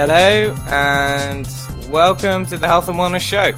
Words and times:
Hello 0.00 0.54
and 0.68 1.48
welcome 1.90 2.46
to 2.46 2.56
the 2.56 2.68
Health 2.68 2.88
and 2.88 2.96
Wellness 2.96 3.20
Show. 3.20 3.50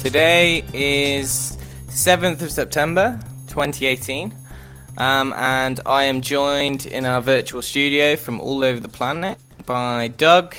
Today 0.00 0.64
is 0.72 1.58
7th 1.88 2.40
of 2.40 2.50
September 2.50 3.20
2018, 3.48 4.34
um, 4.96 5.34
and 5.34 5.80
I 5.84 6.04
am 6.04 6.22
joined 6.22 6.86
in 6.86 7.04
our 7.04 7.20
virtual 7.20 7.60
studio 7.60 8.16
from 8.16 8.40
all 8.40 8.64
over 8.64 8.80
the 8.80 8.88
planet 8.88 9.36
by 9.66 10.08
Doug, 10.08 10.56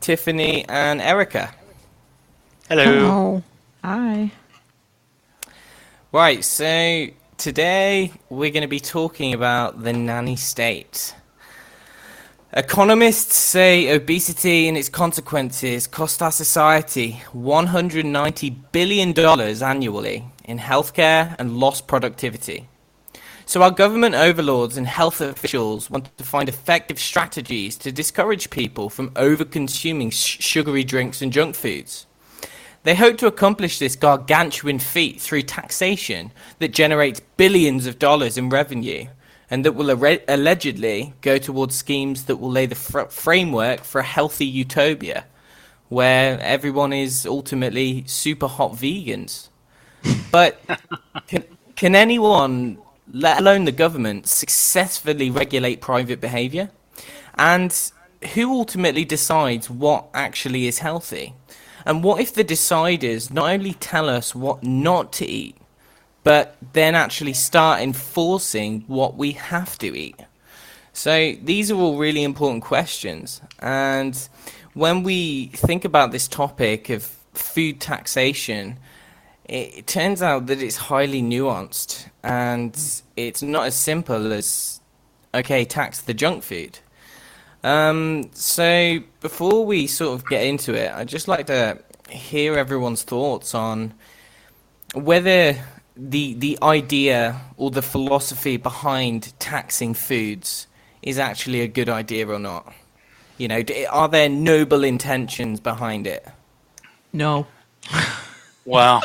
Tiffany, 0.00 0.64
and 0.68 1.00
Erica. 1.00 1.52
Hello. 2.68 2.84
Hello. 2.84 3.42
Hi. 3.82 4.30
Right, 6.12 6.44
so 6.44 7.06
today 7.36 8.12
we're 8.30 8.52
going 8.52 8.62
to 8.62 8.68
be 8.68 8.78
talking 8.78 9.34
about 9.34 9.82
the 9.82 9.92
nanny 9.92 10.36
state. 10.36 11.16
Economists 12.54 13.34
say 13.34 13.90
obesity 13.94 14.68
and 14.68 14.76
its 14.76 14.90
consequences 14.90 15.86
cost 15.86 16.20
our 16.20 16.30
society 16.30 17.22
$190 17.32 18.56
billion 18.72 19.18
annually 19.18 20.26
in 20.44 20.58
healthcare 20.58 21.34
and 21.38 21.56
lost 21.56 21.86
productivity. 21.86 22.68
So, 23.46 23.62
our 23.62 23.70
government 23.70 24.14
overlords 24.16 24.76
and 24.76 24.86
health 24.86 25.22
officials 25.22 25.88
want 25.88 26.14
to 26.18 26.24
find 26.24 26.46
effective 26.46 27.00
strategies 27.00 27.74
to 27.78 27.90
discourage 27.90 28.50
people 28.50 28.90
from 28.90 29.12
over 29.16 29.46
consuming 29.46 30.10
sh- 30.10 30.36
sugary 30.38 30.84
drinks 30.84 31.22
and 31.22 31.32
junk 31.32 31.54
foods. 31.54 32.04
They 32.82 32.96
hope 32.96 33.16
to 33.18 33.26
accomplish 33.26 33.78
this 33.78 33.96
gargantuan 33.96 34.78
feat 34.78 35.22
through 35.22 35.42
taxation 35.44 36.32
that 36.58 36.74
generates 36.74 37.20
billions 37.38 37.86
of 37.86 37.98
dollars 37.98 38.36
in 38.36 38.50
revenue 38.50 39.06
and 39.52 39.66
that 39.66 39.72
will 39.72 39.90
ar- 39.90 40.18
allegedly 40.28 41.12
go 41.20 41.36
towards 41.36 41.74
schemes 41.74 42.24
that 42.24 42.36
will 42.36 42.50
lay 42.50 42.64
the 42.64 42.74
fr- 42.74 43.10
framework 43.10 43.84
for 43.84 43.98
a 44.00 44.02
healthy 44.02 44.46
utopia 44.46 45.26
where 45.90 46.40
everyone 46.40 46.94
is 46.94 47.26
ultimately 47.26 48.02
super 48.06 48.46
hot 48.46 48.72
vegans. 48.72 49.48
But 50.30 50.58
can, 51.26 51.44
can 51.76 51.94
anyone, 51.94 52.78
let 53.12 53.40
alone 53.40 53.66
the 53.66 53.72
government, 53.72 54.26
successfully 54.26 55.28
regulate 55.28 55.82
private 55.82 56.18
behavior? 56.18 56.70
And 57.34 57.78
who 58.32 58.50
ultimately 58.52 59.04
decides 59.04 59.68
what 59.68 60.08
actually 60.14 60.66
is 60.66 60.78
healthy? 60.78 61.34
And 61.84 62.02
what 62.02 62.22
if 62.22 62.32
the 62.32 62.44
deciders 62.44 63.30
not 63.30 63.50
only 63.52 63.74
tell 63.74 64.08
us 64.08 64.34
what 64.34 64.64
not 64.64 65.12
to 65.14 65.26
eat, 65.26 65.56
but 66.24 66.56
then 66.72 66.94
actually 66.94 67.32
start 67.32 67.80
enforcing 67.80 68.84
what 68.86 69.16
we 69.16 69.32
have 69.32 69.78
to 69.78 69.96
eat? 69.96 70.16
So 70.92 71.34
these 71.42 71.70
are 71.70 71.74
all 71.76 71.98
really 71.98 72.22
important 72.22 72.62
questions. 72.62 73.40
And 73.58 74.16
when 74.74 75.02
we 75.02 75.46
think 75.46 75.84
about 75.84 76.12
this 76.12 76.28
topic 76.28 76.90
of 76.90 77.04
food 77.34 77.80
taxation, 77.80 78.78
it, 79.46 79.86
turns 79.86 80.22
out 80.22 80.46
that 80.46 80.62
it's 80.62 80.76
highly 80.76 81.22
nuanced 81.22 82.08
and 82.22 82.76
it's 83.16 83.42
not 83.42 83.66
as 83.66 83.74
simple 83.74 84.32
as, 84.32 84.80
okay, 85.34 85.64
tax 85.64 86.02
the 86.02 86.14
junk 86.14 86.42
food. 86.42 86.78
Um, 87.64 88.30
so 88.34 88.98
before 89.20 89.64
we 89.64 89.86
sort 89.86 90.18
of 90.18 90.28
get 90.28 90.44
into 90.44 90.74
it, 90.74 90.92
I'd 90.92 91.08
just 91.08 91.28
like 91.28 91.46
to 91.46 91.78
hear 92.10 92.54
everyone's 92.54 93.02
thoughts 93.02 93.54
on 93.54 93.94
whether 94.94 95.56
the 95.96 96.34
the 96.34 96.58
idea 96.62 97.40
or 97.56 97.70
the 97.70 97.82
philosophy 97.82 98.56
behind 98.56 99.38
taxing 99.38 99.94
foods 99.94 100.66
is 101.02 101.18
actually 101.18 101.60
a 101.60 101.68
good 101.68 101.88
idea 101.88 102.26
or 102.28 102.38
not. 102.38 102.72
You 103.38 103.48
know, 103.48 103.62
are 103.90 104.08
there 104.08 104.28
noble 104.28 104.84
intentions 104.84 105.60
behind 105.60 106.06
it? 106.06 106.26
No. 107.12 107.46
Well, 108.64 109.02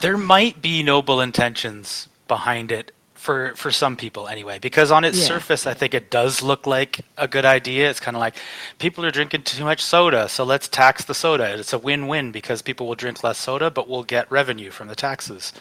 there 0.00 0.18
might 0.18 0.60
be 0.60 0.82
noble 0.82 1.20
intentions 1.20 2.08
behind 2.26 2.72
it 2.72 2.92
for 3.26 3.54
for 3.56 3.72
some 3.72 3.96
people 3.96 4.28
anyway, 4.28 4.58
because 4.60 4.90
on 4.92 5.02
its 5.04 5.18
Yeah. 5.18 5.26
surface, 5.34 5.66
I 5.66 5.74
think 5.74 5.92
it 5.94 6.10
does 6.10 6.42
look 6.42 6.64
like 6.66 7.00
a 7.18 7.26
good 7.26 7.44
idea. 7.44 7.90
It's 7.90 7.98
kind 8.06 8.16
of 8.16 8.20
like 8.20 8.36
people 8.78 9.04
are 9.04 9.10
drinking 9.10 9.42
too 9.42 9.64
much 9.64 9.82
soda, 9.82 10.28
so 10.28 10.44
let's 10.44 10.68
tax 10.68 11.04
the 11.04 11.14
soda. 11.14 11.46
It's 11.58 11.72
a 11.72 11.78
win-win 11.78 12.30
because 12.30 12.62
people 12.62 12.86
will 12.86 12.94
drink 12.94 13.24
less 13.24 13.38
soda, 13.38 13.68
but 13.70 13.88
we'll 13.88 14.04
get 14.04 14.30
revenue 14.30 14.70
from 14.70 14.86
the 14.88 14.94
taxes. 14.94 15.52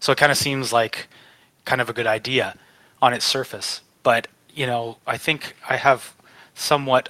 So 0.00 0.12
it 0.12 0.18
kind 0.18 0.30
of 0.30 0.38
seems 0.38 0.70
like 0.72 1.08
kind 1.64 1.80
of 1.80 1.88
a 1.88 1.94
good 1.94 2.06
idea 2.06 2.56
on 3.00 3.14
its 3.14 3.24
surface. 3.24 3.80
But 4.02 4.28
you 4.54 4.66
know, 4.66 4.98
I 5.06 5.16
think 5.16 5.56
I 5.68 5.76
have 5.76 6.12
somewhat 6.54 7.08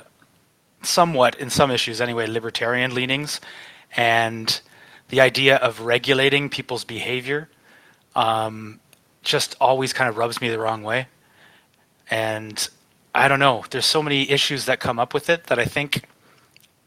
somewhat 0.83 1.35
in 1.43 1.51
some 1.51 1.71
issues 1.73 2.01
anyway 2.01 2.27
libertarian 2.27 2.95
leanings 2.95 3.41
and 3.97 4.61
the 5.09 5.21
idea 5.21 5.57
of 5.57 5.81
regulating 5.81 6.49
people's 6.49 6.85
behavior 6.85 7.49
um, 8.15 8.81
just 9.25 9.57
always 9.61 9.93
kind 9.93 10.09
of 10.09 10.17
rubs 10.17 10.41
me 10.41 10.49
the 10.49 10.59
wrong 10.59 10.83
way 10.83 11.07
and 12.11 12.69
i 13.15 13.29
don't 13.29 13.41
know 13.41 13.65
there's 13.71 13.87
so 13.87 14.03
many 14.03 14.31
issues 14.31 14.67
that 14.67 14.81
come 14.81 14.99
up 14.99 15.15
with 15.15 15.31
it 15.31 15.45
that 15.45 15.59
i 15.59 15.65
think 15.65 16.05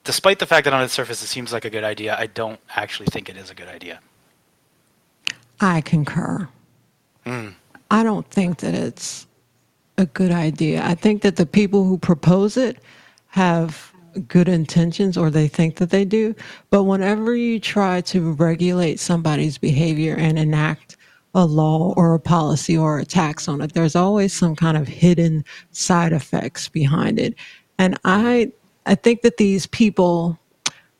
despite 0.04 0.40
the 0.40 0.46
fact 0.46 0.66
that 0.66 0.74
on 0.74 0.82
its 0.84 0.94
surface 0.94 1.22
it 1.22 1.28
seems 1.28 1.52
like 1.52 1.66
a 1.66 1.70
good 1.70 1.84
idea 1.84 2.16
i 2.20 2.28
don't 2.28 2.60
actually 2.76 3.08
think 3.08 3.30
it 3.30 3.38
is 3.38 3.50
a 3.50 3.56
good 3.56 3.68
idea 3.68 4.00
I 5.60 5.82
concur. 5.82 6.48
Hmm. 7.26 7.50
I 7.90 8.04
don't 8.04 8.30
think 8.30 8.60
that 8.60 8.74
it's 8.74 9.26
a 9.98 10.06
good 10.06 10.32
idea. 10.32 10.84
I 10.84 10.96
think 10.96 11.22
that 11.24 11.36
the 11.38 11.46
people 11.46 11.84
who 11.84 11.98
propose 11.98 12.58
it 12.58 12.78
have 13.28 13.92
good 14.28 14.48
intentions 14.48 15.18
or 15.18 15.30
they 15.30 15.48
think 15.48 15.78
that 15.78 15.90
they 15.90 16.06
do. 16.06 16.36
But 16.70 16.84
whenever 16.84 17.36
you 17.36 17.60
try 17.60 18.02
to 18.02 18.32
regulate 18.34 19.00
somebody's 19.00 19.58
behavior 19.58 20.16
and 20.16 20.38
enact 20.38 20.87
a 21.34 21.46
law 21.46 21.94
or 21.96 22.14
a 22.14 22.20
policy 22.20 22.78
or 22.78 23.00
a 23.00 23.06
tax 23.06 23.48
on 23.48 23.62
it, 23.62 23.74
there's 23.74 23.96
always 23.96 24.34
some 24.34 24.56
kind 24.56 24.78
of 24.78 24.88
hidden 24.88 25.44
side 25.72 26.14
effects 26.14 26.68
behind 26.70 27.20
it. 27.20 27.36
And 27.78 27.98
I 28.06 28.52
I 28.86 28.96
think 28.96 29.22
that 29.22 29.38
these 29.38 29.68
people 29.68 30.40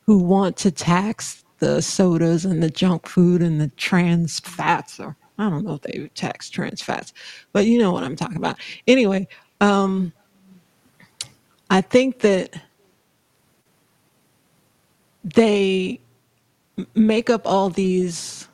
who 0.04 0.18
want 0.18 0.56
to 0.58 0.70
tax 0.70 1.44
the 1.58 1.82
sodas 1.82 2.44
and 2.44 2.62
the 2.62 2.70
junk 2.70 3.06
food 3.06 3.42
and 3.42 3.60
the 3.60 3.68
trans 3.76 4.40
fats 4.40 5.00
or 5.00 5.16
I 5.38 5.48
don't 5.48 5.64
know 5.64 5.74
if 5.74 5.82
they 5.82 6.08
tax 6.14 6.50
trans 6.50 6.82
fats, 6.82 7.12
but 7.52 7.66
you 7.66 7.78
know 7.78 7.92
what 7.92 8.02
I'm 8.02 8.16
talking 8.16 8.36
about. 8.36 8.58
Anyway, 8.88 9.28
um, 9.60 10.12
I 11.70 11.80
think 11.80 12.20
that 12.20 12.60
they 15.22 16.00
make 16.94 17.30
up 17.30 17.42
all 17.44 17.70
these 17.70 18.47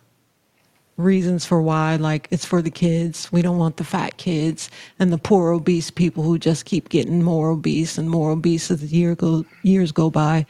reasons 0.97 1.45
for 1.45 1.61
why 1.61 1.97
like 1.97 2.29
it's 2.31 2.45
for 2.45 2.63
the 2.63 2.71
kids. 2.71 3.31
We 3.33 3.43
don't 3.43 3.59
want 3.59 3.77
the 3.79 3.85
fat 3.85 4.17
kids 4.17 4.71
and 4.99 5.13
the 5.13 5.19
poor 5.19 5.51
obese 5.53 5.91
people 5.91 6.23
who 6.23 6.39
just 6.39 6.65
keep 6.67 6.89
getting 6.89 7.23
more 7.23 7.51
obese 7.51 7.99
and 7.99 8.09
more 8.09 8.31
obese 8.31 8.71
as 8.71 8.81
the 8.81 8.87
year 8.87 9.15
go, 9.15 9.45
years 9.63 9.93
go 9.93 10.11
by. 10.11 10.47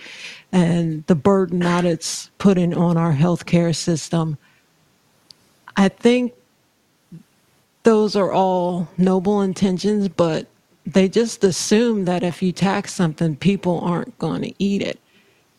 And 0.53 1.07
the 1.07 1.15
burden 1.15 1.61
that 1.61 1.85
it's 1.85 2.31
putting 2.39 2.75
on 2.75 2.97
our 2.97 3.13
healthcare 3.13 3.75
system. 3.75 4.37
I 5.77 5.89
think 5.89 6.35
those 7.85 8.15
are 8.17 8.33
all 8.33 8.89
noble 8.99 9.41
intentions 9.43 10.09
but 10.09 10.47
they 10.87 11.09
just 11.09 11.43
assume 11.43 12.05
that 12.05 12.23
if 12.23 12.43
you 12.43 12.53
tax 12.53 12.93
something 12.93 13.37
people 13.37 13.81
aren't 13.81 14.19
going 14.19 14.43
to 14.43 14.55
eat 14.59 14.83
it. 14.83 14.99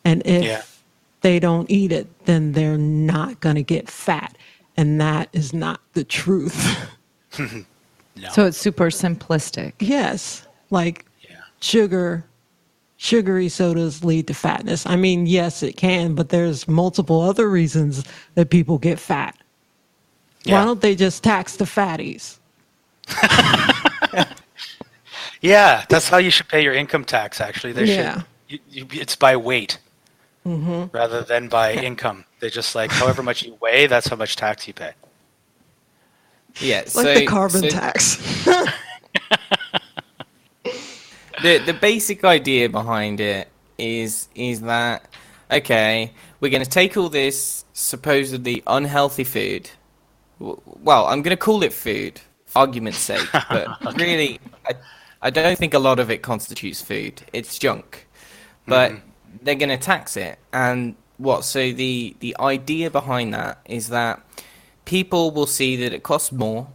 And 0.04 0.22
if 0.24 0.44
Yeah. 0.44 0.62
they 1.22 1.40
don't 1.40 1.68
eat 1.70 1.90
it 1.90 2.06
then 2.26 2.52
they're 2.52 2.78
not 2.78 3.40
going 3.40 3.56
to 3.56 3.62
get 3.64 3.90
fat 3.90 4.36
and 4.76 5.00
that 5.00 5.28
is 5.32 5.52
not 5.52 5.80
the 5.94 6.04
truth. 6.04 6.78
No. 8.18 8.30
So 8.30 8.46
it's 8.46 8.56
super 8.56 8.86
simplistic. 8.86 9.74
yes. 9.78 10.46
Like 10.70 11.04
yeah. 11.28 11.36
sugar 11.60 12.24
sugary 12.96 13.50
sodas 13.50 14.02
lead 14.02 14.26
to 14.28 14.32
fatness. 14.32 14.86
I 14.86 14.96
mean 14.96 15.26
yes 15.26 15.62
it 15.62 15.76
can 15.76 16.14
but 16.14 16.30
there's 16.30 16.66
multiple 16.66 17.20
other 17.20 17.46
reasons 17.50 18.04
that 18.34 18.48
people 18.48 18.78
get 18.78 18.98
fat. 18.98 19.36
Yeah. 20.44 20.60
why 20.60 20.64
don't 20.64 20.80
they 20.80 20.94
just 20.94 21.22
tax 21.22 21.56
the 21.56 21.66
fatties? 21.66 22.38
Yeah 25.42 25.84
that's 25.90 26.08
how 26.08 26.16
you 26.16 26.30
should 26.30 26.48
pay 26.48 26.62
your 26.62 26.72
income 26.72 27.04
tax 27.04 27.40
actually. 27.40 27.72
They 27.74 27.84
Yeah. 27.84 28.14
should 28.14 28.24
you, 28.48 28.58
you, 28.70 28.86
it's 28.92 29.14
by 29.16 29.36
weight 29.36 29.78
Mm-hmm. 30.46 30.96
rather 30.96 31.22
than 31.22 31.48
by 31.48 31.72
income. 31.74 32.24
They 32.38 32.50
just 32.50 32.74
like 32.74 32.92
however 32.92 33.22
much 33.22 33.42
you 33.42 33.58
weigh 33.60 33.88
that's 33.88 34.06
how 34.06 34.16
much 34.16 34.36
tax 34.36 34.68
you 34.68 34.74
pay. 34.74 34.92
Yeah, 36.60 36.78
like 36.78 36.88
so 36.88 37.14
the 37.14 37.26
carbon 37.26 37.62
so 37.62 37.68
tax. 37.68 38.46
The 41.42 41.58
the 41.58 41.74
basic 41.74 42.24
idea 42.24 42.68
behind 42.68 43.20
it 43.20 43.48
is 43.78 44.28
is 44.34 44.62
that 44.62 45.06
okay, 45.50 46.12
we're 46.40 46.50
going 46.50 46.64
to 46.64 46.68
take 46.68 46.96
all 46.96 47.08
this 47.08 47.64
supposedly 47.72 48.62
unhealthy 48.66 49.24
food. 49.24 49.70
Well, 50.38 51.06
I'm 51.06 51.22
going 51.22 51.36
to 51.36 51.42
call 51.42 51.62
it 51.62 51.72
food, 51.72 52.20
for 52.46 52.58
argument's 52.60 52.98
sake, 52.98 53.28
but 53.32 53.96
really, 53.96 54.40
I, 54.66 54.72
I 55.22 55.30
don't 55.30 55.58
think 55.58 55.74
a 55.74 55.78
lot 55.78 55.98
of 55.98 56.10
it 56.10 56.22
constitutes 56.22 56.82
food. 56.82 57.22
It's 57.32 57.58
junk. 57.58 58.06
but 58.66 58.92
mm-hmm. 58.92 59.08
They're 59.42 59.54
going 59.54 59.68
to 59.70 59.76
tax 59.78 60.16
it. 60.16 60.38
And 60.52 60.94
what? 61.18 61.44
So 61.44 61.72
the 61.72 62.16
the 62.20 62.36
idea 62.40 62.90
behind 62.90 63.34
that 63.34 63.58
is 63.66 63.88
that 63.88 64.20
people 64.84 65.30
will 65.30 65.46
see 65.46 65.76
that 65.76 65.92
it 65.92 66.02
costs 66.02 66.32
more, 66.32 66.68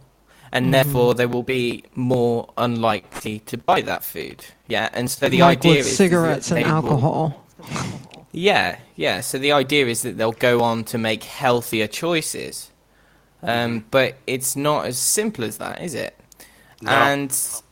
and 0.50 0.72
therefore 0.72 1.14
they 1.14 1.26
will 1.26 1.42
be 1.42 1.84
more 1.94 2.52
unlikely 2.56 3.40
to 3.40 3.56
buy 3.58 3.80
that 3.82 4.04
food. 4.04 4.44
Yeah, 4.68 4.88
and 4.92 5.10
so 5.10 5.28
the 5.28 5.40
like 5.40 5.58
idea 5.58 5.72
with 5.78 5.86
is 5.86 5.96
cigarettes 5.96 6.48
that 6.48 6.56
and 6.56 6.64
they 6.64 6.70
will- 6.70 6.76
alcohol. 6.76 7.44
yeah, 8.32 8.78
yeah. 8.96 9.20
So 9.20 9.38
the 9.38 9.52
idea 9.52 9.86
is 9.86 10.02
that 10.02 10.16
they'll 10.18 10.32
go 10.32 10.62
on 10.62 10.84
to 10.84 10.98
make 10.98 11.24
healthier 11.24 11.86
choices. 11.86 12.70
Um, 13.44 13.84
but 13.90 14.18
it's 14.28 14.54
not 14.54 14.86
as 14.86 14.98
simple 14.98 15.42
as 15.44 15.58
that, 15.58 15.82
is 15.82 15.94
it? 15.94 16.16
No. 16.80 16.92
And 16.92 17.30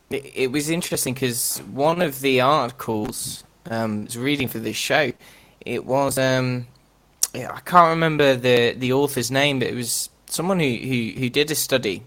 it, 0.09 0.31
it 0.35 0.51
was 0.51 0.69
interesting 0.69 1.13
because 1.13 1.59
one 1.71 2.01
of 2.01 2.19
the 2.19 2.41
articles 2.41 3.45
um, 3.69 4.05
was 4.05 4.17
reading 4.17 4.47
for 4.47 4.59
this 4.59 4.75
show, 4.75 5.11
it 5.65 5.85
was 5.85 6.17
um, 6.17 6.67
yeah, 7.33 7.51
I 7.53 7.59
can't 7.61 7.89
remember 7.89 8.35
the 8.35 8.73
the 8.77 8.93
author's 8.93 9.31
name, 9.31 9.59
but 9.59 9.67
it 9.67 9.75
was 9.75 10.09
someone 10.25 10.59
who 10.59 10.75
who, 10.75 11.19
who 11.19 11.29
did 11.29 11.51
a 11.51 11.55
study, 11.55 12.03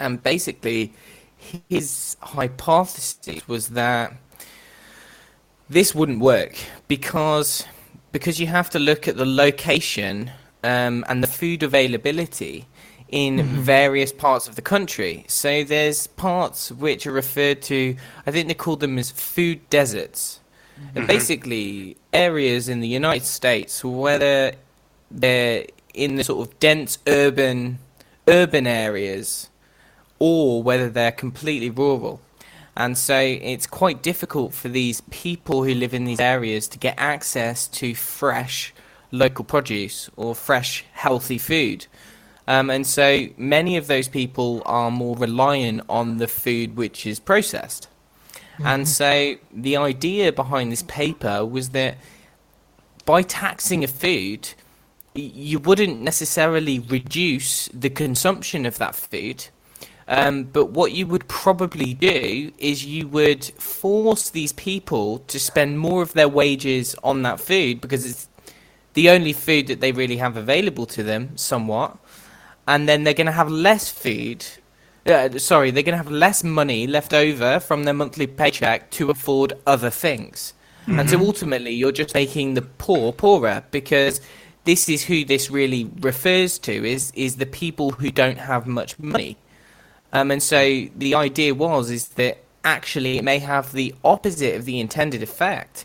and 0.00 0.22
basically 0.22 0.92
his 1.68 2.16
hypothesis 2.20 3.46
was 3.46 3.70
that 3.70 4.12
this 5.68 5.94
wouldn't 5.94 6.20
work 6.20 6.56
because 6.88 7.64
because 8.12 8.40
you 8.40 8.46
have 8.46 8.70
to 8.70 8.78
look 8.78 9.08
at 9.08 9.16
the 9.16 9.26
location 9.26 10.30
um, 10.62 11.04
and 11.08 11.22
the 11.22 11.26
food 11.26 11.62
availability 11.62 12.66
in 13.08 13.42
various 13.42 14.12
parts 14.12 14.48
of 14.48 14.56
the 14.56 14.62
country. 14.62 15.24
So 15.28 15.62
there's 15.64 16.06
parts 16.06 16.72
which 16.72 17.06
are 17.06 17.12
referred 17.12 17.62
to, 17.62 17.96
I 18.26 18.30
think 18.30 18.48
they 18.48 18.54
call 18.54 18.76
them 18.76 18.98
as 18.98 19.10
food 19.10 19.68
deserts. 19.70 20.40
And 20.94 21.06
basically 21.06 21.96
areas 22.12 22.68
in 22.68 22.80
the 22.80 22.88
United 22.88 23.26
States, 23.26 23.84
whether 23.84 24.52
they're 25.10 25.66
in 25.92 26.16
the 26.16 26.24
sort 26.24 26.48
of 26.48 26.58
dense 26.60 26.98
urban 27.06 27.78
urban 28.26 28.66
areas 28.66 29.50
or 30.18 30.62
whether 30.62 30.88
they're 30.88 31.12
completely 31.12 31.70
rural. 31.70 32.20
And 32.76 32.98
so 32.98 33.18
it's 33.18 33.66
quite 33.66 34.02
difficult 34.02 34.52
for 34.52 34.68
these 34.68 35.00
people 35.10 35.62
who 35.64 35.74
live 35.74 35.94
in 35.94 36.04
these 36.04 36.20
areas 36.20 36.66
to 36.68 36.78
get 36.78 36.94
access 36.98 37.68
to 37.68 37.94
fresh 37.94 38.74
local 39.12 39.44
produce 39.44 40.10
or 40.16 40.34
fresh 40.34 40.84
healthy 40.92 41.38
food. 41.38 41.86
Um, 42.48 42.70
and 42.70 42.86
so 42.86 43.28
many 43.36 43.76
of 43.76 43.86
those 43.86 44.08
people 44.08 44.62
are 44.66 44.90
more 44.90 45.16
reliant 45.16 45.82
on 45.88 46.18
the 46.18 46.26
food 46.26 46.76
which 46.76 47.06
is 47.06 47.20
processed. 47.20 47.88
And 48.62 48.88
so 48.88 49.36
the 49.52 49.76
idea 49.76 50.32
behind 50.32 50.70
this 50.70 50.82
paper 50.84 51.44
was 51.44 51.70
that 51.70 51.96
by 53.04 53.22
taxing 53.22 53.84
a 53.84 53.88
food, 53.88 54.50
you 55.14 55.58
wouldn't 55.58 56.00
necessarily 56.00 56.78
reduce 56.78 57.68
the 57.68 57.90
consumption 57.90 58.66
of 58.66 58.78
that 58.78 58.94
food. 58.94 59.46
Um, 60.06 60.44
but 60.44 60.66
what 60.66 60.92
you 60.92 61.06
would 61.06 61.28
probably 61.28 61.94
do 61.94 62.52
is 62.58 62.84
you 62.84 63.08
would 63.08 63.44
force 63.44 64.28
these 64.28 64.52
people 64.52 65.20
to 65.20 65.40
spend 65.40 65.78
more 65.78 66.02
of 66.02 66.12
their 66.12 66.28
wages 66.28 66.94
on 67.02 67.22
that 67.22 67.40
food 67.40 67.80
because 67.80 68.04
it's 68.04 68.28
the 68.94 69.10
only 69.10 69.32
food 69.32 69.66
that 69.68 69.80
they 69.80 69.92
really 69.92 70.18
have 70.18 70.36
available 70.36 70.86
to 70.86 71.02
them, 71.02 71.36
somewhat. 71.36 71.96
And 72.66 72.88
then 72.88 73.04
they're 73.04 73.14
going 73.14 73.26
to 73.26 73.32
have 73.32 73.50
less 73.50 73.90
food. 73.90 74.46
Uh, 75.06 75.38
sorry, 75.38 75.70
they're 75.70 75.82
going 75.82 75.92
to 75.92 76.02
have 76.02 76.10
less 76.10 76.42
money 76.42 76.86
left 76.86 77.12
over 77.12 77.60
from 77.60 77.84
their 77.84 77.92
monthly 77.92 78.26
paycheck 78.26 78.90
to 78.90 79.10
afford 79.10 79.52
other 79.66 79.90
things. 79.90 80.54
And 80.86 81.08
so 81.08 81.18
ultimately, 81.18 81.70
you're 81.70 81.92
just 81.92 82.14
making 82.14 82.54
the 82.54 82.62
poor 82.62 83.12
poorer 83.12 83.64
because 83.70 84.20
this 84.64 84.88
is 84.88 85.04
who 85.04 85.24
this 85.24 85.50
really 85.50 85.90
refers 86.00 86.58
to 86.60 86.72
is 86.72 87.12
is 87.14 87.36
the 87.36 87.46
people 87.46 87.92
who 87.92 88.10
don't 88.10 88.38
have 88.38 88.66
much 88.66 88.98
money. 88.98 89.36
Um, 90.12 90.30
and 90.30 90.42
so 90.42 90.86
the 90.96 91.14
idea 91.14 91.54
was 91.54 91.90
is 91.90 92.08
that 92.08 92.38
actually 92.64 93.18
it 93.18 93.24
may 93.24 93.38
have 93.38 93.72
the 93.72 93.94
opposite 94.04 94.54
of 94.56 94.64
the 94.64 94.78
intended 94.80 95.22
effect, 95.22 95.84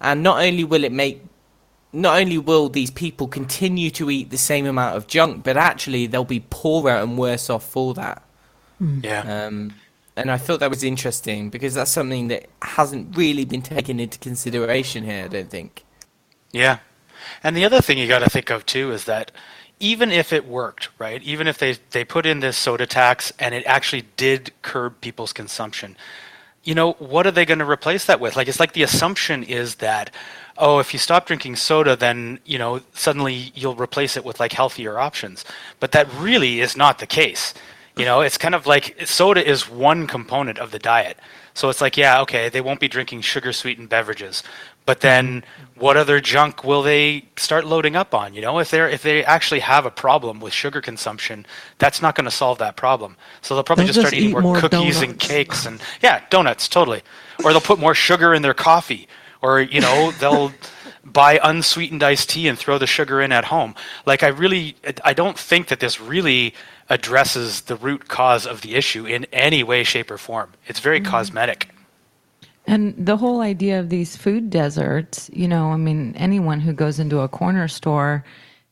and 0.00 0.22
not 0.22 0.42
only 0.42 0.64
will 0.64 0.84
it 0.84 0.92
make, 0.92 1.22
not 1.92 2.20
only 2.20 2.38
will 2.38 2.68
these 2.68 2.90
people 2.90 3.28
continue 3.28 3.90
to 3.90 4.10
eat 4.10 4.30
the 4.30 4.38
same 4.38 4.66
amount 4.66 4.96
of 4.96 5.06
junk, 5.06 5.44
but 5.44 5.56
actually 5.56 6.06
they'll 6.06 6.24
be 6.24 6.44
poorer 6.50 6.92
and 6.92 7.18
worse 7.18 7.48
off 7.50 7.64
for 7.64 7.94
that. 7.94 8.22
Yeah. 8.80 9.46
Um, 9.46 9.74
and 10.16 10.30
I 10.30 10.36
thought 10.36 10.60
that 10.60 10.70
was 10.70 10.82
interesting 10.82 11.48
because 11.48 11.74
that's 11.74 11.90
something 11.90 12.28
that 12.28 12.46
hasn't 12.62 13.16
really 13.16 13.44
been 13.44 13.62
taken 13.62 14.00
into 14.00 14.18
consideration 14.18 15.04
here. 15.04 15.24
I 15.24 15.28
don't 15.28 15.50
think. 15.50 15.84
Yeah. 16.50 16.78
And 17.42 17.56
the 17.56 17.64
other 17.64 17.80
thing 17.80 17.98
you 17.98 18.08
got 18.08 18.20
to 18.20 18.30
think 18.30 18.50
of 18.50 18.66
too 18.66 18.90
is 18.92 19.04
that 19.04 19.30
even 19.80 20.10
if 20.10 20.32
it 20.32 20.46
worked, 20.46 20.88
right? 20.98 21.22
Even 21.22 21.46
if 21.46 21.58
they 21.58 21.76
they 21.90 22.04
put 22.04 22.26
in 22.26 22.40
this 22.40 22.56
soda 22.56 22.86
tax 22.86 23.32
and 23.38 23.54
it 23.54 23.64
actually 23.64 24.02
did 24.16 24.52
curb 24.62 25.00
people's 25.00 25.32
consumption, 25.32 25.96
you 26.64 26.74
know, 26.74 26.92
what 26.94 27.26
are 27.26 27.30
they 27.30 27.44
going 27.44 27.60
to 27.60 27.64
replace 27.70 28.06
that 28.06 28.18
with? 28.18 28.34
Like 28.34 28.48
it's 28.48 28.60
like 28.60 28.72
the 28.72 28.82
assumption 28.82 29.44
is 29.44 29.76
that 29.76 30.10
oh, 30.60 30.80
if 30.80 30.92
you 30.92 30.98
stop 30.98 31.26
drinking 31.26 31.54
soda 31.54 31.94
then, 31.94 32.40
you 32.44 32.58
know, 32.58 32.80
suddenly 32.92 33.52
you'll 33.54 33.76
replace 33.76 34.16
it 34.16 34.24
with 34.24 34.40
like 34.40 34.52
healthier 34.52 34.98
options. 34.98 35.44
But 35.78 35.92
that 35.92 36.12
really 36.14 36.60
is 36.60 36.76
not 36.76 36.98
the 36.98 37.06
case. 37.06 37.54
You 37.98 38.04
know, 38.04 38.20
it's 38.20 38.38
kind 38.38 38.54
of 38.54 38.66
like 38.66 39.06
soda 39.06 39.46
is 39.46 39.68
one 39.68 40.06
component 40.06 40.58
of 40.58 40.70
the 40.70 40.78
diet. 40.78 41.18
So 41.54 41.68
it's 41.68 41.80
like, 41.80 41.96
yeah, 41.96 42.20
okay, 42.20 42.48
they 42.48 42.60
won't 42.60 42.78
be 42.78 42.86
drinking 42.86 43.22
sugar 43.22 43.52
sweetened 43.52 43.88
beverages. 43.88 44.44
But 44.86 45.00
then 45.00 45.42
mm-hmm. 45.42 45.80
what 45.80 45.96
other 45.96 46.20
junk 46.20 46.64
will 46.64 46.82
they 46.82 47.24
start 47.36 47.66
loading 47.66 47.96
up 47.96 48.14
on? 48.14 48.32
You 48.32 48.40
know, 48.40 48.58
if 48.58 48.70
they're 48.70 48.88
if 48.88 49.02
they 49.02 49.24
actually 49.24 49.60
have 49.60 49.84
a 49.84 49.90
problem 49.90 50.40
with 50.40 50.52
sugar 50.52 50.80
consumption, 50.80 51.44
that's 51.78 52.00
not 52.00 52.14
going 52.14 52.24
to 52.24 52.30
solve 52.30 52.58
that 52.58 52.76
problem. 52.76 53.16
So 53.42 53.54
they'll 53.54 53.64
probably 53.64 53.84
They'll 53.84 53.94
just 53.94 54.00
start 54.00 54.12
just 54.12 54.20
eating 54.20 54.30
eat 54.30 54.32
more, 54.32 54.42
more 54.42 54.60
cookies 54.60 55.02
and 55.02 55.18
cakes 55.18 55.66
and 55.66 55.80
yeah, 56.00 56.22
donuts, 56.30 56.68
totally. 56.68 57.02
Or 57.44 57.50
they'll 57.52 57.60
put 57.60 57.78
more 57.78 57.94
sugar 57.94 58.32
in 58.32 58.42
their 58.42 58.54
coffee. 58.54 59.08
Or, 59.42 59.60
you 59.60 59.80
know, 59.80 60.10
they'll 60.20 60.52
buy 61.04 61.40
unsweetened 61.42 62.02
iced 62.02 62.30
tea 62.30 62.48
and 62.48 62.58
throw 62.58 62.78
the 62.78 62.86
sugar 62.86 63.20
in 63.20 63.32
at 63.32 63.46
home. 63.46 63.74
Like 64.06 64.22
I 64.22 64.28
really 64.28 64.76
I 65.04 65.12
don't 65.12 65.38
think 65.38 65.68
that 65.68 65.80
this 65.80 66.00
really 66.00 66.54
addresses 66.90 67.62
the 67.62 67.76
root 67.76 68.08
cause 68.08 68.46
of 68.46 68.62
the 68.62 68.74
issue 68.74 69.06
in 69.06 69.26
any 69.32 69.62
way 69.62 69.84
shape 69.84 70.10
or 70.10 70.18
form. 70.18 70.52
It's 70.66 70.80
very 70.80 71.00
cosmetic. 71.00 71.68
And 72.66 72.94
the 72.98 73.16
whole 73.16 73.40
idea 73.40 73.80
of 73.80 73.88
these 73.88 74.16
food 74.16 74.50
deserts, 74.50 75.30
you 75.32 75.48
know, 75.48 75.70
I 75.72 75.76
mean, 75.76 76.14
anyone 76.16 76.60
who 76.60 76.72
goes 76.72 76.98
into 76.98 77.20
a 77.20 77.28
corner 77.28 77.66
store, 77.68 78.24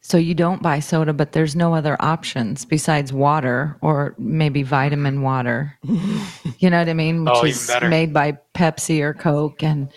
so 0.03 0.19
you 0.19 0.35
don't 0.35 0.63
buy 0.63 0.81
soda, 0.81 1.13
but 1.13 1.33
there's 1.33 1.57
no 1.57 1.75
other 1.75 1.97
options 2.01 2.65
besides 2.65 3.13
water 3.13 3.77
or 3.81 4.15
maybe 4.19 4.63
vitamin 4.63 5.23
water. 5.23 5.77
you 5.83 6.71
know 6.71 6.79
what 6.79 6.89
I 6.89 6.95
mean? 6.95 7.25
Which 7.25 7.35
Oh, 7.35 7.45
is 7.45 7.67
better. 7.67 7.89
made 7.89 8.13
by 8.13 8.39
Pepsi 8.55 9.01
or 9.01 9.15
Coke. 9.15 9.63
And, 9.63 9.91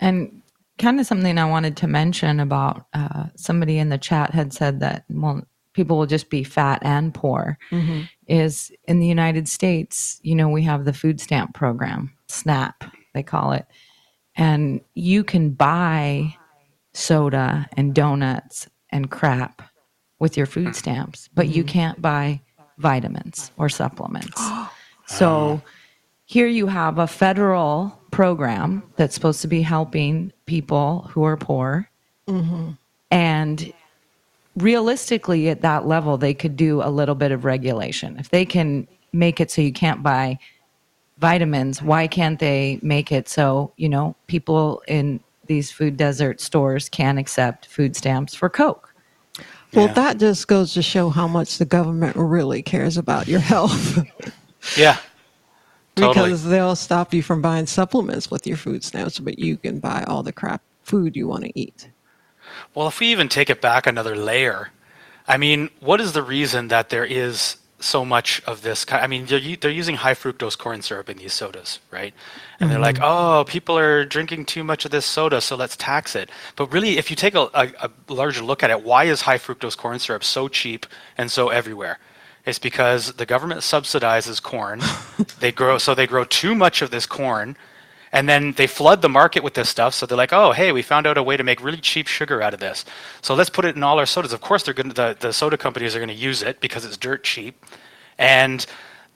and 0.00 0.40
kind 0.78 1.00
of 1.00 1.06
something 1.06 1.36
I 1.36 1.44
wanted 1.50 1.76
to 1.78 1.86
mention 1.88 2.40
about 2.40 2.86
uh, 2.94 3.26
somebody 3.36 3.78
in 3.78 3.88
the 3.90 3.98
chat 3.98 4.32
had 4.32 4.52
said 4.54 4.80
that, 4.80 5.04
well, 5.10 5.42
people 5.76 5.98
will 5.98 6.06
just 6.06 6.30
be 6.30 6.42
fat 6.42 6.80
and 6.82 7.12
poor 7.12 7.58
mm-hmm. 7.70 8.00
is 8.26 8.72
in 8.88 8.98
the 8.98 9.06
United 9.06 9.46
States, 9.46 10.18
you 10.22 10.34
know, 10.34 10.48
we 10.48 10.62
have 10.62 10.86
the 10.86 10.92
food 10.92 11.20
stamp 11.20 11.54
program, 11.54 12.10
SNAP, 12.28 12.82
they 13.12 13.22
call 13.22 13.52
it. 13.52 13.66
And 14.36 14.80
you 14.94 15.22
can 15.22 15.50
buy 15.50 16.34
soda 16.94 17.68
and 17.76 17.94
donuts 17.94 18.68
and 18.90 19.10
crap 19.10 19.62
with 20.18 20.34
your 20.36 20.46
food 20.46 20.74
stamps, 20.74 21.28
but 21.34 21.48
you 21.48 21.62
mm-hmm. 21.62 21.72
can't 21.72 22.02
buy 22.02 22.40
vitamins 22.78 23.52
or 23.58 23.68
supplements. 23.68 24.42
so 25.06 25.60
here 26.24 26.48
you 26.48 26.66
have 26.68 26.98
a 26.98 27.06
federal 27.06 28.00
program 28.10 28.82
that's 28.96 29.14
supposed 29.14 29.42
to 29.42 29.48
be 29.48 29.60
helping 29.60 30.32
people 30.46 31.02
who 31.10 31.22
are 31.24 31.36
poor. 31.36 31.90
Mm-hmm. 32.26 32.70
And 33.10 33.72
realistically, 34.56 35.48
at 35.48 35.60
that 35.62 35.86
level, 35.86 36.16
they 36.16 36.34
could 36.34 36.56
do 36.56 36.82
a 36.82 36.90
little 36.90 37.14
bit 37.14 37.32
of 37.32 37.44
regulation. 37.44 38.16
If 38.18 38.30
they 38.30 38.44
can 38.44 38.86
make 39.12 39.40
it 39.40 39.50
so 39.50 39.62
you 39.62 39.72
can't 39.72 40.02
buy 40.02 40.38
vitamins, 41.18 41.82
why 41.82 42.06
can't 42.06 42.38
they 42.38 42.78
make 42.82 43.12
it 43.12 43.28
so, 43.28 43.72
you 43.76 43.88
know, 43.88 44.14
people 44.26 44.82
in 44.88 45.20
these 45.46 45.70
food 45.70 45.96
desert 45.96 46.40
stores 46.40 46.88
can 46.88 47.18
accept 47.18 47.66
food 47.66 47.96
stamps 47.96 48.34
for 48.34 48.48
Coke? 48.48 48.92
Well, 49.74 49.86
Yeah. 49.86 49.92
that 49.94 50.18
just 50.18 50.48
goes 50.48 50.74
to 50.74 50.82
show 50.82 51.08
how 51.10 51.26
much 51.28 51.58
the 51.58 51.64
government 51.64 52.16
really 52.16 52.62
cares 52.62 52.96
about 52.96 53.28
your 53.28 53.40
health 53.40 53.98
Yeah. 54.76 54.98
Totally. 55.94 56.28
because 56.30 56.44
they'll 56.44 56.76
stop 56.76 57.14
you 57.14 57.22
from 57.22 57.40
buying 57.40 57.66
supplements 57.66 58.30
with 58.30 58.46
your 58.46 58.56
food 58.58 58.84
stamps, 58.84 59.18
but 59.18 59.38
you 59.38 59.56
can 59.56 59.78
buy 59.78 60.04
all 60.06 60.22
the 60.22 60.32
crap 60.32 60.60
food 60.82 61.16
you 61.16 61.26
want 61.26 61.44
to 61.44 61.58
eat. 61.58 61.88
Well, 62.74 62.88
if 62.88 63.00
we 63.00 63.08
even 63.08 63.28
take 63.28 63.50
it 63.50 63.60
back 63.60 63.86
another 63.86 64.16
layer, 64.16 64.70
I 65.28 65.36
mean, 65.36 65.70
what 65.80 66.00
is 66.00 66.12
the 66.12 66.22
reason 66.22 66.68
that 66.68 66.90
there 66.90 67.04
is 67.04 67.56
so 67.78 68.04
much 68.04 68.42
of 68.46 68.62
this. 68.62 68.86
I 68.90 69.06
mean, 69.06 69.26
they're 69.26 69.56
they're 69.56 69.70
using 69.70 69.96
high 69.96 70.14
fructose 70.14 70.56
corn 70.56 70.82
syrup 70.82 71.08
in 71.08 71.18
these 71.18 71.32
sodas, 71.32 71.80
right? 71.90 72.14
And 72.58 72.68
mm-hmm. 72.68 72.70
they're 72.70 72.80
like, 72.80 72.98
oh, 73.02 73.44
people 73.46 73.76
are 73.76 74.04
drinking 74.04 74.46
too 74.46 74.64
much 74.64 74.84
of 74.84 74.90
this 74.90 75.04
soda, 75.04 75.40
so 75.40 75.56
let's 75.56 75.76
tax 75.76 76.16
it. 76.16 76.30
But 76.56 76.72
really, 76.72 76.98
if 76.98 77.10
you 77.10 77.16
take 77.16 77.34
a, 77.34 77.48
a, 77.54 77.72
a 77.82 77.90
larger 78.12 78.42
look 78.42 78.62
at 78.62 78.70
it, 78.70 78.82
why 78.82 79.04
is 79.04 79.22
high 79.22 79.38
fructose 79.38 79.76
corn 79.76 79.98
syrup 79.98 80.24
so 80.24 80.48
cheap 80.48 80.86
and 81.18 81.30
so 81.30 81.48
everywhere? 81.48 81.98
It's 82.44 82.58
because 82.58 83.14
the 83.14 83.26
government 83.26 83.60
subsidizes 83.60 84.42
corn. 84.42 84.80
they 85.40 85.52
grow 85.52 85.78
so 85.78 85.94
they 85.94 86.06
grow 86.06 86.24
too 86.24 86.54
much 86.54 86.82
of 86.82 86.90
this 86.90 87.06
corn 87.06 87.56
and 88.12 88.28
then 88.28 88.52
they 88.52 88.66
flood 88.66 89.02
the 89.02 89.08
market 89.08 89.42
with 89.42 89.54
this 89.54 89.68
stuff. 89.68 89.94
So 89.94 90.06
they're 90.06 90.16
like, 90.16 90.32
oh, 90.32 90.52
hey, 90.52 90.72
we 90.72 90.82
found 90.82 91.06
out 91.06 91.18
a 91.18 91.22
way 91.22 91.36
to 91.36 91.44
make 91.44 91.62
really 91.62 91.78
cheap 91.78 92.06
sugar 92.06 92.42
out 92.42 92.54
of 92.54 92.60
this. 92.60 92.84
So 93.22 93.34
let's 93.34 93.50
put 93.50 93.64
it 93.64 93.76
in 93.76 93.82
all 93.82 93.98
our 93.98 94.06
sodas. 94.06 94.32
Of 94.32 94.40
course, 94.40 94.62
they're 94.62 94.74
going 94.74 94.90
the, 94.90 95.16
the 95.18 95.32
soda 95.32 95.56
companies 95.56 95.94
are 95.94 95.98
going 95.98 96.08
to 96.08 96.14
use 96.14 96.42
it 96.42 96.60
because 96.60 96.84
it's 96.84 96.96
dirt 96.96 97.24
cheap. 97.24 97.64
And 98.18 98.64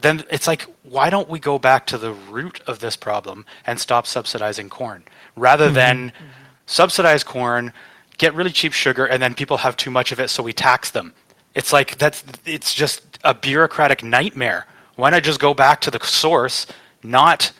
then 0.00 0.25
it's 0.30 0.47
like, 0.47 0.66
why 0.82 1.11
don't 1.11 1.28
we 1.28 1.38
go 1.38 1.59
back 1.59 1.87
to 1.87 1.99
the 1.99 2.12
root 2.12 2.61
of 2.66 2.80
this 2.80 2.97
problem 2.97 3.44
and 3.66 3.78
stop 3.78 4.06
subsidizing 4.06 4.68
corn 4.68 5.04
rather 5.37 5.66
mm-hmm. 5.66 5.75
than 5.75 6.11
mm-hmm. 6.11 6.25
subsidize 6.66 7.25
corn, 7.25 7.73
get 8.18 8.35
really 8.35 8.50
cheap 8.50 8.73
sugar, 8.73 9.06
and 9.06 9.23
then 9.23 9.35
people 9.35 9.59
have 9.59 9.76
too 9.76 9.90
much 9.90 10.12
of 10.12 10.20
it, 10.20 10.28
so 10.28 10.42
we 10.42 10.52
tax 10.52 10.90
them. 10.90 11.14
It's 11.54 11.73
like 11.73 11.99
that's 11.99 12.23
it's 12.47 12.75
just 12.75 13.02
a 13.25 13.35
bureaucratic 13.35 14.02
nightmare. 14.02 14.66
Why 14.97 15.11
not 15.11 15.23
just 15.23 15.40
go 15.40 15.54
back 15.54 15.80
to 15.82 15.90
the 15.90 15.99
source, 16.00 16.66
not 17.02 17.52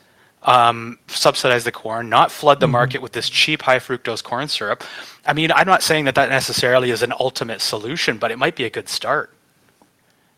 um, 0.42 0.99
subsidize 1.06 1.64
the 1.64 1.73
corn, 1.73 2.09
not 2.09 2.32
flood 2.32 2.61
the 2.61 2.66
mm-hmm. 2.66 2.73
market 2.73 3.02
with 3.02 3.12
this 3.12 3.28
cheap 3.28 3.62
high 3.62 3.78
fructose 3.78 4.23
corn 4.23 4.49
syrup. 4.49 4.85
I 5.26 5.32
mean, 5.32 5.52
I'm 5.52 5.66
not 5.66 5.82
saying 5.82 6.06
that 6.06 6.14
that 6.14 6.30
necessarily 6.30 6.90
is 6.90 7.02
an 7.02 7.12
ultimate 7.18 7.61
solution, 7.61 8.18
but 8.18 8.30
it 8.30 8.38
might 8.38 8.56
be 8.56 8.64
a 8.64 8.70
good 8.70 8.88
start. 8.88 9.32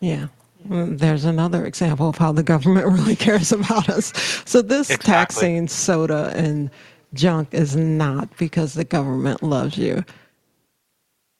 Yeah. 0.00 0.28
There's 0.64 1.24
another 1.24 1.64
example 1.64 2.08
of 2.08 2.18
how 2.18 2.32
the 2.32 2.42
government 2.42 2.86
really 2.92 3.16
cares 3.16 3.52
about 3.52 3.88
us. 3.88 4.12
So 4.44 4.62
this 4.62 4.90
exactly. 4.90 5.12
taxing 5.12 5.68
soda 5.68 6.32
and 6.34 6.70
junk 7.14 7.52
is 7.52 7.76
not 7.76 8.36
because 8.36 8.74
the 8.74 8.84
government 8.84 9.42
loves 9.42 9.76
you. 9.76 10.04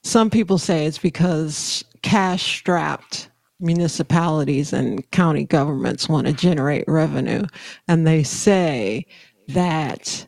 Some 0.05 0.31
people 0.31 0.59
say 0.59 0.87
it's 0.87 0.99
because 0.99 1.85
cash 2.03 2.59
strapped 2.59 3.29
municipalities 3.63 4.73
and 4.73 5.09
county 5.11 5.45
governments 5.45 6.09
want 6.09 6.27
to 6.27 6.33
generate 6.33 6.85
revenue. 6.89 7.45
And 7.89 8.07
they 8.07 8.23
say 8.23 9.07
that 9.49 10.27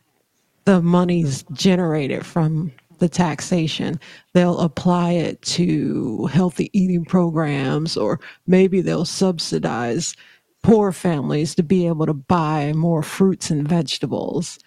the 0.65 0.81
money's 0.81 1.43
generated 1.51 2.25
from 2.25 2.71
the 2.99 3.09
taxation, 3.09 3.99
they'll 4.33 4.59
apply 4.59 5.11
it 5.11 5.41
to 5.41 6.27
healthy 6.27 6.69
eating 6.73 7.05
programs, 7.05 7.97
or 7.97 8.19
maybe 8.47 8.81
they'll 8.81 9.05
subsidize 9.05 10.15
poor 10.63 10.91
families 10.91 11.53
to 11.55 11.63
be 11.63 11.87
able 11.87 12.05
to 12.05 12.13
buy 12.13 12.73
more 12.73 13.03
fruits 13.03 13.51
and 13.51 13.67
vegetables. 13.67 14.57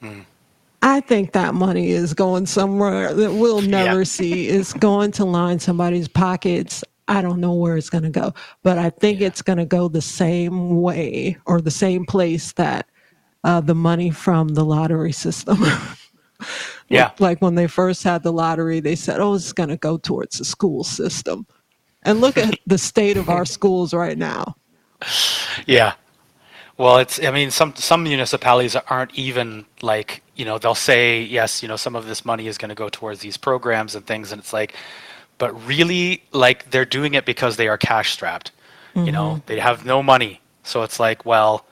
Hmm. 0.00 0.20
I 0.82 1.00
think 1.00 1.32
that 1.32 1.54
money 1.54 1.90
is 1.90 2.14
going 2.14 2.46
somewhere 2.46 3.12
that 3.12 3.32
we'll 3.32 3.60
never 3.60 3.98
yeah. 3.98 4.04
see. 4.04 4.48
It's 4.48 4.72
going 4.72 5.12
to 5.12 5.26
line 5.26 5.58
somebody's 5.58 6.08
pockets. 6.08 6.82
I 7.10 7.22
don't 7.22 7.40
know 7.40 7.54
where 7.54 7.76
it's 7.76 7.90
going 7.90 8.04
to 8.04 8.10
go, 8.10 8.32
but 8.62 8.78
I 8.78 8.88
think 8.88 9.18
yeah. 9.18 9.26
it's 9.26 9.42
going 9.42 9.58
to 9.58 9.66
go 9.66 9.88
the 9.88 10.00
same 10.00 10.80
way 10.80 11.36
or 11.44 11.60
the 11.60 11.70
same 11.70 12.06
place 12.06 12.52
that 12.52 12.86
uh, 13.42 13.60
the 13.60 13.74
money 13.74 14.10
from 14.10 14.48
the 14.48 14.64
lottery 14.64 15.10
system. 15.10 15.58
yeah. 16.88 17.10
Like 17.18 17.42
when 17.42 17.56
they 17.56 17.66
first 17.66 18.04
had 18.04 18.22
the 18.22 18.32
lottery, 18.32 18.78
they 18.78 18.94
said, 18.94 19.20
oh, 19.20 19.34
it's 19.34 19.52
going 19.52 19.70
to 19.70 19.76
go 19.76 19.98
towards 19.98 20.38
the 20.38 20.44
school 20.44 20.84
system. 20.84 21.48
And 22.04 22.20
look 22.20 22.38
at 22.38 22.58
the 22.66 22.78
state 22.78 23.16
of 23.16 23.28
our 23.28 23.44
schools 23.44 23.92
right 23.92 24.16
now. 24.16 24.54
Yeah. 25.66 25.94
Well, 26.78 26.98
it's, 26.98 27.22
I 27.22 27.32
mean, 27.32 27.50
some, 27.50 27.74
some 27.74 28.04
municipalities 28.04 28.76
aren't 28.76 29.14
even 29.14 29.66
like, 29.82 30.22
you 30.36 30.44
know, 30.44 30.58
they'll 30.58 30.76
say, 30.76 31.22
yes, 31.22 31.60
you 31.60 31.68
know, 31.68 31.76
some 31.76 31.96
of 31.96 32.06
this 32.06 32.24
money 32.24 32.46
is 32.46 32.56
going 32.56 32.68
to 32.68 32.76
go 32.76 32.88
towards 32.88 33.20
these 33.20 33.36
programs 33.36 33.96
and 33.96 34.06
things. 34.06 34.30
And 34.32 34.40
it's 34.40 34.52
like, 34.52 34.74
but 35.40 35.66
really 35.66 36.22
like 36.32 36.70
they're 36.70 36.84
doing 36.84 37.14
it 37.14 37.24
because 37.24 37.56
they 37.56 37.66
are 37.66 37.78
cash 37.78 38.12
strapped. 38.12 38.52
Mm-hmm. 38.94 39.06
You 39.06 39.12
know, 39.12 39.30
mm-hmm. 39.30 39.46
they 39.46 39.58
have 39.58 39.84
no 39.84 40.02
money. 40.02 40.40
So 40.62 40.82
it's 40.82 41.00
like, 41.00 41.24
well, 41.24 41.64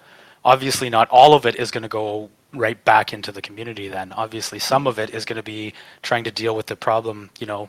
obviously 0.44 0.90
not 0.90 1.06
all 1.10 1.34
of 1.34 1.44
it 1.46 1.54
is 1.56 1.70
going 1.70 1.82
to 1.82 1.88
go 1.88 2.30
right 2.54 2.82
back 2.84 3.12
into 3.12 3.30
the 3.30 3.42
community 3.42 3.86
then. 3.88 4.12
Obviously 4.12 4.58
some 4.58 4.86
of 4.86 4.98
it 4.98 5.10
is 5.10 5.26
going 5.26 5.36
to 5.36 5.42
be 5.42 5.74
trying 6.02 6.24
to 6.24 6.30
deal 6.30 6.56
with 6.56 6.66
the 6.66 6.76
problem, 6.76 7.30
you 7.38 7.46
know, 7.46 7.68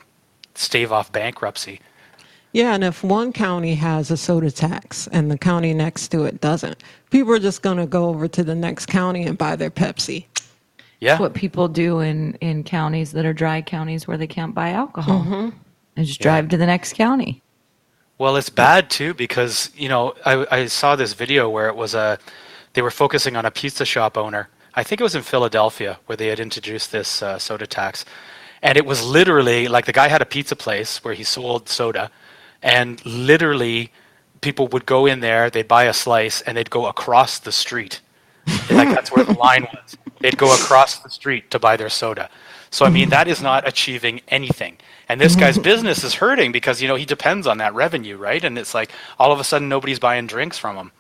stave 0.56 0.92
off 0.92 1.12
bankruptcy. 1.12 1.82
Yeah, 2.54 2.74
and 2.74 2.84
if 2.84 3.04
one 3.04 3.32
county 3.34 3.76
has 3.76 4.10
a 4.10 4.18
soda 4.18 4.50
tax 4.50 5.08
and 5.08 5.30
the 5.30 5.38
county 5.38 5.74
next 5.74 6.08
to 6.10 6.24
it 6.24 6.40
doesn't, 6.40 6.82
people 7.12 7.34
are 7.34 7.40
just 7.40 7.62
going 7.62 7.78
to 7.78 7.86
go 7.86 8.08
over 8.08 8.28
to 8.30 8.44
the 8.44 8.56
next 8.56 8.86
county 8.86 9.24
and 9.24 9.38
buy 9.38 9.58
their 9.58 9.70
Pepsi. 9.70 10.26
Yeah. 11.00 11.12
That's 11.12 11.20
what 11.20 11.34
people 11.34 11.68
do 11.68 12.00
in, 12.00 12.36
in 12.36 12.64
counties 12.64 13.12
that 13.12 13.26
are 13.26 13.34
dry 13.34 13.62
counties 13.62 14.08
where 14.08 14.18
they 14.18 14.28
can't 14.28 14.56
buy 14.56 14.70
alcohol. 14.70 15.24
Mm-hmm 15.24 15.50
and 15.96 16.06
just 16.06 16.22
drive 16.22 16.46
yeah. 16.46 16.50
to 16.52 16.58
the 16.58 16.66
next 16.66 16.94
county. 16.94 17.42
Well, 18.18 18.36
it's 18.36 18.50
bad 18.50 18.90
too 18.90 19.14
because 19.14 19.72
you 19.76 19.90
know 19.90 20.14
I, 20.26 20.46
I 20.52 20.66
saw 20.66 20.96
this 20.96 21.14
video 21.14 21.50
where 21.50 21.68
it 21.68 21.76
was 21.76 21.96
a 21.96 22.20
they 22.74 22.82
were 22.82 22.92
focusing 22.92 23.36
on 23.36 23.46
a 23.46 23.52
pizza 23.52 23.86
shop 23.86 24.18
owner. 24.18 24.50
I 24.76 24.84
think 24.84 25.02
it 25.02 25.04
was 25.04 25.16
in 25.16 25.24
Philadelphia 25.24 26.00
where 26.06 26.16
they 26.16 26.28
had 26.28 26.40
introduced 26.40 26.92
this 26.92 27.24
uh, 27.24 27.40
soda 27.40 27.66
tax, 27.66 28.06
and 28.62 28.78
it 28.78 28.86
was 28.86 29.04
literally 29.06 29.68
like 29.68 29.86
the 29.86 29.94
guy 29.94 30.08
had 30.08 30.22
a 30.22 30.26
pizza 30.26 30.56
place 30.56 31.04
where 31.04 31.14
he 31.14 31.24
sold 31.24 31.70
soda, 31.70 32.12
and 32.62 33.04
literally 33.06 33.92
people 34.42 34.68
would 34.68 34.86
go 34.86 35.06
in 35.06 35.20
there, 35.20 35.50
they'd 35.50 35.68
buy 35.68 35.86
a 35.86 35.94
slice, 35.94 36.42
and 36.42 36.58
they'd 36.58 36.70
go 36.70 36.88
across 36.88 37.40
the 37.40 37.52
street. 37.52 38.02
like 38.72 38.90
that's 38.90 39.12
where 39.12 39.26
the 39.26 39.34
line 39.34 39.68
was. 39.74 39.98
They'd 40.20 40.38
go 40.38 40.54
across 40.54 41.00
the 41.00 41.10
street 41.10 41.50
to 41.52 41.60
buy 41.60 41.78
their 41.78 41.90
soda. 41.90 42.30
So 42.72 42.86
I 42.86 42.90
mean 42.90 43.10
that 43.10 43.28
is 43.28 43.42
not 43.42 43.68
achieving 43.68 44.22
anything 44.28 44.78
and 45.10 45.20
this 45.20 45.36
guy's 45.36 45.58
business 45.58 46.04
is 46.04 46.14
hurting 46.14 46.52
because 46.52 46.82
you 46.84 46.88
know 46.88 46.96
he 46.96 47.06
depends 47.06 47.48
on 47.48 47.58
that 47.58 47.74
revenue, 47.74 48.16
right? 48.16 48.44
And 48.44 48.58
it's 48.60 48.76
like 48.76 48.92
all 49.18 49.32
of 49.32 49.40
a 49.40 49.44
sudden 49.44 49.68
nobody's 49.68 49.98
buying 49.98 50.28
drinks 50.28 50.60
from 50.60 50.78
him. 50.78 50.92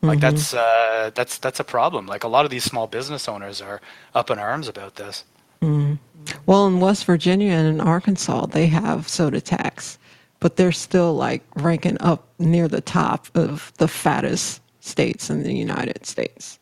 Like 0.00 0.20
mm-hmm. 0.20 0.20
that's 0.20 0.54
uh, 0.54 1.10
that's 1.14 1.36
that's 1.36 1.60
a 1.60 1.64
problem. 1.64 2.06
Like 2.06 2.24
a 2.24 2.28
lot 2.28 2.46
of 2.46 2.50
these 2.50 2.64
small 2.64 2.86
business 2.86 3.28
owners 3.28 3.60
are 3.60 3.82
up 4.14 4.30
in 4.30 4.38
arms 4.38 4.68
about 4.68 4.94
this. 4.94 5.24
Mm. 5.60 5.98
Well, 6.46 6.66
in 6.66 6.80
West 6.80 7.04
Virginia 7.04 7.52
and 7.52 7.68
in 7.68 7.80
Arkansas, 7.80 8.46
they 8.46 8.66
have 8.68 9.06
soda 9.06 9.40
tax, 9.40 9.98
but 10.40 10.56
they're 10.56 10.72
still 10.72 11.14
like 11.14 11.42
ranking 11.56 11.98
up 12.00 12.26
near 12.38 12.68
the 12.68 12.80
top 12.80 13.26
of 13.34 13.72
the 13.76 13.88
fattest 13.88 14.62
states 14.80 15.28
in 15.28 15.42
the 15.42 15.54
United 15.54 16.06
States. 16.06 16.58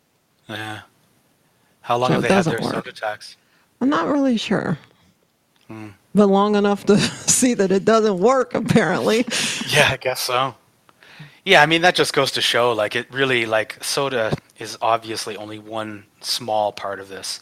Yeah. 0.49 0.80
How 1.82 1.99
long 1.99 2.08
so 2.08 2.14
have 2.14 2.23
they 2.23 2.28
had 2.28 2.44
their 2.46 2.61
work. 2.61 2.75
soda 2.75 2.92
tax? 2.92 3.37
I'm 3.80 3.88
not 3.88 4.09
really 4.09 4.37
sure. 4.37 4.78
Hmm 5.68 5.88
but 6.16 6.28
long 6.28 6.56
enough 6.56 6.87
to 6.87 6.99
see 7.28 7.54
that 7.54 7.71
it 7.71 7.85
doesn't 7.85 8.18
work 8.18 8.54
apparently 8.54 9.18
yeah 9.68 9.90
i 9.92 9.99
guess 10.00 10.21
so 10.21 10.54
yeah 11.45 11.62
i 11.62 11.66
mean 11.66 11.83
that 11.83 11.95
just 11.95 12.12
goes 12.12 12.33
to 12.33 12.40
show 12.40 12.73
like 12.73 12.97
it 12.97 13.06
really 13.12 13.47
like 13.47 13.83
soda 13.85 14.33
is 14.59 14.76
obviously 14.80 15.37
only 15.37 15.59
one 15.59 16.04
small 16.21 16.73
part 16.73 16.99
of 16.99 17.09
this 17.09 17.40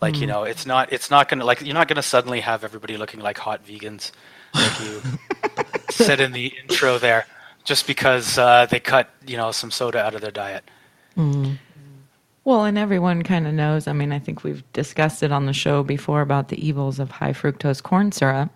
like 0.00 0.14
mm. 0.14 0.20
you 0.20 0.26
know 0.26 0.44
it's 0.44 0.64
not 0.64 0.90
it's 0.92 1.10
not 1.10 1.28
gonna 1.28 1.44
like 1.44 1.60
you're 1.60 1.74
not 1.74 1.88
gonna 1.88 2.00
suddenly 2.00 2.40
have 2.40 2.64
everybody 2.64 2.96
looking 2.96 3.20
like 3.20 3.36
hot 3.36 3.66
vegans 3.66 4.12
like 4.54 4.80
you 4.80 5.02
said 5.90 6.20
in 6.20 6.32
the 6.32 6.54
intro 6.62 6.98
there 6.98 7.26
just 7.64 7.86
because 7.86 8.38
uh, 8.38 8.66
they 8.66 8.80
cut 8.80 9.10
you 9.26 9.36
know 9.36 9.50
some 9.50 9.70
soda 9.70 9.98
out 10.02 10.14
of 10.14 10.20
their 10.20 10.30
diet 10.30 10.64
mm. 11.16 11.58
Well, 12.44 12.64
and 12.64 12.76
everyone 12.76 13.22
kind 13.22 13.46
of 13.46 13.54
knows. 13.54 13.86
I 13.86 13.92
mean, 13.92 14.12
I 14.12 14.18
think 14.18 14.42
we've 14.42 14.64
discussed 14.72 15.22
it 15.22 15.30
on 15.30 15.46
the 15.46 15.52
show 15.52 15.82
before 15.82 16.22
about 16.22 16.48
the 16.48 16.64
evils 16.66 16.98
of 16.98 17.10
high 17.10 17.32
fructose 17.32 17.82
corn 17.82 18.10
syrup. 18.10 18.50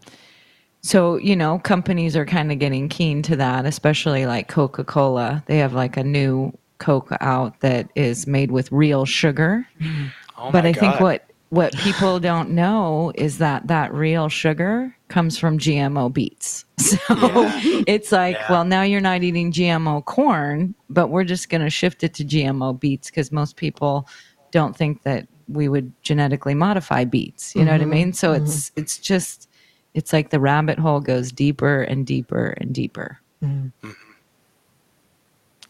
So, 0.83 1.17
you 1.17 1.37
know, 1.37 1.59
companies 1.61 2.17
are 2.17 2.27
kind 2.27 2.53
of 2.53 2.59
getting 2.59 2.89
keen 2.89 3.23
to 3.23 3.37
that, 3.37 3.65
especially 3.65 4.27
like 4.27 4.49
Coca 4.49 4.85
Cola. 4.85 5.43
They 5.47 5.59
have 5.59 5.73
like 5.73 5.97
a 5.97 6.05
new 6.05 6.57
Coke 6.79 7.11
out 7.21 7.61
that 7.61 7.89
is 7.95 8.27
made 8.27 8.51
with 8.51 8.71
real 8.71 9.05
sugar. 9.05 9.67
Mm-hmm. 9.81 10.07
Oh 10.39 10.51
but 10.51 10.67
I 10.67 10.73
God. 10.73 10.81
think 10.81 11.01
what 11.01 11.26
what 11.51 11.73
people 11.77 12.19
don't 12.19 12.51
know 12.51 13.13
is 13.15 13.39
that 13.39 13.69
that 13.69 13.95
real 13.95 14.29
sugar 14.29 14.97
comes 15.09 15.39
from 15.39 15.59
GMO 15.59 16.13
beets. 16.13 16.65
So 16.79 16.99
yeah. 17.09 17.83
it's 17.87 18.13
like, 18.13 18.37
yeah. 18.37 18.47
well, 18.53 18.65
now 18.65 18.83
you're 18.83 19.01
not 19.01 19.23
eating 19.23 19.51
GMO 19.51 20.05
corn, 20.05 20.75
but 20.89 21.09
we're 21.09 21.25
just 21.25 21.49
going 21.49 21.63
to 21.63 21.71
shift 21.71 22.05
it 22.05 22.15
to 22.15 22.25
GMO 22.25 22.79
beets 22.79 23.11
because 23.11 23.33
most 23.33 23.57
people 23.57 24.07
don't 24.53 24.77
think 24.77 25.03
that 25.03 25.27
we 25.49 25.69
would 25.69 25.91
genetically 26.03 26.55
modify 26.55 27.05
beets. 27.05 27.55
You 27.55 27.61
mm-hmm. 27.61 27.67
know 27.67 27.73
what 27.73 27.81
I 27.81 27.85
mm-hmm. 27.85 27.91
mean? 27.91 28.13
So 28.13 28.35
mm-hmm. 28.35 28.45
it's 28.45 28.73
it's 28.77 28.99
just 28.99 29.49
it's 29.95 30.13
like 30.13 30.31
the 30.31 30.39
rabbit 30.39 30.79
hole 30.79 31.01
goes 31.01 31.33
deeper 31.33 31.83
and 31.83 32.07
deeper 32.07 32.55
and 32.59 32.75
deeper. 32.75 33.19
Mm-hmm. 33.43 33.91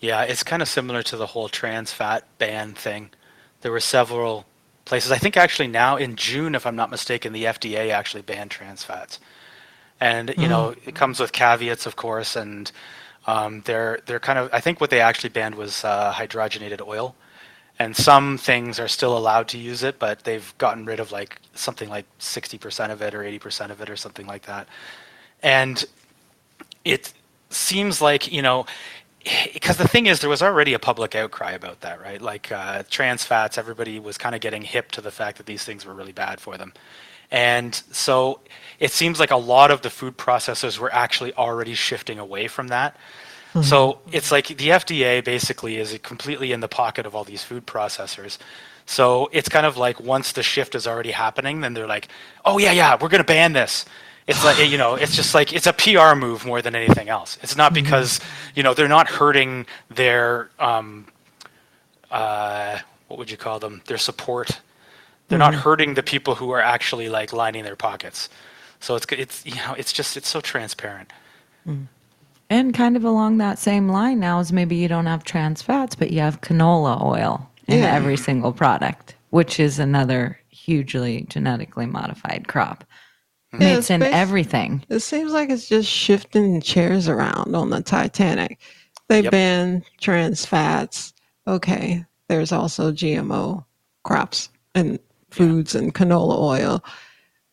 Yeah, 0.00 0.22
it's 0.22 0.42
kind 0.42 0.60
of 0.60 0.68
similar 0.68 1.02
to 1.04 1.16
the 1.16 1.26
whole 1.26 1.48
trans 1.48 1.92
fat 1.92 2.24
ban 2.38 2.74
thing. 2.74 3.10
There 3.62 3.72
were 3.72 3.80
several 3.80 4.44
places. 4.86 5.12
I 5.12 5.18
think 5.18 5.36
actually 5.36 5.68
now 5.68 5.98
in 5.98 6.16
June, 6.16 6.54
if 6.56 6.66
I'm 6.66 6.76
not 6.76 6.90
mistaken, 6.90 7.34
the 7.34 7.44
FDA 7.44 7.92
actually 7.92 8.22
banned 8.22 8.50
trans 8.50 8.82
fats, 8.82 9.20
and 10.00 10.30
you 10.30 10.46
mm. 10.46 10.48
know 10.48 10.74
it 10.86 10.94
comes 10.94 11.20
with 11.20 11.32
caveats, 11.32 11.86
of 11.86 11.94
course, 11.96 12.40
and 12.40 12.72
Um, 13.28 13.62
they're 13.66 13.98
they're 14.06 14.22
kind 14.22 14.38
of 14.38 14.48
I 14.54 14.60
think 14.62 14.80
what 14.80 14.90
they 14.90 15.00
actually 15.02 15.32
banned 15.34 15.56
was 15.56 15.84
uh, 15.84 16.12
hydrogenated 16.14 16.80
oil, 16.80 17.16
and 17.76 17.96
some 17.96 18.38
things 18.38 18.78
are 18.78 18.88
still 18.88 19.18
allowed 19.18 19.48
to 19.48 19.58
use 19.58 19.82
it, 19.88 19.98
but 19.98 20.22
they've 20.22 20.54
gotten 20.58 20.86
rid 20.86 21.00
of 21.00 21.10
like 21.10 21.40
something 21.54 21.90
like 21.90 22.06
sixty 22.18 22.56
percent 22.58 22.92
of 22.92 23.02
it 23.02 23.14
or 23.14 23.24
eighty 23.24 23.40
percent 23.40 23.72
of 23.72 23.80
it 23.80 23.90
or 23.90 23.96
something 23.96 24.28
like 24.32 24.46
that, 24.46 24.68
and 25.42 25.84
it 26.84 27.12
seems 27.50 28.00
like 28.00 28.30
you 28.30 28.42
know 28.42 28.64
because 29.52 29.76
the 29.76 29.88
thing 29.88 30.06
is 30.06 30.20
there 30.20 30.30
was 30.30 30.42
already 30.42 30.74
a 30.74 30.78
public 30.78 31.14
outcry 31.14 31.52
about 31.52 31.80
that 31.80 32.00
right? 32.00 32.20
Like 32.20 32.52
uh, 32.52 32.84
trans 32.88 33.24
fats 33.24 33.58
everybody 33.58 33.98
was 33.98 34.18
kind 34.18 34.34
of 34.34 34.40
getting 34.40 34.62
hip 34.62 34.92
to 34.92 35.00
the 35.00 35.10
fact 35.10 35.38
that 35.38 35.46
these 35.46 35.64
things 35.64 35.84
were 35.84 35.94
really 35.94 36.12
bad 36.12 36.40
for 36.40 36.56
them. 36.56 36.72
And 37.30 37.74
so 37.90 38.40
it 38.78 38.92
seems 38.92 39.18
like 39.18 39.32
a 39.32 39.36
lot 39.36 39.70
of 39.70 39.82
the 39.82 39.90
food 39.90 40.16
processors 40.16 40.78
were 40.78 40.92
actually 40.92 41.34
already 41.34 41.74
shifting 41.74 42.18
away 42.18 42.46
from 42.48 42.68
that. 42.68 42.96
Mm-hmm. 43.52 43.62
so 43.62 44.00
it's 44.12 44.30
like 44.32 44.48
the 44.48 44.68
fda 44.68 45.24
basically 45.24 45.76
is 45.76 45.96
completely 46.02 46.52
in 46.52 46.60
the 46.60 46.68
pocket 46.68 47.06
of 47.06 47.14
all 47.14 47.24
these 47.24 47.42
food 47.42 47.66
processors. 47.66 48.38
So 48.88 49.28
it's 49.32 49.48
kind 49.48 49.66
of 49.66 49.76
like 49.76 49.98
once 49.98 50.32
the 50.32 50.42
shift 50.42 50.74
is 50.74 50.86
already 50.86 51.10
happening 51.10 51.60
then 51.60 51.72
they're 51.74 51.86
like 51.86 52.08
oh 52.44 52.58
yeah 52.58 52.72
yeah 52.72 52.96
we're 53.00 53.08
going 53.08 53.22
to 53.22 53.24
ban 53.24 53.52
this 53.54 53.86
it's 54.26 54.44
like 54.44 54.58
you 54.58 54.78
know 54.78 54.94
it's 54.94 55.14
just 55.14 55.34
like 55.34 55.52
it's 55.52 55.66
a 55.66 55.72
pr 55.72 56.14
move 56.14 56.44
more 56.44 56.60
than 56.62 56.74
anything 56.74 57.08
else 57.08 57.38
it's 57.42 57.56
not 57.56 57.72
mm-hmm. 57.72 57.84
because 57.84 58.20
you 58.54 58.62
know 58.62 58.74
they're 58.74 58.88
not 58.88 59.08
hurting 59.08 59.66
their 59.90 60.50
um, 60.58 61.06
uh, 62.10 62.78
what 63.08 63.18
would 63.18 63.30
you 63.30 63.36
call 63.36 63.58
them 63.58 63.82
their 63.86 63.98
support 63.98 64.60
they're 65.28 65.38
mm-hmm. 65.38 65.52
not 65.52 65.62
hurting 65.62 65.94
the 65.94 66.02
people 66.02 66.34
who 66.34 66.50
are 66.50 66.60
actually 66.60 67.08
like 67.08 67.32
lining 67.32 67.64
their 67.64 67.76
pockets 67.76 68.28
so 68.80 68.96
it's 68.96 69.06
it's 69.10 69.46
you 69.46 69.54
know 69.54 69.74
it's 69.76 69.92
just 69.92 70.16
it's 70.16 70.28
so 70.28 70.40
transparent 70.40 71.12
mm. 71.66 71.86
and 72.50 72.74
kind 72.74 72.96
of 72.96 73.04
along 73.04 73.38
that 73.38 73.58
same 73.58 73.88
line 73.88 74.20
now 74.20 74.38
is 74.38 74.52
maybe 74.52 74.76
you 74.76 74.88
don't 74.88 75.06
have 75.06 75.24
trans 75.24 75.62
fats 75.62 75.94
but 75.94 76.10
you 76.10 76.20
have 76.20 76.40
canola 76.40 77.02
oil 77.02 77.48
in 77.68 77.78
yeah. 77.80 77.94
every 77.94 78.16
single 78.16 78.52
product 78.52 79.14
which 79.30 79.58
is 79.58 79.78
another 79.78 80.38
hugely 80.50 81.26
genetically 81.28 81.86
modified 81.86 82.46
crop 82.48 82.84
yeah, 83.60 83.80
in 83.88 84.02
everything. 84.02 84.84
It 84.88 85.00
seems 85.00 85.32
like 85.32 85.50
it's 85.50 85.68
just 85.68 85.90
shifting 85.90 86.60
chairs 86.60 87.08
around 87.08 87.54
on 87.54 87.70
the 87.70 87.82
Titanic. 87.82 88.58
They 89.08 89.22
yep. 89.22 89.30
ban 89.30 89.84
trans 90.00 90.44
fats. 90.44 91.12
Okay, 91.46 92.04
there's 92.28 92.52
also 92.52 92.92
GMO 92.92 93.64
crops 94.02 94.48
and 94.74 94.98
foods 95.30 95.74
yeah. 95.74 95.82
and 95.82 95.94
canola 95.94 96.38
oil. 96.38 96.84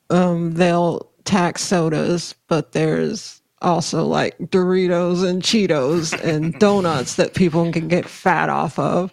Um, 0.09 0.53
they'll 0.53 1.09
tax 1.25 1.61
sodas, 1.61 2.35
but 2.47 2.71
there's 2.71 3.41
also 3.61 4.05
like 4.05 4.37
Doritos 4.39 5.27
and 5.27 5.41
Cheetos 5.41 6.19
and 6.23 6.53
donuts 6.59 7.15
that 7.15 7.33
people 7.33 7.71
can 7.71 7.87
get 7.87 8.07
fat 8.07 8.49
off 8.49 8.77
of. 8.77 9.11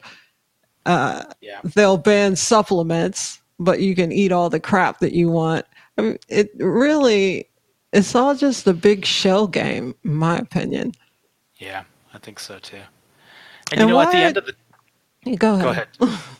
Uh, 0.86 1.24
yeah. 1.40 1.60
They'll 1.62 1.98
ban 1.98 2.36
supplements, 2.36 3.40
but 3.58 3.80
you 3.80 3.94
can 3.94 4.12
eat 4.12 4.32
all 4.32 4.50
the 4.50 4.60
crap 4.60 4.98
that 5.00 5.12
you 5.12 5.28
want 5.28 5.66
it 5.98 6.50
really, 6.56 7.48
it's 7.92 8.14
all 8.14 8.34
just 8.34 8.66
a 8.66 8.72
big 8.72 9.04
shell 9.04 9.46
game, 9.46 9.94
in 10.04 10.14
my 10.14 10.38
opinion. 10.38 10.92
Yeah, 11.58 11.84
I 12.14 12.18
think 12.18 12.40
so 12.40 12.58
too. 12.58 12.76
And, 13.72 13.80
and 13.80 13.80
you 13.82 13.86
know, 13.88 13.96
why, 13.96 14.04
at 14.04 14.12
the 14.12 14.18
end 14.18 14.36
of 14.36 14.46
the. 14.46 15.36
Go 15.36 15.54
ahead. 15.54 15.88
Go 15.98 16.06
ahead. 16.06 16.20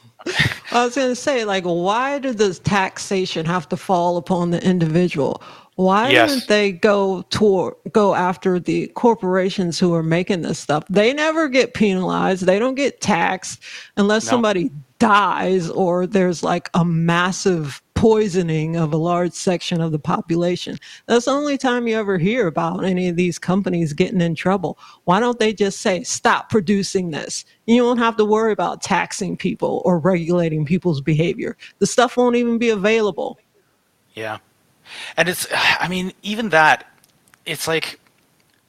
I 0.73 0.85
was 0.85 0.95
going 0.95 1.09
to 1.09 1.17
say, 1.17 1.45
like, 1.45 1.65
why 1.65 2.19
did 2.19 2.39
this 2.39 2.59
taxation 2.59 3.47
have 3.47 3.69
to 3.71 3.77
fall 3.77 4.17
upon 4.17 4.51
the 4.51 4.63
individual? 4.65 5.43
Why 5.77 6.11
yes. 6.11 6.31
didn't 6.31 6.49
they 6.49 6.73
go 6.73 7.23
toward 7.31 7.75
go 7.93 8.15
after 8.15 8.59
the 8.61 8.89
corporations 8.89 9.79
who 9.79 9.95
are 9.95 10.03
making 10.03 10.43
this 10.43 10.59
stuff? 10.59 10.85
They 10.91 11.15
never 11.15 11.49
get 11.49 11.73
penalized. 11.73 12.45
They 12.45 12.59
don't 12.59 12.75
get 12.75 13.01
taxed 13.01 13.63
unless 13.97 14.25
somebody 14.25 14.71
dies 15.01 15.69
or 15.69 16.07
there's 16.07 16.45
like 16.45 16.71
a 16.75 16.85
massive 16.85 17.83
poisoning 17.95 18.77
of 18.77 18.93
a 18.93 18.97
large 18.97 19.33
section 19.33 19.81
of 19.81 19.93
the 19.93 19.99
population. 19.99 20.79
That's 21.07 21.25
the 21.25 21.33
only 21.33 21.59
time 21.59 21.89
you 21.89 21.99
ever 21.99 22.17
hear 22.17 22.47
about 22.47 22.85
any 22.85 23.09
of 23.09 23.17
these 23.17 23.39
companies 23.39 23.93
getting 23.93 24.21
in 24.21 24.35
trouble. 24.35 24.79
Why 25.05 25.19
don't 25.19 25.39
they 25.39 25.53
just 25.53 25.81
say, 25.81 26.03
stop 26.05 26.49
producing 26.49 27.11
this? 27.11 27.45
You 27.67 27.83
won't 27.83 27.99
have 27.99 28.17
to 28.17 28.25
worry 28.25 28.53
about 28.53 28.81
taxing 28.81 29.37
people 29.37 29.83
or 29.85 29.99
regulating 29.99 30.65
people's 30.65 31.01
behavior. 31.01 31.57
The 31.79 31.87
stuff 31.87 32.17
won't 32.17 32.37
even 32.37 32.59
be 32.59 32.71
available. 32.71 33.39
Yeah. 34.15 34.39
And 35.17 35.29
it's, 35.29 35.47
I 35.53 35.89
mean, 35.89 36.13
even 36.23 36.51
that, 36.51 36.87
it's 37.45 37.67
like, 37.67 37.99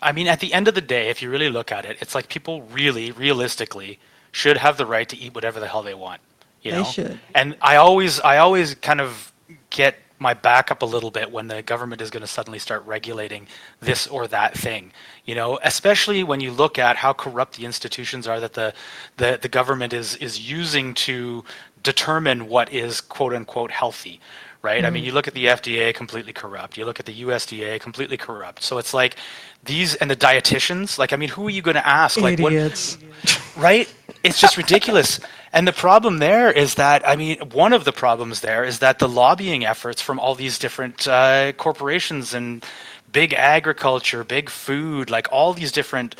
I 0.02 0.12
mean, 0.12 0.28
at 0.28 0.39
the 0.39 0.54
end 0.54 0.67
of 0.67 0.76
the 0.76 0.82
day, 0.82 1.10
if 1.10 1.22
you 1.22 1.30
really 1.30 1.50
look 1.50 1.72
at 1.72 1.86
it, 1.86 1.98
it's 2.02 2.15
like 2.15 2.28
people 2.28 2.63
really, 2.63 3.12
realistically, 3.12 4.00
should 4.32 4.58
have 4.58 4.78
the 4.78 4.86
right 4.86 5.08
to 5.10 5.17
eat 5.17 5.34
whatever 5.34 5.60
the 5.60 5.67
hell 5.67 5.84
they 5.84 5.94
want. 5.94 6.22
You 6.62 6.72
know? 6.72 6.84
They 6.84 6.89
should. 6.91 7.20
And 7.36 7.58
I 7.62 7.78
always, 7.78 8.20
I 8.20 8.38
always 8.38 8.76
kind 8.76 9.02
of 9.02 9.32
get 9.70 9.96
my 10.22 10.36
back 10.36 10.70
up 10.70 10.84
a 10.84 10.86
little 10.86 11.10
bit 11.10 11.32
when 11.32 11.48
the 11.48 11.63
government 11.63 12.00
is 12.00 12.12
going 12.12 12.22
to 12.22 12.28
suddenly 12.28 12.60
start 12.60 12.86
regulating 12.86 13.48
this 13.80 14.06
or 14.06 14.28
that 14.28 14.56
thing 14.56 14.91
you 15.26 15.34
know 15.34 15.60
especially 15.63 16.24
when 16.24 16.39
you 16.39 16.52
look 16.52 16.78
at 16.78 16.96
how 16.96 17.12
corrupt 17.12 17.58
the 17.58 17.65
institutions 17.65 18.28
are 18.28 18.39
that 18.39 18.54
the 18.54 18.72
the, 19.17 19.39
the 19.41 19.50
government 19.50 19.94
is 19.94 20.15
is 20.17 20.39
using 20.39 20.94
to 20.94 21.44
determine 21.82 22.48
what 22.48 22.72
is 22.72 23.02
quote 23.02 23.34
unquote 23.34 23.72
healthy 23.72 24.22
right 24.62 24.78
mm-hmm. 24.78 24.86
i 24.86 24.89
mean 24.91 25.02
mm-hmm. 25.02 25.08
you 25.08 25.12
look 25.12 25.28
at 25.28 25.34
the 25.34 25.46
fda 25.46 25.91
completely 25.96 26.32
corrupt 26.32 26.78
you 26.78 26.86
look 26.86 27.00
at 27.00 27.08
the 27.08 27.24
usda 27.24 27.80
completely 27.82 28.15
corrupt 28.15 28.62
so 28.62 28.78
it's 28.78 28.94
like 28.94 29.15
these 29.63 29.96
and 29.96 30.12
the 30.12 30.15
dietitians 30.15 31.00
like 31.00 31.13
i 31.13 31.15
mean 31.15 31.30
who 31.30 31.48
are 31.48 31.50
you 31.50 31.63
going 31.63 31.74
to 31.74 31.88
ask 31.88 32.20
Idiots. 32.20 33.02
like 33.02 33.12
what 33.12 33.63
right 33.63 33.94
it's 34.23 34.39
just 34.39 34.57
ridiculous 34.57 35.19
and 35.53 35.67
the 35.67 35.73
problem 35.73 36.19
there 36.19 36.49
is 36.49 36.75
that, 36.75 37.07
I 37.07 37.15
mean, 37.15 37.38
one 37.51 37.73
of 37.73 37.84
the 37.84 37.91
problems 37.91 38.39
there 38.39 38.63
is 38.63 38.79
that 38.79 38.99
the 38.99 39.10
lobbying 39.10 39.65
efforts 39.65 40.01
from 40.01 40.17
all 40.19 40.34
these 40.34 40.57
different 40.57 41.07
uh, 41.07 41.51
corporations 41.53 42.34
and 42.34 42.65
big 43.12 43.34
agriculture, 43.34 44.23
big 44.23 44.49
food, 44.49 45.10
like 45.10 45.27
all 45.31 45.53
these 45.53 45.71
different 45.73 46.15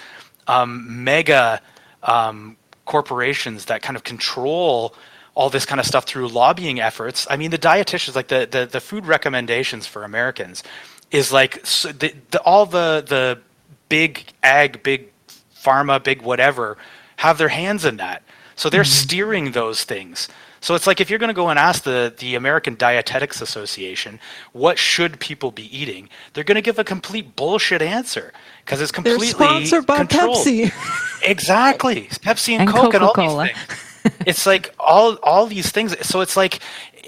um, 0.48 1.04
mega 1.04 1.62
um, 2.04 2.58
corporations 2.86 3.66
that 3.66 3.82
kind 3.82 3.96
of 3.96 4.04
control 4.04 4.94
all 5.34 5.50
this 5.50 5.66
kind 5.66 5.80
of 5.80 5.86
stuff 5.86 6.04
through 6.04 6.28
lobbying 6.28 6.82
efforts. 6.82 7.26
I 7.30 7.38
mean, 7.38 7.52
the 7.52 7.58
dietitians, 7.58 8.18
like 8.18 8.28
the, 8.28 8.46
the, 8.52 8.66
the 8.66 8.82
food 8.82 9.06
recommendations 9.06 9.88
for 9.88 10.04
Americans, 10.04 10.62
is 11.10 11.32
like 11.32 11.66
so 11.66 11.94
the, 11.94 12.14
the, 12.32 12.42
all 12.42 12.66
the 12.66 13.02
the 13.08 13.40
big 13.88 14.26
ag, 14.44 14.84
big 14.84 15.10
pharma, 15.56 16.04
big 16.04 16.22
whatever 16.22 16.78
have 17.22 17.38
their 17.38 17.50
hands 17.50 17.86
in 17.86 17.98
that. 17.98 18.24
So 18.56 18.68
they're 18.68 18.82
mm-hmm. 18.82 19.08
steering 19.08 19.52
those 19.52 19.84
things. 19.84 20.28
So 20.60 20.74
it's 20.74 20.88
like 20.88 21.00
if 21.00 21.10
you're 21.10 21.20
going 21.20 21.30
to 21.30 21.36
go 21.36 21.50
and 21.50 21.60
ask 21.60 21.84
the, 21.84 22.14
the 22.18 22.34
American 22.34 22.76
Dietetics 22.76 23.42
Association, 23.42 24.20
what 24.54 24.80
should 24.80 25.20
people 25.20 25.52
be 25.52 25.66
eating? 25.76 26.10
They're 26.34 26.44
going 26.44 26.56
to 26.56 26.64
give 26.64 26.80
a 26.80 26.84
complete 26.84 27.36
bullshit 27.36 27.82
answer 27.82 28.34
because 28.66 28.82
it's 28.82 28.92
completely 28.92 29.28
They're 29.28 29.36
sponsored 29.36 29.86
by 29.86 29.98
controlled. 29.98 30.48
Pepsi. 30.48 30.72
exactly, 31.24 32.08
Pepsi 32.24 32.54
and, 32.54 32.62
and 32.62 32.70
Coke 32.70 32.92
Coca-Cola. 32.92 33.10
and 33.22 33.34
all 33.34 33.44
these 33.46 33.66
things. 33.66 34.18
it's 34.26 34.46
like 34.48 34.74
all 34.80 35.16
all 35.22 35.46
these 35.46 35.70
things. 35.70 35.96
So 36.06 36.22
it's 36.22 36.36
like 36.36 36.60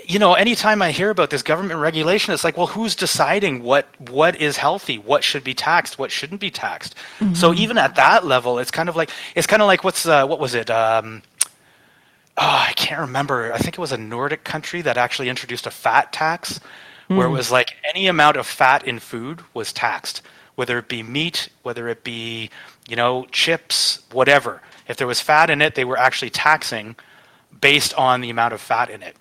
you 0.05 0.19
know, 0.19 0.33
anytime 0.33 0.81
I 0.81 0.91
hear 0.91 1.09
about 1.09 1.29
this 1.29 1.41
government 1.41 1.79
regulation, 1.79 2.33
it's 2.33 2.43
like, 2.43 2.57
well, 2.57 2.67
who's 2.67 2.95
deciding 2.95 3.63
what 3.63 3.87
what 4.09 4.39
is 4.41 4.57
healthy, 4.57 4.97
what 4.97 5.23
should 5.23 5.43
be 5.43 5.53
taxed, 5.53 5.97
what 5.97 6.11
shouldn't 6.11 6.41
be 6.41 6.51
taxed? 6.51 6.95
Mm-hmm. 7.19 7.33
So 7.33 7.53
even 7.53 7.77
at 7.77 7.95
that 7.95 8.25
level, 8.25 8.59
it's 8.59 8.71
kind 8.71 8.89
of 8.89 8.95
like 8.95 9.09
it's 9.35 9.47
kind 9.47 9.61
of 9.61 9.67
like 9.67 9.83
what's 9.83 10.05
uh, 10.05 10.25
what 10.25 10.39
was 10.39 10.53
it? 10.53 10.69
Um, 10.69 11.21
oh, 12.37 12.65
I 12.69 12.73
can't 12.75 13.01
remember. 13.01 13.53
I 13.53 13.57
think 13.57 13.75
it 13.75 13.79
was 13.79 13.91
a 13.91 13.97
Nordic 13.97 14.43
country 14.43 14.81
that 14.81 14.97
actually 14.97 15.29
introduced 15.29 15.67
a 15.67 15.71
fat 15.71 16.11
tax 16.11 16.59
mm. 17.09 17.17
where 17.17 17.27
it 17.27 17.29
hmm. 17.29 17.37
was 17.37 17.51
like 17.51 17.75
any 17.83 18.07
amount 18.07 18.37
of 18.37 18.47
fat 18.47 18.85
in 18.85 18.99
food 18.99 19.41
was 19.53 19.71
taxed, 19.71 20.21
whether 20.55 20.77
it 20.77 20.87
be 20.87 21.03
meat, 21.03 21.49
whether 21.63 21.87
it 21.87 22.03
be, 22.03 22.49
you 22.87 22.95
know, 22.95 23.25
chips, 23.31 24.03
whatever. 24.11 24.61
If 24.87 24.97
there 24.97 25.07
was 25.07 25.21
fat 25.21 25.49
in 25.49 25.61
it, 25.61 25.75
they 25.75 25.85
were 25.85 25.97
actually 25.97 26.31
taxing 26.31 26.95
based 27.61 27.93
on 27.93 28.21
the 28.21 28.29
amount 28.29 28.53
of 28.53 28.61
fat 28.61 28.89
in 28.89 29.01
it, 29.01 29.15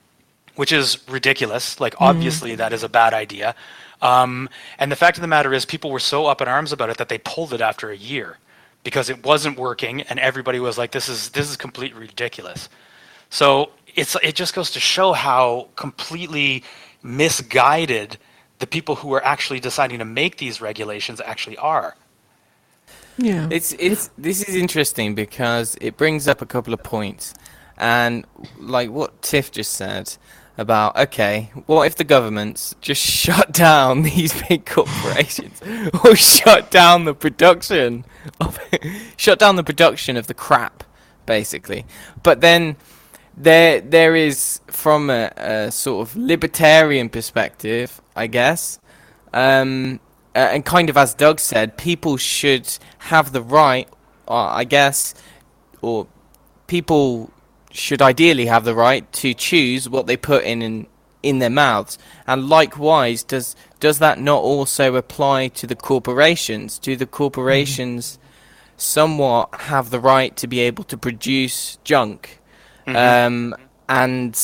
which 0.56 0.72
is 0.72 0.98
ridiculous. 1.08 1.80
Like, 1.80 1.94
mm. 1.94 2.06
obviously, 2.06 2.54
that 2.56 2.72
is 2.72 2.82
a 2.82 2.88
bad 2.88 3.14
idea. 3.14 3.54
Um, 4.00 4.48
and 4.78 4.90
the 4.90 4.96
fact 4.96 5.16
of 5.16 5.22
the 5.22 5.28
matter 5.28 5.52
is, 5.52 5.64
people 5.64 5.90
were 5.90 6.00
so 6.00 6.26
up 6.26 6.40
in 6.40 6.48
arms 6.48 6.72
about 6.72 6.90
it 6.90 6.98
that 6.98 7.08
they 7.08 7.18
pulled 7.18 7.52
it 7.52 7.60
after 7.60 7.90
a 7.90 7.96
year 7.96 8.38
because 8.84 9.08
it 9.08 9.24
wasn't 9.24 9.58
working, 9.58 10.02
and 10.02 10.18
everybody 10.18 10.58
was 10.58 10.76
like, 10.76 10.90
"This 10.90 11.08
is 11.08 11.30
this 11.30 11.48
is 11.48 11.56
completely 11.56 12.00
ridiculous." 12.00 12.68
So 13.30 13.70
it's 13.94 14.16
it 14.22 14.34
just 14.34 14.54
goes 14.54 14.70
to 14.72 14.80
show 14.80 15.12
how 15.12 15.68
completely 15.76 16.64
misguided 17.02 18.18
the 18.58 18.66
people 18.66 18.96
who 18.96 19.12
are 19.12 19.24
actually 19.24 19.60
deciding 19.60 19.98
to 19.98 20.04
make 20.04 20.38
these 20.38 20.60
regulations 20.60 21.20
actually 21.20 21.56
are. 21.58 21.96
Yeah. 23.18 23.48
It's 23.50 23.72
it's 23.78 24.10
this 24.18 24.42
is 24.42 24.54
interesting 24.54 25.14
because 25.14 25.76
it 25.80 25.96
brings 25.96 26.28
up 26.28 26.42
a 26.42 26.46
couple 26.46 26.72
of 26.72 26.82
points. 26.82 27.34
And 27.76 28.24
like 28.58 28.90
what 28.90 29.22
Tiff 29.22 29.50
just 29.50 29.72
said, 29.72 30.16
about 30.58 30.96
okay, 30.96 31.50
what 31.66 31.86
if 31.86 31.96
the 31.96 32.04
governments 32.04 32.74
just 32.80 33.02
shut 33.22 33.52
down 33.52 34.02
these 34.12 34.40
big 34.48 34.66
corporations 34.66 35.60
or 36.04 36.16
shut 36.16 36.70
down 36.70 37.04
the 37.04 37.14
production 37.14 38.04
of 38.40 38.58
shut 39.16 39.38
down 39.38 39.56
the 39.56 39.64
production 39.64 40.16
of 40.16 40.26
the 40.26 40.34
crap, 40.34 40.84
basically. 41.26 41.84
But 42.22 42.40
then 42.40 42.76
there 43.36 43.80
there 43.80 44.14
is 44.14 44.60
from 44.66 45.10
a, 45.10 45.32
a 45.36 45.70
sort 45.70 46.08
of 46.08 46.16
libertarian 46.16 47.08
perspective, 47.08 48.00
I 48.14 48.26
guess. 48.26 48.78
Um, 49.32 50.00
uh, 50.34 50.38
and 50.38 50.64
kind 50.64 50.88
of 50.88 50.96
as 50.96 51.14
Doug 51.14 51.40
said, 51.40 51.76
people 51.76 52.16
should 52.16 52.78
have 52.98 53.32
the 53.32 53.42
right, 53.42 53.88
uh, 54.28 54.34
I 54.34 54.64
guess, 54.64 55.14
or 55.82 56.06
people 56.66 57.30
should 57.72 58.02
ideally 58.02 58.46
have 58.46 58.64
the 58.64 58.74
right 58.74 59.10
to 59.12 59.34
choose 59.34 59.88
what 59.88 60.06
they 60.06 60.16
put 60.16 60.44
in, 60.44 60.62
in 60.62 60.86
in 61.22 61.38
their 61.38 61.50
mouths. 61.50 61.98
And 62.26 62.48
likewise, 62.48 63.22
does 63.22 63.56
does 63.80 63.98
that 63.98 64.20
not 64.20 64.42
also 64.42 64.94
apply 64.94 65.48
to 65.48 65.66
the 65.66 65.76
corporations? 65.76 66.78
Do 66.78 66.96
the 66.96 67.06
corporations 67.06 68.12
mm-hmm. 68.12 68.72
somewhat 68.76 69.54
have 69.62 69.90
the 69.90 70.00
right 70.00 70.36
to 70.36 70.46
be 70.46 70.60
able 70.60 70.84
to 70.84 70.96
produce 70.96 71.78
junk, 71.84 72.40
mm-hmm. 72.86 72.96
um, 72.96 73.54
and 73.88 74.38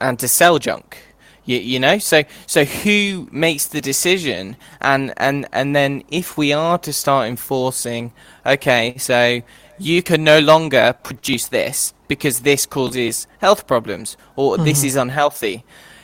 and 0.00 0.18
to 0.18 0.28
sell 0.28 0.58
junk? 0.58 0.98
You, 1.44 1.58
you 1.58 1.80
know, 1.80 1.98
so 1.98 2.24
so 2.46 2.64
who 2.64 3.28
makes 3.32 3.66
the 3.66 3.80
decision? 3.80 4.56
And 4.80 5.12
and 5.16 5.48
and 5.52 5.74
then 5.74 6.04
if 6.10 6.36
we 6.36 6.52
are 6.52 6.78
to 6.78 6.92
start 6.92 7.28
enforcing, 7.28 8.12
okay, 8.46 8.96
so 8.98 9.42
you 9.78 10.02
can 10.02 10.22
no 10.22 10.38
longer 10.38 10.94
produce 11.02 11.48
this 11.48 11.94
because 12.10 12.40
this 12.40 12.66
causes 12.66 13.28
health 13.38 13.68
problems 13.68 14.16
or 14.34 14.56
mm-hmm. 14.56 14.64
this 14.64 14.82
is 14.82 14.96
unhealthy, 14.96 15.62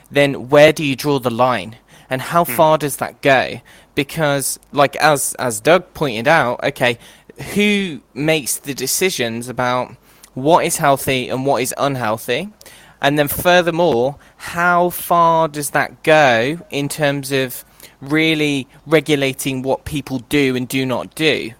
then 0.08 0.48
where 0.48 0.72
do 0.72 0.84
you 0.84 0.94
draw 0.94 1.18
the 1.18 1.30
line? 1.30 1.74
And 2.08 2.22
how 2.22 2.44
mm. 2.44 2.54
far 2.54 2.78
does 2.78 2.98
that 2.98 3.20
go? 3.22 3.60
Because, 3.96 4.60
like 4.70 4.94
as 4.96 5.34
as 5.40 5.60
Doug 5.60 5.92
pointed 5.94 6.28
out, 6.28 6.62
okay, 6.62 6.96
who 7.54 8.00
makes 8.14 8.58
the 8.58 8.72
decisions 8.72 9.48
about 9.48 9.96
what 10.34 10.64
is 10.64 10.76
healthy 10.76 11.28
and 11.28 11.44
what 11.44 11.60
is 11.60 11.74
unhealthy? 11.76 12.50
And 13.02 13.18
then, 13.18 13.26
furthermore, 13.26 14.16
how 14.36 14.90
far 14.90 15.48
does 15.48 15.70
that 15.70 16.04
go 16.04 16.60
in 16.70 16.88
terms 16.88 17.32
of 17.32 17.64
really 18.00 18.68
regulating 18.86 19.62
what 19.62 19.84
people 19.84 20.20
do 20.20 20.54
and 20.54 20.68
do 20.68 20.86
not 20.86 21.16
do, 21.16 21.50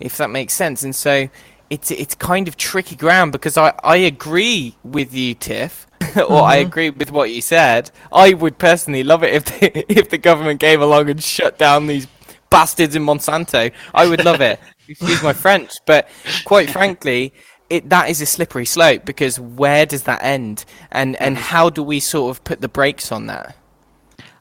if 0.00 0.16
that 0.16 0.30
makes 0.30 0.54
sense? 0.54 0.82
And 0.82 0.96
so, 0.96 1.28
it's 1.72 1.90
it's 1.90 2.14
kind 2.14 2.48
of 2.48 2.58
tricky 2.58 2.94
ground 2.96 3.32
because 3.32 3.56
I, 3.56 3.72
I 3.82 3.96
agree 3.96 4.76
with 4.84 5.14
you, 5.14 5.34
Tiff, 5.34 5.86
or 6.00 6.06
mm-hmm. 6.06 6.34
I 6.34 6.56
agree 6.56 6.90
with 6.90 7.10
what 7.10 7.30
you 7.30 7.40
said. 7.40 7.90
I 8.12 8.34
would 8.34 8.58
personally 8.58 9.02
love 9.02 9.24
it 9.24 9.32
if 9.32 9.44
the, 9.46 9.92
if 10.00 10.10
the 10.10 10.18
government 10.18 10.60
came 10.60 10.82
along 10.82 11.08
and 11.08 11.22
shut 11.22 11.56
down 11.56 11.86
these 11.86 12.06
bastards 12.50 12.94
in 12.94 13.02
Monsanto. 13.02 13.72
I 13.94 14.06
would 14.06 14.22
love 14.22 14.42
it. 14.42 14.60
Excuse 14.88 15.22
my 15.22 15.32
French, 15.32 15.72
but 15.86 16.10
quite 16.44 16.68
frankly, 16.68 17.32
it 17.70 17.88
that 17.88 18.10
is 18.10 18.20
a 18.20 18.26
slippery 18.26 18.66
slope 18.66 19.06
because 19.06 19.40
where 19.40 19.86
does 19.86 20.02
that 20.02 20.22
end, 20.22 20.66
and 20.90 21.16
and 21.22 21.38
how 21.38 21.70
do 21.70 21.82
we 21.82 22.00
sort 22.00 22.36
of 22.36 22.44
put 22.44 22.60
the 22.60 22.68
brakes 22.68 23.10
on 23.10 23.28
that? 23.28 23.56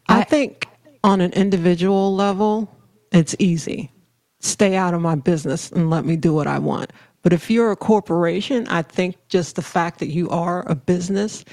I 0.10 0.26
think 0.26 0.68
on 1.02 1.22
an 1.22 1.32
individual 1.32 2.14
level, 2.14 2.70
it's 3.14 3.38
easy. 3.40 3.94
Stay 4.42 4.76
out 4.76 4.94
of 4.94 5.00
my 5.00 5.16
business 5.16 5.72
and 5.72 5.90
let 5.90 6.04
me 6.04 6.18
do 6.18 6.34
what 6.34 6.48
I 6.48 6.60
want. 6.60 6.92
But 7.22 7.34
if 7.34 7.50
you're 7.50 7.72
a 7.72 7.76
corporation, 7.76 8.68
I 8.68 8.82
think 8.82 9.16
just 9.30 9.56
the 9.56 9.62
fact 9.62 10.00
that 10.00 10.10
you 10.10 10.30
are 10.30 10.68
a 10.70 10.76
business 10.76 11.46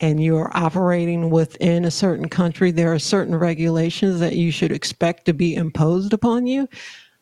and 0.00 0.22
you're 0.22 0.50
operating 0.54 1.30
within 1.30 1.84
a 1.84 1.90
certain 1.90 2.28
country, 2.28 2.70
there 2.70 2.92
are 2.92 2.98
certain 2.98 3.34
regulations 3.34 4.20
that 4.20 4.36
you 4.36 4.50
should 4.50 4.72
expect 4.72 5.24
to 5.24 5.32
be 5.32 5.54
imposed 5.54 6.12
upon 6.12 6.46
you. 6.46 6.68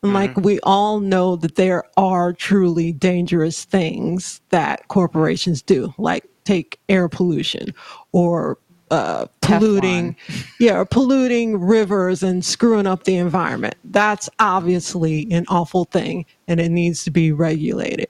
Like 0.03 0.33
mm-hmm. 0.33 0.43
we 0.43 0.61
all 0.65 1.01
know 1.01 1.37
that 1.37 1.55
there 1.55 1.85
are 1.97 2.33
truly 2.35 2.93
dangerous 2.93 3.65
things 3.65 4.43
that 4.51 4.89
corporations 4.89 5.63
do, 5.63 5.95
like 5.97 6.29
take 6.45 6.79
air 6.91 7.09
pollution 7.09 7.73
or 8.13 8.59
uh, 8.91 9.27
polluting, 9.41 10.17
yeah, 10.61 10.85
polluting 10.85 11.61
rivers 11.61 12.23
and 12.23 12.45
screwing 12.45 12.87
up 12.87 13.05
the 13.05 13.17
environment. 13.17 13.75
That's 13.85 14.29
obviously 14.39 15.31
an 15.33 15.47
awful 15.49 15.85
thing, 15.87 16.27
and 16.49 16.61
it 16.61 16.71
needs 16.71 17.05
to 17.05 17.11
be 17.11 17.33
regulated. 17.33 18.09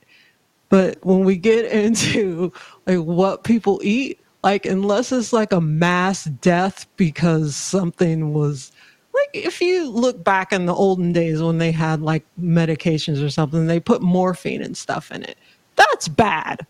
But 0.69 0.99
when 1.05 1.25
we 1.25 1.37
get 1.37 1.65
into 1.73 2.53
like 2.87 2.99
what 2.99 3.45
people 3.45 3.81
eat, 3.83 4.21
like 4.43 4.67
unless 4.67 5.13
it's 5.13 5.33
like 5.33 5.53
a 5.53 5.61
mass 5.61 6.25
death 6.25 6.87
because 6.97 7.57
something 7.57 8.35
was 8.35 8.73
like 9.15 9.31
if 9.33 9.61
you 9.61 9.89
look 9.89 10.23
back 10.25 10.53
in 10.53 10.67
the 10.67 10.75
olden 10.75 11.13
days 11.13 11.41
when 11.43 11.59
they 11.59 11.73
had 11.73 12.03
like 12.03 12.25
medications 12.41 13.25
or 13.25 13.31
something, 13.31 13.67
they 13.67 13.81
put 13.81 14.03
morphine 14.03 14.63
and 14.63 14.77
stuff 14.77 15.11
in 15.13 15.23
it. 15.23 15.39
That's 15.77 16.09
bad. 16.09 16.67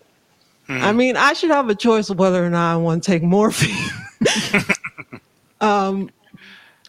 Mm. 0.69 0.81
I 0.81 0.93
mean, 0.93 1.17
I 1.17 1.33
should 1.35 1.51
have 1.51 1.69
a 1.69 1.75
choice 1.75 2.11
of 2.11 2.19
whether 2.19 2.45
or 2.45 2.51
not 2.51 2.73
I 2.73 2.77
want 2.77 3.03
to 3.03 3.11
take 3.11 3.23
morphine. 3.23 3.91
um, 5.61 6.11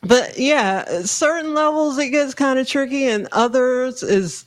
but 0.01 0.37
yeah, 0.37 1.01
certain 1.01 1.53
levels 1.53 1.97
it 1.97 2.09
gets 2.09 2.33
kind 2.33 2.59
of 2.59 2.67
tricky, 2.67 3.05
and 3.07 3.27
others 3.31 4.03
is 4.03 4.45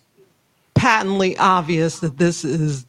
patently 0.75 1.37
obvious 1.39 1.99
that 1.99 2.17
this 2.17 2.45
is 2.45 2.87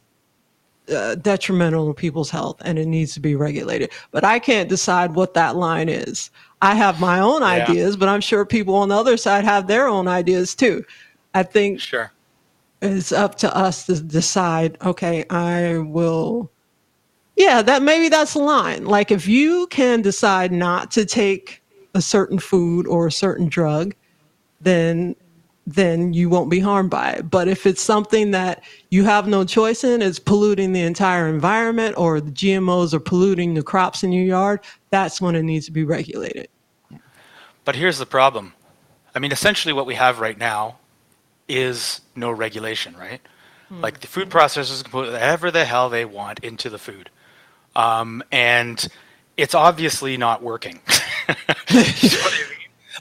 uh, 0.90 1.16
detrimental 1.16 1.88
to 1.88 1.94
people's 1.94 2.30
health 2.30 2.56
and 2.64 2.78
it 2.78 2.86
needs 2.86 3.14
to 3.14 3.20
be 3.20 3.34
regulated. 3.34 3.90
But 4.10 4.24
I 4.24 4.38
can't 4.38 4.68
decide 4.68 5.14
what 5.14 5.34
that 5.34 5.56
line 5.56 5.88
is. 5.88 6.30
I 6.62 6.74
have 6.74 7.00
my 7.00 7.20
own 7.20 7.42
yeah. 7.42 7.64
ideas, 7.64 7.96
but 7.96 8.08
I'm 8.08 8.20
sure 8.20 8.44
people 8.44 8.74
on 8.74 8.88
the 8.88 8.96
other 8.96 9.16
side 9.16 9.44
have 9.44 9.66
their 9.66 9.88
own 9.88 10.08
ideas 10.08 10.54
too. 10.54 10.84
I 11.34 11.42
think 11.42 11.80
sure 11.80 12.12
it's 12.82 13.12
up 13.12 13.34
to 13.36 13.56
us 13.56 13.86
to 13.86 14.00
decide 14.00 14.76
okay 14.82 15.24
i 15.30 15.76
will 15.78 16.50
yeah 17.40 17.62
that 17.62 17.82
maybe 17.82 18.08
that's 18.08 18.34
the 18.34 18.38
line. 18.38 18.84
Like 18.84 19.10
if 19.10 19.26
you 19.26 19.66
can 19.68 20.02
decide 20.02 20.52
not 20.52 20.90
to 20.92 21.04
take 21.06 21.62
a 21.94 22.02
certain 22.02 22.38
food 22.38 22.86
or 22.86 23.06
a 23.06 23.12
certain 23.12 23.48
drug 23.48 23.94
then 24.60 25.16
then 25.66 26.12
you 26.12 26.28
won't 26.28 26.50
be 26.50 26.58
harmed 26.58 26.90
by 26.90 27.12
it. 27.12 27.30
But 27.30 27.46
if 27.46 27.64
it's 27.64 27.82
something 27.82 28.32
that 28.32 28.64
you 28.90 29.04
have 29.04 29.26
no 29.26 29.44
choice 29.44 29.84
in 29.84 30.02
it's 30.02 30.18
polluting 30.18 30.72
the 30.72 30.82
entire 30.82 31.28
environment 31.28 31.96
or 31.96 32.20
the 32.20 32.30
gmos 32.30 32.92
are 32.92 33.00
polluting 33.00 33.54
the 33.54 33.62
crops 33.62 34.02
in 34.02 34.12
your 34.12 34.24
yard 34.24 34.60
that's 34.90 35.20
when 35.20 35.34
it 35.34 35.42
needs 35.42 35.66
to 35.66 35.72
be 35.72 35.84
regulated. 35.84 36.48
But 37.64 37.74
here's 37.74 37.98
the 37.98 38.06
problem. 38.06 38.52
I 39.14 39.18
mean 39.18 39.32
essentially 39.32 39.72
what 39.72 39.86
we 39.86 39.94
have 39.94 40.20
right 40.20 40.36
now 40.36 40.79
is 41.50 42.00
no 42.14 42.30
regulation, 42.30 42.96
right? 42.96 43.20
Mm. 43.70 43.82
Like 43.82 44.00
the 44.00 44.06
food 44.06 44.30
processors 44.30 44.82
can 44.82 44.90
put 44.90 45.12
whatever 45.12 45.50
the 45.50 45.64
hell 45.64 45.90
they 45.90 46.04
want 46.04 46.40
into 46.40 46.70
the 46.70 46.78
food, 46.78 47.10
um, 47.76 48.22
and 48.32 48.86
it's 49.36 49.54
obviously 49.54 50.16
not 50.16 50.42
working. 50.42 50.80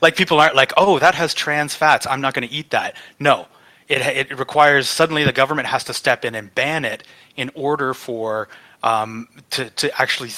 Like 0.01 0.15
people 0.15 0.39
aren't 0.39 0.55
like, 0.55 0.73
oh, 0.77 0.99
that 0.99 1.15
has 1.15 1.33
trans 1.33 1.75
fats. 1.75 2.07
I'm 2.07 2.21
not 2.21 2.33
going 2.33 2.47
to 2.47 2.53
eat 2.53 2.71
that. 2.71 2.95
No, 3.19 3.47
it 3.87 4.01
it 4.29 4.37
requires 4.37 4.87
suddenly 4.87 5.23
the 5.23 5.33
government 5.33 5.67
has 5.67 5.83
to 5.85 5.93
step 5.93 6.25
in 6.25 6.35
and 6.35 6.53
ban 6.53 6.85
it 6.85 7.03
in 7.35 7.51
order 7.55 7.93
for 7.93 8.47
um, 8.83 9.27
to 9.51 9.69
to 9.71 10.01
actually 10.01 10.31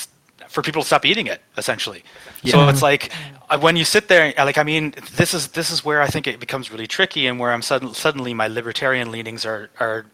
for 0.52 0.62
people 0.62 0.82
to 0.82 0.86
stop 0.88 1.06
eating 1.06 1.28
it 1.28 1.42
essentially 1.58 2.04
yeah. 2.44 2.52
so 2.52 2.68
it's 2.68 2.82
like 2.82 3.12
uh, 3.50 3.58
when 3.58 3.76
you 3.76 3.86
sit 3.86 4.08
there 4.08 4.34
like 4.38 4.58
i 4.58 4.64
mean 4.64 4.94
this 5.16 5.34
is 5.34 5.50
this 5.50 5.72
is 5.72 5.84
where 5.84 6.02
i 6.02 6.08
think 6.08 6.28
it 6.28 6.40
becomes 6.40 6.72
really 6.72 6.88
tricky 6.88 7.26
and 7.28 7.40
where 7.40 7.52
i'm 7.52 7.62
sudden, 7.62 7.94
suddenly 7.94 8.34
my 8.34 8.48
libertarian 8.48 9.12
leanings 9.12 9.46
are 9.46 9.70
are 9.80 10.06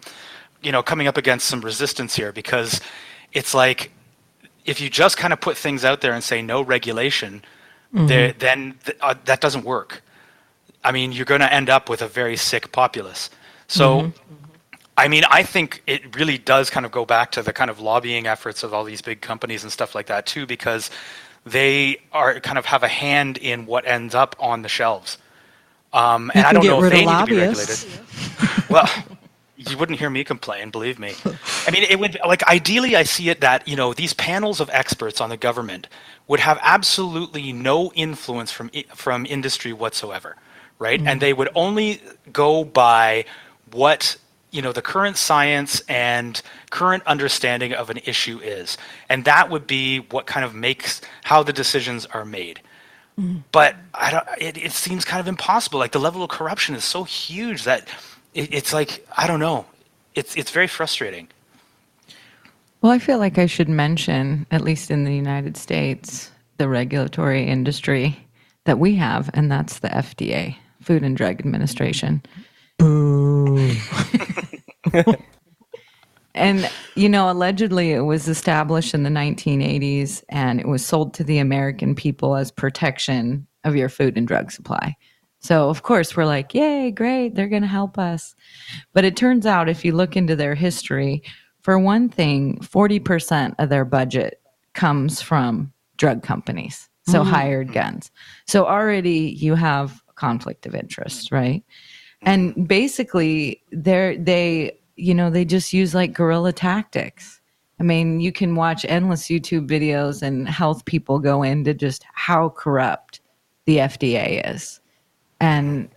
you 0.62 0.72
know 0.72 0.84
coming 0.84 1.08
up 1.08 1.18
against 1.18 1.48
some 1.48 1.62
resistance 1.62 2.16
here 2.16 2.32
because 2.32 2.80
it's 3.34 3.54
like 3.54 3.92
if 4.66 4.80
you 4.80 4.90
just 4.90 5.18
kind 5.18 5.34
of 5.34 5.42
put 5.42 5.58
things 5.58 5.84
out 5.84 6.02
there 6.02 6.14
and 6.14 6.24
say 6.24 6.42
no 6.42 6.62
regulation 6.62 7.42
mm-hmm. 7.94 8.08
there, 8.08 8.34
then 8.34 8.76
th- 8.86 8.98
uh, 9.02 9.16
that 9.26 9.42
doesn't 9.42 9.66
work 9.66 10.04
i 10.84 10.92
mean 10.92 11.12
you're 11.12 11.26
going 11.26 11.42
to 11.42 11.52
end 11.52 11.70
up 11.70 11.90
with 11.90 12.02
a 12.02 12.08
very 12.08 12.38
sick 12.38 12.72
populace 12.72 13.30
so 13.68 14.02
mm-hmm. 14.02 14.47
I 14.98 15.08
mean, 15.08 15.24
I 15.30 15.44
think 15.44 15.84
it 15.86 16.16
really 16.16 16.40
does 16.40 16.72
kind 16.72 16.86
of 16.86 16.92
go 16.92 17.06
back 17.06 17.32
to 17.34 17.44
the 17.44 17.54
kind 17.54 17.70
of 17.70 17.80
lobbying 17.80 18.26
efforts 18.26 18.64
of 18.64 18.74
all 18.74 18.84
these 18.84 19.02
big 19.02 19.22
companies 19.22 19.62
and 19.64 19.72
stuff 19.72 19.94
like 19.94 20.08
that 20.08 20.26
too, 20.26 20.48
because 20.48 20.90
they 21.46 21.98
are 22.12 22.40
kind 22.40 22.58
of 22.58 22.66
have 22.66 22.82
a 22.82 22.88
hand 22.88 23.38
in 23.38 23.68
what 23.68 23.86
ends 23.88 24.16
up 24.16 24.36
on 24.40 24.64
the 24.64 24.70
shelves. 24.70 25.20
Um, 25.94 26.32
and 26.34 26.46
I 26.46 26.52
don't 26.52 26.66
know 26.66 26.84
if 26.84 26.92
they 26.92 27.06
need 27.06 27.20
to 27.20 27.26
be 27.26 27.38
regulated. 27.38 27.86
well, 28.70 28.90
you 29.56 29.78
wouldn't 29.78 30.00
hear 30.00 30.10
me 30.10 30.24
complain, 30.24 30.70
believe 30.72 31.00
me. 31.00 31.14
I 31.68 31.72
mean, 31.72 31.84
it 31.84 32.00
would 32.00 32.18
like 32.26 32.44
ideally, 32.48 32.96
I 32.96 33.04
see 33.04 33.30
it 33.30 33.42
that 33.42 33.68
you 33.68 33.76
know 33.76 33.94
these 33.94 34.14
panels 34.14 34.60
of 34.60 34.70
experts 34.72 35.22
on 35.22 35.30
the 35.30 35.38
government 35.38 35.88
would 36.28 36.40
have 36.40 36.60
absolutely 36.62 37.54
no 37.54 37.92
influence 37.94 38.52
from 38.52 38.70
from 38.94 39.26
industry 39.26 39.74
whatsoever, 39.74 40.36
right? 40.80 41.00
Mm-hmm. 41.00 41.08
And 41.08 41.22
they 41.22 41.34
would 41.34 41.50
only 41.56 42.02
go 42.32 42.64
by 42.66 43.26
what 43.72 44.18
you 44.58 44.64
know 44.64 44.74
the 44.74 44.82
current 44.82 45.18
science 45.18 45.82
and 45.88 46.42
current 46.72 47.04
understanding 47.06 47.74
of 47.74 47.92
an 47.92 48.00
issue 48.06 48.40
is. 48.40 48.76
And 49.08 49.24
that 49.26 49.52
would 49.52 49.68
be 49.68 50.00
what 50.00 50.26
kind 50.26 50.44
of 50.44 50.56
makes 50.56 51.00
how 51.24 51.44
the 51.44 51.54
decisions 51.54 52.08
are 52.08 52.26
made. 52.26 52.60
Mm. 53.20 53.42
but 53.52 53.76
i 53.96 54.12
don't 54.12 54.28
it, 54.38 54.58
it 54.58 54.72
seems 54.72 55.04
kind 55.06 55.20
of 55.20 55.28
impossible. 55.28 55.80
Like 55.80 55.92
the 55.92 56.00
level 56.00 56.22
of 56.24 56.30
corruption 56.30 56.76
is 56.76 56.84
so 56.84 57.04
huge 57.04 57.64
that 57.64 57.88
it, 58.36 58.54
it's 58.54 58.74
like 58.74 59.08
i 59.16 59.26
don't 59.28 59.40
know. 59.40 59.66
It's 60.14 60.36
it's 60.36 60.52
very 60.52 60.68
frustrating. 60.68 61.28
Well 62.82 62.92
i 62.92 63.00
feel 63.00 63.18
like 63.18 63.38
i 63.40 63.48
should 63.48 63.70
mention 63.70 64.46
at 64.52 64.62
least 64.62 64.92
in 64.92 65.04
the 65.04 65.16
united 65.16 65.58
states 65.58 66.30
the 66.58 66.68
regulatory 66.68 67.44
industry 67.48 68.06
that 68.66 68.78
we 68.78 68.96
have 68.96 69.32
and 69.34 69.52
that's 69.52 69.80
the 69.80 69.90
fda 69.90 70.56
food 70.82 71.04
and 71.04 71.18
drug 71.18 71.40
administration 71.40 72.22
Boo. 72.78 73.72
and, 76.36 76.70
you 76.96 77.10
know, 77.10 77.30
allegedly 77.32 77.92
it 77.92 78.02
was 78.02 78.28
established 78.28 78.94
in 78.94 79.04
the 79.04 79.10
1980s 79.10 80.24
and 80.30 80.60
it 80.60 80.68
was 80.68 80.86
sold 80.86 81.14
to 81.16 81.24
the 81.24 81.40
American 81.40 81.96
people 81.96 82.36
as 82.36 82.52
protection 82.52 83.48
of 83.64 83.76
your 83.76 83.90
food 83.90 84.18
and 84.18 84.28
drug 84.28 84.52
supply. 84.52 84.96
So, 85.40 85.70
of 85.70 85.84
course, 85.84 86.16
we're 86.16 86.26
like, 86.26 86.54
yay, 86.54 86.92
great, 86.92 87.36
they're 87.36 87.48
going 87.48 87.62
to 87.62 87.68
help 87.68 87.98
us. 87.98 88.36
But 88.94 89.06
it 89.06 89.16
turns 89.16 89.46
out, 89.46 89.70
if 89.70 89.86
you 89.86 89.92
look 89.94 90.18
into 90.18 90.36
their 90.36 90.56
history, 90.56 91.22
for 91.62 91.78
one 91.78 92.10
thing, 92.10 92.58
40% 92.60 93.56
of 93.60 93.70
their 93.70 93.86
budget 93.86 94.42
comes 94.74 95.22
from 95.22 95.72
drug 95.98 96.24
companies, 96.24 96.90
so 97.08 97.22
mm-hmm. 97.22 97.30
hired 97.30 97.74
guns. 97.74 98.12
So, 98.48 98.66
already 98.66 99.36
you 99.38 99.56
have 99.56 100.02
conflict 100.16 100.66
of 100.66 100.74
interest, 100.74 101.32
right? 101.32 101.64
And 102.22 102.52
mm-hmm. 102.52 102.64
basically 102.64 103.62
they're 103.72 104.18
they 104.18 104.78
you 104.96 105.14
know 105.14 105.30
they 105.30 105.46
just 105.46 105.74
use 105.74 105.94
like 105.94 106.14
guerrilla 106.14 106.54
tactics. 106.54 107.40
I 107.80 107.84
mean 107.84 108.20
you 108.20 108.32
can 108.32 108.56
watch 108.56 108.86
endless 108.90 109.28
youtube 109.28 109.68
videos 109.68 110.22
and 110.22 110.48
health 110.48 110.86
people 110.86 111.20
go 111.20 111.44
into 111.44 111.74
just 111.74 112.06
how 112.14 112.50
corrupt 112.50 113.22
the 113.66 113.78
fda 113.78 114.54
is. 114.54 114.80
And 115.40 115.90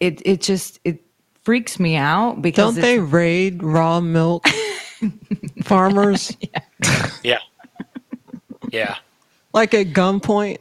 it 0.00 0.22
it 0.24 0.40
just 0.40 0.80
it 0.84 1.02
freaks 1.42 1.78
me 1.78 1.96
out 1.96 2.42
because 2.42 2.74
don't 2.74 2.82
they 2.82 2.98
raid 2.98 3.62
raw 3.62 4.00
milk 4.00 4.46
farmers? 5.62 6.36
Yeah. 6.40 7.10
yeah. 7.22 7.38
Yeah. 8.70 8.96
Like 9.52 9.72
at 9.74 9.88
gunpoint 9.88 10.58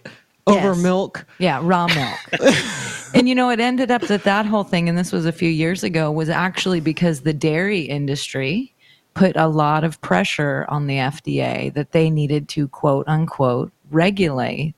over 0.47 0.73
yes. 0.73 0.77
milk 0.77 1.25
yeah 1.39 1.60
raw 1.63 1.88
milk 1.88 2.53
and 3.15 3.29
you 3.29 3.34
know, 3.34 3.49
it 3.49 3.62
ended 3.62 3.91
up 3.91 4.01
that 4.03 4.23
that 4.25 4.45
whole 4.45 4.65
thing, 4.65 4.89
and 4.89 4.97
this 4.97 5.13
was 5.13 5.25
a 5.25 5.31
few 5.31 5.49
years 5.49 5.84
ago, 5.84 6.12
was 6.12 6.29
actually 6.29 6.81
because 6.81 7.21
the 7.21 7.34
dairy 7.34 7.79
industry 7.79 8.73
put 9.13 9.38
a 9.38 9.47
lot 9.47 9.86
of 9.86 10.01
pressure 10.01 10.65
on 10.67 10.88
the 10.88 10.95
FDA 10.95 11.73
that 11.73 11.93
they 11.93 12.10
needed 12.10 12.49
to 12.49 12.67
quote 12.67 13.08
unquote 13.08 13.71
regulate 13.89 14.75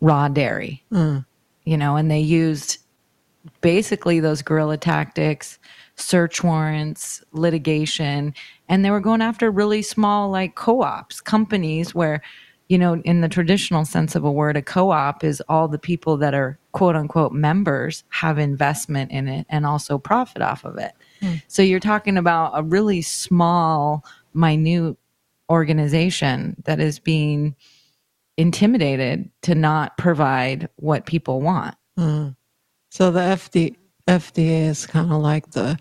raw 0.00 0.28
dairy. 0.28 0.82
Mm. 0.90 1.26
You 1.64 1.76
know, 1.76 1.96
and 1.96 2.10
they 2.10 2.20
used 2.20 2.78
basically 3.60 4.20
those 4.20 4.40
guerrilla 4.40 4.78
tactics, 4.78 5.58
search 5.96 6.42
warrants, 6.42 7.22
litigation, 7.32 8.32
and 8.70 8.84
they 8.84 8.90
were 8.90 9.00
going 9.00 9.20
after 9.20 9.50
really 9.50 9.82
small 9.82 10.30
like 10.30 10.54
co-ops, 10.54 11.20
companies 11.20 11.94
where 11.94 12.22
you 12.68 12.78
know, 12.78 12.96
in 13.04 13.20
the 13.20 13.28
traditional 13.28 13.84
sense 13.84 14.14
of 14.14 14.24
a 14.24 14.30
word, 14.30 14.56
a 14.56 14.62
co 14.62 14.90
op 14.90 15.22
is 15.22 15.42
all 15.48 15.68
the 15.68 15.78
people 15.78 16.16
that 16.16 16.34
are 16.34 16.58
quote 16.72 16.96
unquote 16.96 17.32
members 17.32 18.04
have 18.08 18.38
investment 18.38 19.10
in 19.12 19.28
it 19.28 19.46
and 19.48 19.64
also 19.64 19.98
profit 19.98 20.42
off 20.42 20.64
of 20.64 20.76
it. 20.76 20.92
Mm. 21.22 21.42
So 21.46 21.62
you're 21.62 21.80
talking 21.80 22.16
about 22.16 22.52
a 22.54 22.62
really 22.62 23.02
small, 23.02 24.04
minute 24.34 24.96
organization 25.48 26.56
that 26.64 26.80
is 26.80 26.98
being 26.98 27.54
intimidated 28.36 29.30
to 29.42 29.54
not 29.54 29.96
provide 29.96 30.68
what 30.76 31.06
people 31.06 31.40
want. 31.40 31.76
Mm. 31.98 32.36
So 32.90 33.10
the 33.10 33.20
FD, 33.20 33.76
FDA 34.08 34.68
is 34.68 34.86
kind 34.86 35.12
of 35.12 35.20
like 35.20 35.52
the 35.52 35.78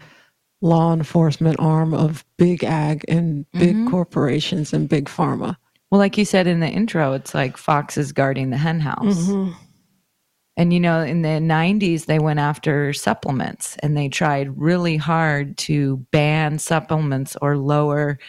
law 0.62 0.93
enforcement 0.93 1.60
arm 1.60 1.93
of 1.93 2.26
big 2.38 2.63
ag 2.63 3.04
and 3.08 3.45
big 3.52 3.76
mm-hmm. 3.76 3.89
corporations 3.89 4.74
and 4.74 4.88
big 4.88 5.06
pharma. 5.06 5.58
Well, 5.95 6.01
like 6.01 6.17
you 6.17 6.25
said 6.25 6.45
in 6.45 6.60
the 6.60 6.67
intro, 6.67 7.13
it's 7.13 7.34
like 7.34 7.55
foxes 7.55 8.12
guarding 8.12 8.49
the 8.49 8.58
henhouse. 8.58 9.29
Mm-hmm. 9.29 9.53
And 10.58 10.73
you 10.73 10.79
know, 10.81 10.99
in 10.99 11.21
the 11.21 11.39
90s, 11.39 12.05
they 12.05 12.19
went 12.19 12.39
after 12.39 12.91
supplements 12.91 13.77
and 13.77 13.95
they 13.95 14.10
tried 14.10 14.60
really 14.60 14.97
hard 14.97 15.58
to 15.60 16.05
ban 16.12 16.60
supplements 16.60 17.38
or 17.41 17.55
lower 17.58 18.19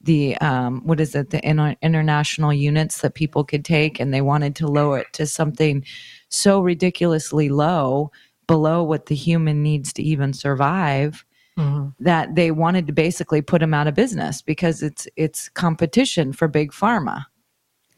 the 0.00 0.36
um, 0.36 0.82
what 0.86 1.00
is 1.00 1.16
it 1.16 1.30
the 1.30 1.44
international 1.82 2.52
units 2.52 3.00
that 3.00 3.14
people 3.14 3.42
could 3.42 3.64
take 3.64 3.98
and 3.98 4.14
they 4.14 4.20
wanted 4.20 4.54
to 4.54 4.68
lower 4.68 4.98
it 4.98 5.12
to 5.14 5.26
something 5.26 5.84
so 6.28 6.60
ridiculously 6.60 7.48
low 7.48 8.12
below 8.46 8.84
what 8.84 9.06
the 9.06 9.16
human 9.16 9.64
needs 9.64 9.92
to 9.94 10.02
even 10.04 10.32
survive 10.32 11.24
mm-hmm. 11.58 11.88
that 12.00 12.34
they 12.34 12.50
wanted 12.50 12.86
to 12.86 12.92
basically 12.92 13.42
put 13.42 13.60
them 13.60 13.74
out 13.74 13.86
of 13.86 13.94
business 13.94 14.42
because 14.42 14.82
it's 14.82 15.08
it's 15.16 15.48
competition 15.48 16.32
for 16.32 16.48
big 16.48 16.72
pharma. 16.72 17.26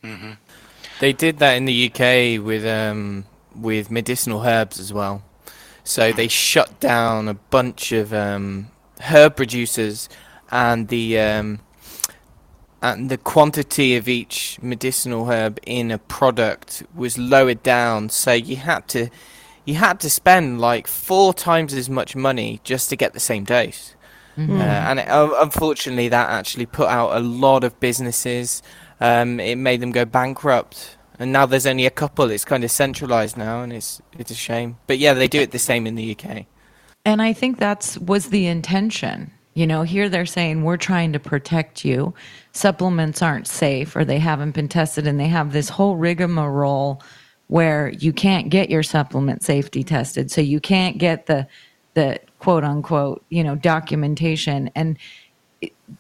Mm-hmm. 0.02 0.32
They 1.00 1.12
did 1.12 1.38
that 1.38 1.56
in 1.56 1.64
the 1.64 1.86
UK 1.90 2.44
with 2.44 2.64
um, 2.66 3.24
with 3.54 3.90
medicinal 3.90 4.42
herbs 4.42 4.78
as 4.78 4.92
well. 4.92 5.22
So 5.84 6.12
they 6.12 6.28
shut 6.28 6.80
down 6.80 7.28
a 7.28 7.34
bunch 7.34 7.92
of 7.92 8.12
um, 8.12 8.70
herb 9.00 9.36
producers, 9.36 10.08
and 10.50 10.88
the 10.88 11.18
um, 11.18 11.60
and 12.82 13.10
the 13.10 13.18
quantity 13.18 13.96
of 13.96 14.08
each 14.08 14.58
medicinal 14.62 15.26
herb 15.26 15.58
in 15.66 15.90
a 15.90 15.98
product 15.98 16.82
was 16.94 17.18
lowered 17.18 17.62
down. 17.62 18.08
So 18.08 18.32
you 18.32 18.56
had 18.56 18.86
to 18.88 19.08
you 19.68 19.74
had 19.74 20.00
to 20.00 20.08
spend 20.08 20.62
like 20.62 20.86
four 20.86 21.34
times 21.34 21.74
as 21.74 21.90
much 21.90 22.16
money 22.16 22.58
just 22.64 22.88
to 22.88 22.96
get 22.96 23.12
the 23.12 23.20
same 23.20 23.44
dose. 23.44 23.94
Mm-hmm. 24.38 24.58
Uh, 24.58 24.64
and 24.64 24.98
it, 24.98 25.08
uh, 25.08 25.30
unfortunately, 25.42 26.08
that 26.08 26.30
actually 26.30 26.64
put 26.64 26.88
out 26.88 27.14
a 27.14 27.20
lot 27.20 27.64
of 27.64 27.78
businesses. 27.78 28.62
Um, 28.98 29.38
it 29.38 29.56
made 29.56 29.80
them 29.80 29.92
go 29.92 30.06
bankrupt. 30.06 30.96
And 31.18 31.32
now 31.32 31.44
there's 31.44 31.66
only 31.66 31.84
a 31.84 31.90
couple. 31.90 32.30
It's 32.30 32.46
kind 32.46 32.64
of 32.64 32.70
centralized 32.70 33.36
now, 33.36 33.62
and 33.62 33.72
it's 33.74 34.00
it's 34.18 34.30
a 34.30 34.34
shame. 34.34 34.78
But 34.86 34.96
yeah, 34.96 35.12
they 35.12 35.28
do 35.28 35.40
it 35.40 35.50
the 35.50 35.58
same 35.58 35.86
in 35.86 35.96
the 35.96 36.16
UK. 36.16 36.46
And 37.04 37.20
I 37.20 37.34
think 37.34 37.58
that's 37.58 37.98
was 37.98 38.30
the 38.30 38.46
intention. 38.46 39.30
You 39.52 39.66
know, 39.66 39.82
here 39.82 40.08
they're 40.08 40.24
saying 40.24 40.62
we're 40.62 40.78
trying 40.78 41.12
to 41.12 41.18
protect 41.18 41.84
you. 41.84 42.14
Supplements 42.52 43.20
aren't 43.20 43.48
safe, 43.48 43.94
or 43.96 44.04
they 44.04 44.20
haven't 44.20 44.52
been 44.52 44.68
tested, 44.68 45.06
and 45.06 45.20
they 45.20 45.28
have 45.28 45.52
this 45.52 45.68
whole 45.68 45.96
rigmarole 45.96 47.02
where 47.48 47.88
you 47.90 48.12
can't 48.12 48.50
get 48.50 48.70
your 48.70 48.82
supplement 48.82 49.42
safety 49.42 49.82
tested. 49.82 50.30
So 50.30 50.40
you 50.40 50.60
can't 50.60 50.98
get 50.98 51.26
the 51.26 51.46
the 51.94 52.20
quote 52.38 52.62
unquote, 52.62 53.24
you 53.30 53.42
know, 53.42 53.56
documentation 53.56 54.70
and 54.74 54.96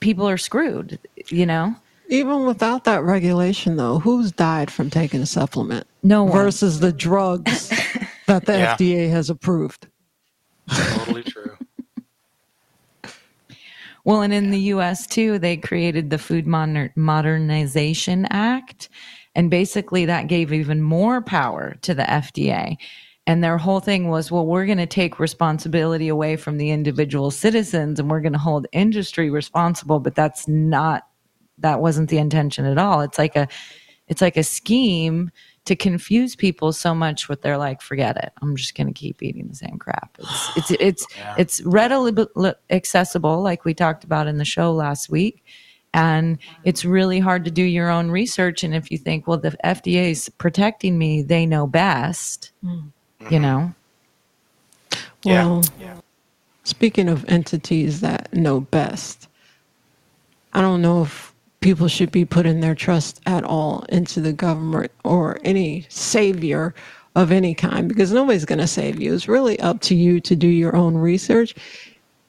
people 0.00 0.28
are 0.28 0.38
screwed, 0.38 0.98
you 1.28 1.44
know? 1.44 1.74
Even 2.08 2.46
without 2.46 2.84
that 2.84 3.02
regulation 3.02 3.76
though, 3.76 3.98
who's 3.98 4.30
died 4.30 4.70
from 4.70 4.90
taking 4.90 5.20
a 5.20 5.26
supplement? 5.26 5.86
No 6.02 6.24
one. 6.24 6.32
Versus 6.32 6.80
the 6.80 6.92
drugs 6.92 7.68
that 8.26 8.46
the 8.46 8.58
yeah. 8.58 8.76
FDA 8.76 9.10
has 9.10 9.28
approved. 9.28 9.88
Totally 10.70 11.22
true. 11.22 11.56
well, 14.04 14.20
and 14.20 14.32
in 14.32 14.50
the 14.50 14.60
US 14.60 15.06
too, 15.06 15.38
they 15.38 15.56
created 15.56 16.10
the 16.10 16.18
Food 16.18 16.46
Modernization 16.46 18.26
Act 18.30 18.90
and 19.34 19.50
basically, 19.50 20.04
that 20.06 20.26
gave 20.26 20.52
even 20.52 20.82
more 20.82 21.22
power 21.22 21.76
to 21.82 21.94
the 21.94 22.02
FDA. 22.02 22.76
And 23.26 23.44
their 23.44 23.58
whole 23.58 23.80
thing 23.80 24.08
was, 24.08 24.30
well, 24.30 24.46
we're 24.46 24.64
going 24.64 24.78
to 24.78 24.86
take 24.86 25.20
responsibility 25.20 26.08
away 26.08 26.36
from 26.36 26.56
the 26.56 26.70
individual 26.70 27.30
citizens 27.30 28.00
and 28.00 28.10
we're 28.10 28.22
going 28.22 28.32
to 28.32 28.38
hold 28.38 28.66
industry 28.72 29.28
responsible. 29.28 30.00
But 30.00 30.14
that's 30.14 30.48
not, 30.48 31.06
that 31.58 31.80
wasn't 31.80 32.08
the 32.08 32.16
intention 32.16 32.64
at 32.64 32.78
all. 32.78 33.02
It's 33.02 33.18
like 33.18 33.36
a, 33.36 33.46
it's 34.08 34.22
like 34.22 34.38
a 34.38 34.42
scheme 34.42 35.30
to 35.68 35.76
confuse 35.76 36.34
people 36.34 36.72
so 36.72 36.94
much 36.94 37.28
with 37.28 37.42
they're 37.42 37.58
like 37.58 37.82
forget 37.82 38.16
it 38.16 38.32
i'm 38.40 38.56
just 38.56 38.74
going 38.74 38.86
to 38.86 38.92
keep 38.92 39.22
eating 39.22 39.46
the 39.48 39.54
same 39.54 39.76
crap 39.78 40.16
it's 40.18 40.56
it's 40.56 40.70
it's, 40.80 41.06
yeah. 41.16 41.34
it's 41.36 41.62
readily 41.62 42.26
accessible 42.70 43.42
like 43.42 43.66
we 43.66 43.74
talked 43.74 44.02
about 44.02 44.26
in 44.26 44.38
the 44.38 44.46
show 44.46 44.72
last 44.72 45.10
week 45.10 45.44
and 45.94 46.38
it's 46.64 46.84
really 46.84 47.18
hard 47.18 47.44
to 47.44 47.50
do 47.50 47.62
your 47.62 47.90
own 47.90 48.10
research. 48.10 48.62
And 48.62 48.74
if 48.74 48.90
you 48.90 48.98
think 48.98 49.26
well 49.26 49.38
the 49.38 49.56
fda 49.64 50.10
is 50.10 50.28
protecting 50.38 50.98
me 50.98 51.22
they 51.22 51.46
know 51.46 51.66
best 51.66 52.52
mm-hmm. 52.64 53.32
you 53.32 53.40
know? 53.40 53.74
Well 55.24 55.62
yeah. 55.80 55.96
speaking 56.64 57.08
of 57.08 57.24
entities 57.28 58.00
that 58.00 58.32
know 58.32 58.60
best 58.60 59.28
i 60.52 60.60
don't 60.60 60.80
know 60.80 61.02
if 61.02 61.34
people 61.60 61.88
should 61.88 62.12
be 62.12 62.24
putting 62.24 62.60
their 62.60 62.74
trust 62.74 63.20
at 63.26 63.44
all 63.44 63.84
into 63.88 64.20
the 64.20 64.32
government 64.32 64.92
or 65.04 65.38
any 65.44 65.86
savior 65.88 66.74
of 67.14 67.32
any 67.32 67.54
kind 67.54 67.88
because 67.88 68.12
nobody's 68.12 68.44
going 68.44 68.60
to 68.60 68.66
save 68.66 69.00
you. 69.00 69.12
It's 69.12 69.28
really 69.28 69.58
up 69.60 69.80
to 69.82 69.94
you 69.94 70.20
to 70.20 70.36
do 70.36 70.46
your 70.46 70.76
own 70.76 70.96
research 70.96 71.54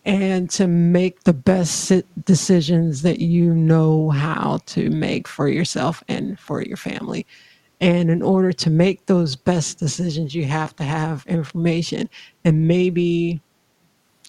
and 0.06 0.50
to 0.52 0.68
make 0.68 1.24
the 1.24 1.34
best 1.34 1.92
decisions 2.26 3.02
that 3.02 3.20
you 3.20 3.54
know 3.54 4.10
how 4.10 4.60
to 4.68 4.90
make 4.90 5.28
for 5.28 5.48
yourself 5.48 6.04
and 6.08 6.40
for 6.40 6.62
your 6.62 6.78
family. 6.78 7.26
And 7.82 8.10
in 8.10 8.22
order 8.22 8.52
to 8.52 8.70
make 8.70 9.06
those 9.06 9.36
best 9.36 9.80
decisions, 9.80 10.36
you 10.36 10.46
have 10.46 10.76
to 10.78 10.84
have 10.84 11.26
information 11.28 12.10
and 12.44 12.68
maybe 12.68 13.42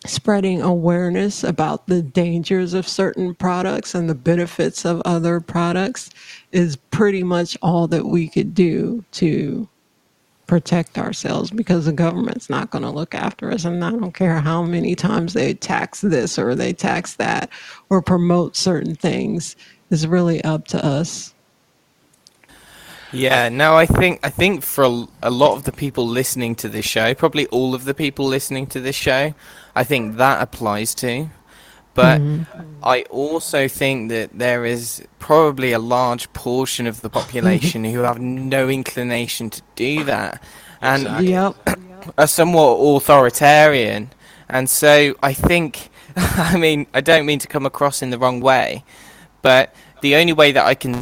spreading 0.06 0.62
awareness 0.62 1.44
about 1.44 1.86
the 1.86 2.02
dangers 2.02 2.72
of 2.72 2.88
certain 2.88 3.34
products 3.34 3.94
and 3.94 4.08
the 4.08 4.14
benefits 4.14 4.86
of 4.86 5.02
other 5.04 5.40
products 5.40 6.10
is 6.52 6.76
pretty 6.76 7.22
much 7.22 7.56
all 7.60 7.86
that 7.86 8.06
we 8.06 8.28
could 8.28 8.54
do 8.54 9.04
to 9.12 9.68
protect 10.50 10.98
ourselves 10.98 11.52
because 11.52 11.84
the 11.84 11.92
government's 11.92 12.50
not 12.50 12.72
going 12.72 12.82
to 12.82 12.90
look 12.90 13.14
after 13.14 13.52
us. 13.52 13.64
And 13.64 13.84
I 13.84 13.90
don't 13.90 14.10
care 14.10 14.40
how 14.40 14.64
many 14.64 14.96
times 14.96 15.32
they 15.32 15.54
tax 15.54 16.00
this 16.00 16.40
or 16.40 16.56
they 16.56 16.72
tax 16.72 17.14
that 17.14 17.48
or 17.88 18.02
promote 18.02 18.56
certain 18.56 18.96
things. 18.96 19.54
It's 19.92 20.06
really 20.06 20.42
up 20.42 20.66
to 20.68 20.84
us. 20.84 21.32
Yeah, 23.12 23.48
no, 23.48 23.76
I 23.76 23.86
think 23.86 24.18
I 24.24 24.30
think 24.30 24.64
for 24.64 24.82
a, 24.82 25.06
a, 25.22 25.30
lot 25.30 25.54
of 25.54 25.62
the 25.64 25.72
people 25.72 26.04
listening 26.04 26.56
to 26.56 26.68
this 26.68 26.84
show, 26.84 27.14
probably 27.14 27.46
all 27.46 27.72
of 27.72 27.84
the 27.84 27.94
people 27.94 28.24
listening 28.24 28.66
to 28.68 28.80
this 28.80 28.96
show, 28.96 29.34
I 29.76 29.84
think 29.84 30.16
that 30.16 30.42
applies 30.42 30.96
to. 30.96 31.28
But 31.94 32.20
mm-hmm. 32.20 32.64
I 32.82 33.02
also 33.10 33.66
think 33.68 34.10
that 34.10 34.30
there 34.32 34.64
is 34.64 35.02
probably 35.18 35.72
a 35.72 35.78
large 35.78 36.32
portion 36.32 36.86
of 36.86 37.00
the 37.00 37.10
population 37.10 37.84
who 37.84 38.00
have 38.00 38.20
no 38.20 38.68
inclination 38.68 39.50
to 39.50 39.62
do 39.74 40.04
that 40.04 40.42
and 40.80 41.26
yep. 41.26 41.56
are 42.16 42.26
somewhat 42.26 42.76
authoritarian. 42.76 44.10
And 44.48 44.68
so 44.68 45.14
I 45.22 45.32
think, 45.32 45.90
I 46.16 46.56
mean, 46.56 46.86
I 46.94 47.00
don't 47.00 47.26
mean 47.26 47.38
to 47.40 47.48
come 47.48 47.66
across 47.66 48.02
in 48.02 48.10
the 48.10 48.18
wrong 48.18 48.40
way, 48.40 48.84
but 49.42 49.74
the 50.00 50.16
only 50.16 50.32
way 50.32 50.52
that 50.52 50.64
I 50.64 50.74
can 50.74 51.00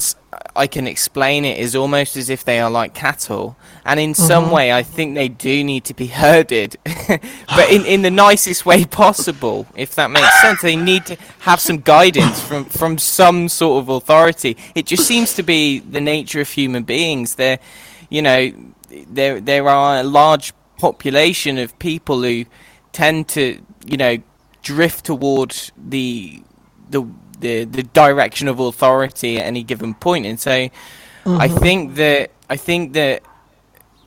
I 0.55 0.67
can 0.67 0.87
explain 0.87 1.45
it 1.45 1.59
is 1.59 1.75
almost 1.75 2.17
as 2.17 2.29
if 2.29 2.45
they 2.45 2.61
are 2.61 2.71
like 2.71 2.95
cattle, 2.95 3.57
and 3.85 3.99
in 3.99 4.15
some 4.15 4.45
uh-huh. 4.45 4.55
way 4.55 4.73
I 4.73 4.83
think 4.83 5.15
they 5.15 5.29
do 5.29 5.65
need 5.65 5.85
to 5.87 5.95
be 5.95 6.07
herded, 6.07 6.77
but 6.85 7.71
in, 7.71 7.87
in 7.87 8.03
the 8.03 8.11
nicest 8.11 8.67
way 8.67 8.85
possible, 8.85 9.67
if 9.75 9.95
that 9.95 10.11
makes 10.11 10.41
sense. 10.41 10.63
They 10.63 10.77
need 10.77 11.07
to 11.07 11.17
have 11.41 11.61
some 11.61 11.79
guidance 11.79 12.41
from 12.43 12.65
from 12.65 12.99
some 12.99 13.49
sort 13.49 13.83
of 13.83 13.89
authority. 13.89 14.57
It 14.75 14.87
just 14.87 15.07
seems 15.07 15.35
to 15.35 15.43
be 15.43 15.79
the 15.79 16.01
nature 16.01 16.41
of 16.41 16.49
human 16.51 16.83
beings. 16.83 17.37
There, 17.37 17.59
you 18.11 18.23
know, 18.23 18.53
there 19.09 19.41
there 19.41 19.69
are 19.69 20.01
a 20.01 20.03
large 20.03 20.53
population 20.79 21.59
of 21.59 21.79
people 21.79 22.23
who 22.23 22.45
tend 22.93 23.29
to 23.29 23.61
you 23.87 23.97
know 23.97 24.19
drift 24.63 25.05
towards 25.05 25.73
the 25.77 26.43
the 26.91 27.03
the 27.41 27.65
the 27.65 27.83
direction 27.83 28.49
of 28.49 28.59
authority 28.61 29.39
at 29.39 29.45
any 29.45 29.63
given 29.63 29.95
point. 29.95 30.27
And 30.27 30.39
so, 30.39 30.51
mm-hmm. 30.51 31.41
I 31.41 31.49
think 31.49 31.95
that 31.97 32.31
I 32.49 32.57
think 32.57 32.93
that 32.95 33.23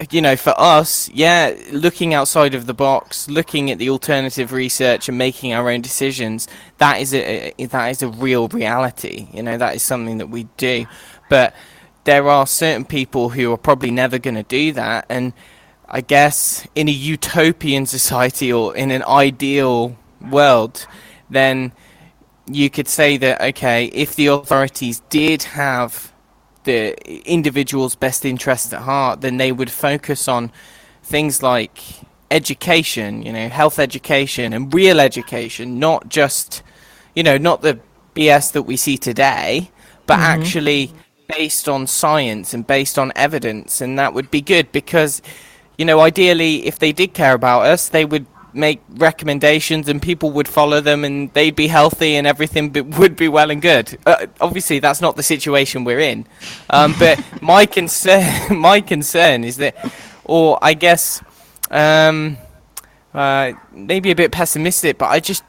you 0.10 0.22
know, 0.22 0.36
for 0.36 0.54
us, 0.58 1.10
yeah, 1.10 1.56
looking 1.72 2.14
outside 2.14 2.56
of 2.56 2.66
the 2.66 2.74
box, 2.74 3.30
looking 3.30 3.70
at 3.70 3.78
the 3.78 3.90
alternative 3.90 4.52
research 4.52 5.08
and 5.08 5.18
making 5.18 5.54
our 5.54 5.70
own 5.70 5.82
decisions, 5.82 6.48
that 6.80 7.00
is 7.00 7.14
a, 7.14 7.54
that 7.60 7.90
is 7.90 8.02
a 8.02 8.08
real 8.08 8.48
reality. 8.48 9.28
You 9.32 9.44
know, 9.44 9.58
that 9.58 9.76
is 9.76 9.84
something 9.84 10.18
that 10.18 10.30
we 10.30 10.46
do. 10.58 10.88
But 11.30 11.54
there 12.06 12.28
are 12.28 12.48
certain 12.48 12.86
people 12.86 13.30
who 13.30 13.52
are 13.52 13.58
probably 13.58 13.92
never 13.92 14.18
going 14.18 14.36
to 14.36 14.44
do 14.44 14.72
that, 14.74 15.06
and 15.08 15.34
I 15.88 16.02
guess 16.02 16.66
in 16.74 16.88
a 16.88 16.92
utopian 16.92 17.86
society 17.86 18.52
or 18.52 18.76
in 18.76 18.92
an 18.92 19.04
ideal 19.04 19.98
world, 20.20 20.88
then 21.30 21.74
you 22.56 22.70
could 22.70 22.88
say 22.88 23.18
that 23.18 23.42
okay, 23.42 23.86
if 23.86 24.16
the 24.16 24.28
authorities 24.28 25.02
did 25.10 25.44
have 25.44 26.12
the 26.64 26.96
individual's 27.30 27.96
best 27.96 28.26
interests 28.26 28.72
at 28.74 28.82
heart, 28.82 29.22
then 29.22 29.38
they 29.38 29.52
would 29.52 29.72
focus 29.72 30.28
on 30.28 30.52
things 31.04 31.42
like 31.42 31.80
education, 32.30 33.24
you 33.24 33.34
know, 33.34 33.50
health 33.50 33.80
education 33.80 34.54
and 34.54 34.74
real 34.74 35.00
education, 35.00 35.80
not 35.80 36.08
just, 36.10 36.64
you 37.16 37.24
know, 37.24 37.38
not 37.38 37.62
the 37.62 37.80
BS 38.16 38.52
that 38.54 38.64
we 38.64 38.78
see 38.78 38.98
today, 38.98 39.72
but 40.06 40.16
mm-hmm. 40.16 40.24
actually 40.24 40.92
based 41.28 41.70
on 41.70 41.88
science 41.88 42.54
and 42.54 42.66
based 42.68 43.00
on 43.00 43.12
evidence, 43.16 43.82
and 43.82 43.98
that 43.98 44.14
would 44.14 44.30
be 44.32 44.42
good 44.42 44.72
because, 44.72 45.22
you 45.78 45.86
know, 45.86 46.00
ideally, 46.00 46.66
if 46.66 46.80
they 46.80 46.92
did 46.92 47.14
care 47.14 47.34
about 47.34 47.66
us, 47.66 47.90
they 47.90 48.06
would 48.06 48.26
make 48.54 48.82
recommendations 48.90 49.88
and 49.88 50.02
people 50.02 50.32
would 50.32 50.48
follow 50.48 50.82
them 50.82 51.04
and 51.04 51.34
they'd 51.34 51.56
be 51.56 51.68
healthy 51.68 52.16
and 52.16 52.28
everything 52.28 52.72
would 52.98 53.16
be 53.16 53.28
well 53.28 53.52
and 53.52 53.62
good. 53.62 53.98
Uh, 54.06 54.28
obviously, 54.40 54.80
that's 54.80 55.02
not 55.02 55.16
the 55.16 55.24
situation 55.24 55.84
we're 55.84 56.00
in. 56.00 56.26
Um, 56.70 56.96
but 57.00 57.24
my 57.42 57.66
concern, 57.66 58.26
my 58.58 58.82
concern 58.82 59.44
is 59.44 59.58
that, 59.58 59.76
or 60.26 60.58
I 60.62 60.74
guess, 60.74 61.24
um, 61.70 62.38
uh, 63.14 63.54
maybe 63.72 64.12
a 64.12 64.16
bit 64.16 64.32
pessimistic, 64.32 64.98
but 64.98 65.10
I 65.10 65.20
just, 65.20 65.44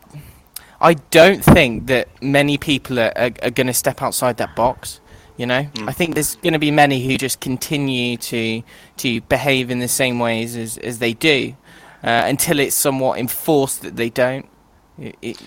I 0.81 0.95
don't 0.95 1.45
think 1.45 1.87
that 1.87 2.09
many 2.23 2.59
people 2.59 2.99
are, 2.99 3.13
are, 3.17 3.31
are 3.43 3.51
going 3.51 3.69
to 3.69 3.75
step 3.75 4.03
outside 4.03 4.37
that 4.39 4.57
box. 4.57 5.01
You 5.37 5.47
know, 5.47 5.63
mm. 5.63 5.89
I 5.89 5.93
think 5.93 6.15
there's 6.15 6.37
going 6.37 6.53
to 6.53 6.59
be 6.59 6.71
many 6.71 7.05
who 7.05 7.17
just 7.17 7.41
continue 7.41 8.17
to 8.19 8.63
to 8.99 9.21
behave 9.23 9.71
in 9.71 9.79
the 9.79 9.89
same 9.89 10.19
ways 10.19 10.55
as, 10.57 10.77
as 10.79 10.99
they 10.99 11.15
do 11.15 11.57
uh, 12.03 12.23
until 12.27 12.59
it's 12.59 12.75
somewhat 12.75 13.19
enforced 13.19 13.83
that 13.83 13.97
they 13.97 14.11
don't. 14.11 14.47
It, 14.99 15.17
it, 15.23 15.43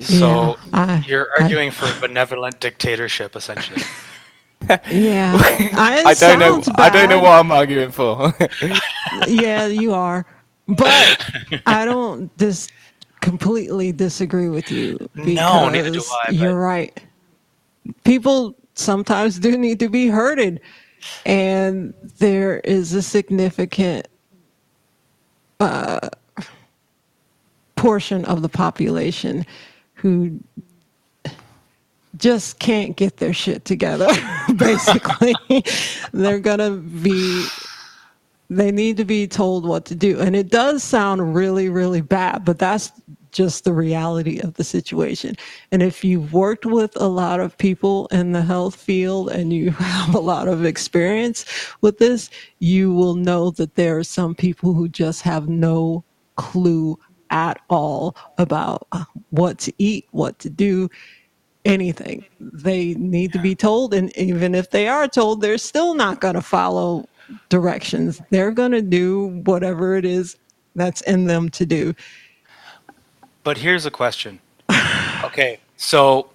so 0.00 0.56
yeah, 0.72 1.02
you're 1.06 1.28
arguing 1.38 1.68
I, 1.68 1.72
for 1.72 1.86
a 1.86 2.00
benevolent 2.00 2.60
dictatorship, 2.60 3.36
essentially. 3.36 3.82
yeah, 4.90 5.36
I, 5.74 6.02
I 6.06 6.14
don't 6.14 6.38
know. 6.38 6.60
Bad. 6.60 6.78
I 6.78 6.90
don't 6.90 7.08
know 7.08 7.20
what 7.20 7.38
I'm 7.38 7.52
arguing 7.52 7.90
for. 7.90 8.34
yeah, 9.28 9.66
you 9.66 9.94
are, 9.94 10.26
but 10.66 11.62
I 11.66 11.84
don't 11.84 12.36
just 12.38 12.72
completely 13.20 13.92
disagree 13.92 14.48
with 14.48 14.70
you. 14.70 14.98
no, 15.14 15.68
neither 15.68 15.90
do 15.90 16.02
I. 16.26 16.30
You're 16.30 16.58
right. 16.58 16.98
People 18.04 18.56
sometimes 18.74 19.38
do 19.38 19.56
need 19.56 19.78
to 19.78 19.88
be 19.88 20.08
herded, 20.08 20.60
and 21.24 21.94
there 22.18 22.58
is 22.60 22.94
a 22.94 23.02
significant 23.02 24.08
uh, 25.60 26.08
portion 27.76 28.24
of 28.24 28.42
the 28.42 28.48
population 28.48 29.44
who 29.94 30.40
just 32.16 32.58
can't 32.58 32.96
get 32.96 33.16
their 33.16 33.32
shit 33.32 33.64
together 33.64 34.08
basically. 34.56 35.34
They're 36.12 36.38
gonna 36.38 36.70
be 36.72 37.46
they 38.50 38.70
need 38.70 38.98
to 38.98 39.04
be 39.04 39.26
told 39.26 39.66
what 39.66 39.86
to 39.86 39.94
do. 39.94 40.20
And 40.20 40.36
it 40.36 40.50
does 40.50 40.82
sound 40.82 41.34
really 41.34 41.68
really 41.68 42.00
bad 42.00 42.44
but 42.44 42.58
that's 42.58 42.92
just 43.34 43.64
the 43.64 43.74
reality 43.74 44.40
of 44.40 44.54
the 44.54 44.64
situation 44.64 45.36
and 45.72 45.82
if 45.82 46.04
you've 46.04 46.32
worked 46.32 46.66
with 46.66 46.96
a 46.96 47.08
lot 47.08 47.40
of 47.40 47.58
people 47.58 48.08
in 48.08 48.32
the 48.32 48.42
health 48.42 48.76
field 48.76 49.30
and 49.30 49.52
you 49.52 49.70
have 49.72 50.14
a 50.14 50.20
lot 50.20 50.48
of 50.48 50.64
experience 50.64 51.46
with 51.82 51.98
this 51.98 52.30
you 52.60 52.92
will 52.94 53.16
know 53.16 53.50
that 53.52 53.76
there 53.76 53.98
are 53.98 54.04
some 54.04 54.34
people 54.34 54.74
who 54.74 54.88
just 54.88 55.22
have 55.22 55.48
no 55.48 56.04
clue 56.36 56.98
at 57.30 57.60
all 57.70 58.16
about 58.38 58.88
what 59.30 59.58
to 59.58 59.72
eat 59.78 60.06
what 60.12 60.38
to 60.40 60.50
do 60.50 60.88
anything. 61.64 62.24
They 62.40 62.94
need 62.94 63.32
to 63.34 63.40
be 63.40 63.56
told, 63.56 63.94
and 63.94 64.16
even 64.18 64.54
if 64.54 64.70
they 64.70 64.88
are 64.88 65.08
told, 65.08 65.40
they're 65.40 65.58
still 65.58 65.94
not 65.94 66.20
going 66.20 66.34
to 66.36 66.42
follow 66.42 67.06
directions. 67.50 68.22
They're 68.30 68.52
going 68.52 68.72
to 68.72 68.82
do 68.82 69.42
whatever 69.44 69.96
it 69.96 70.04
is 70.04 70.36
that's 70.76 71.02
in 71.02 71.26
them 71.26 71.50
to 71.50 71.66
do. 71.66 71.94
But 73.44 73.58
here's 73.58 73.86
a 73.86 73.90
question. 73.90 74.40
okay, 75.24 75.60
so 75.76 76.30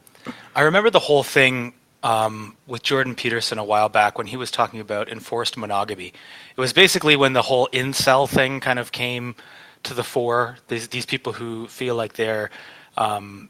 I 0.56 0.62
remember 0.62 0.90
the 0.90 1.00
whole 1.00 1.24
thing 1.24 1.74
um, 2.04 2.56
with 2.68 2.84
Jordan 2.84 3.16
Peterson 3.16 3.58
a 3.58 3.64
while 3.64 3.90
back 3.90 4.18
when 4.18 4.28
he 4.28 4.38
was 4.38 4.52
talking 4.52 4.80
about 4.80 5.10
enforced 5.10 5.58
monogamy. 5.58 6.14
It 6.56 6.60
was 6.60 6.72
basically 6.72 7.16
when 7.16 7.34
the 7.34 7.42
whole 7.42 7.68
incel 7.74 8.30
thing 8.30 8.60
kind 8.60 8.80
of 8.80 8.92
came 8.92 9.36
to 9.84 9.94
the 9.94 10.04
fore. 10.04 10.58
These 10.68 10.90
these 10.90 11.06
people 11.06 11.34
who 11.34 11.68
feel 11.68 11.96
like 11.96 12.14
they're 12.14 12.52
um, 12.98 13.50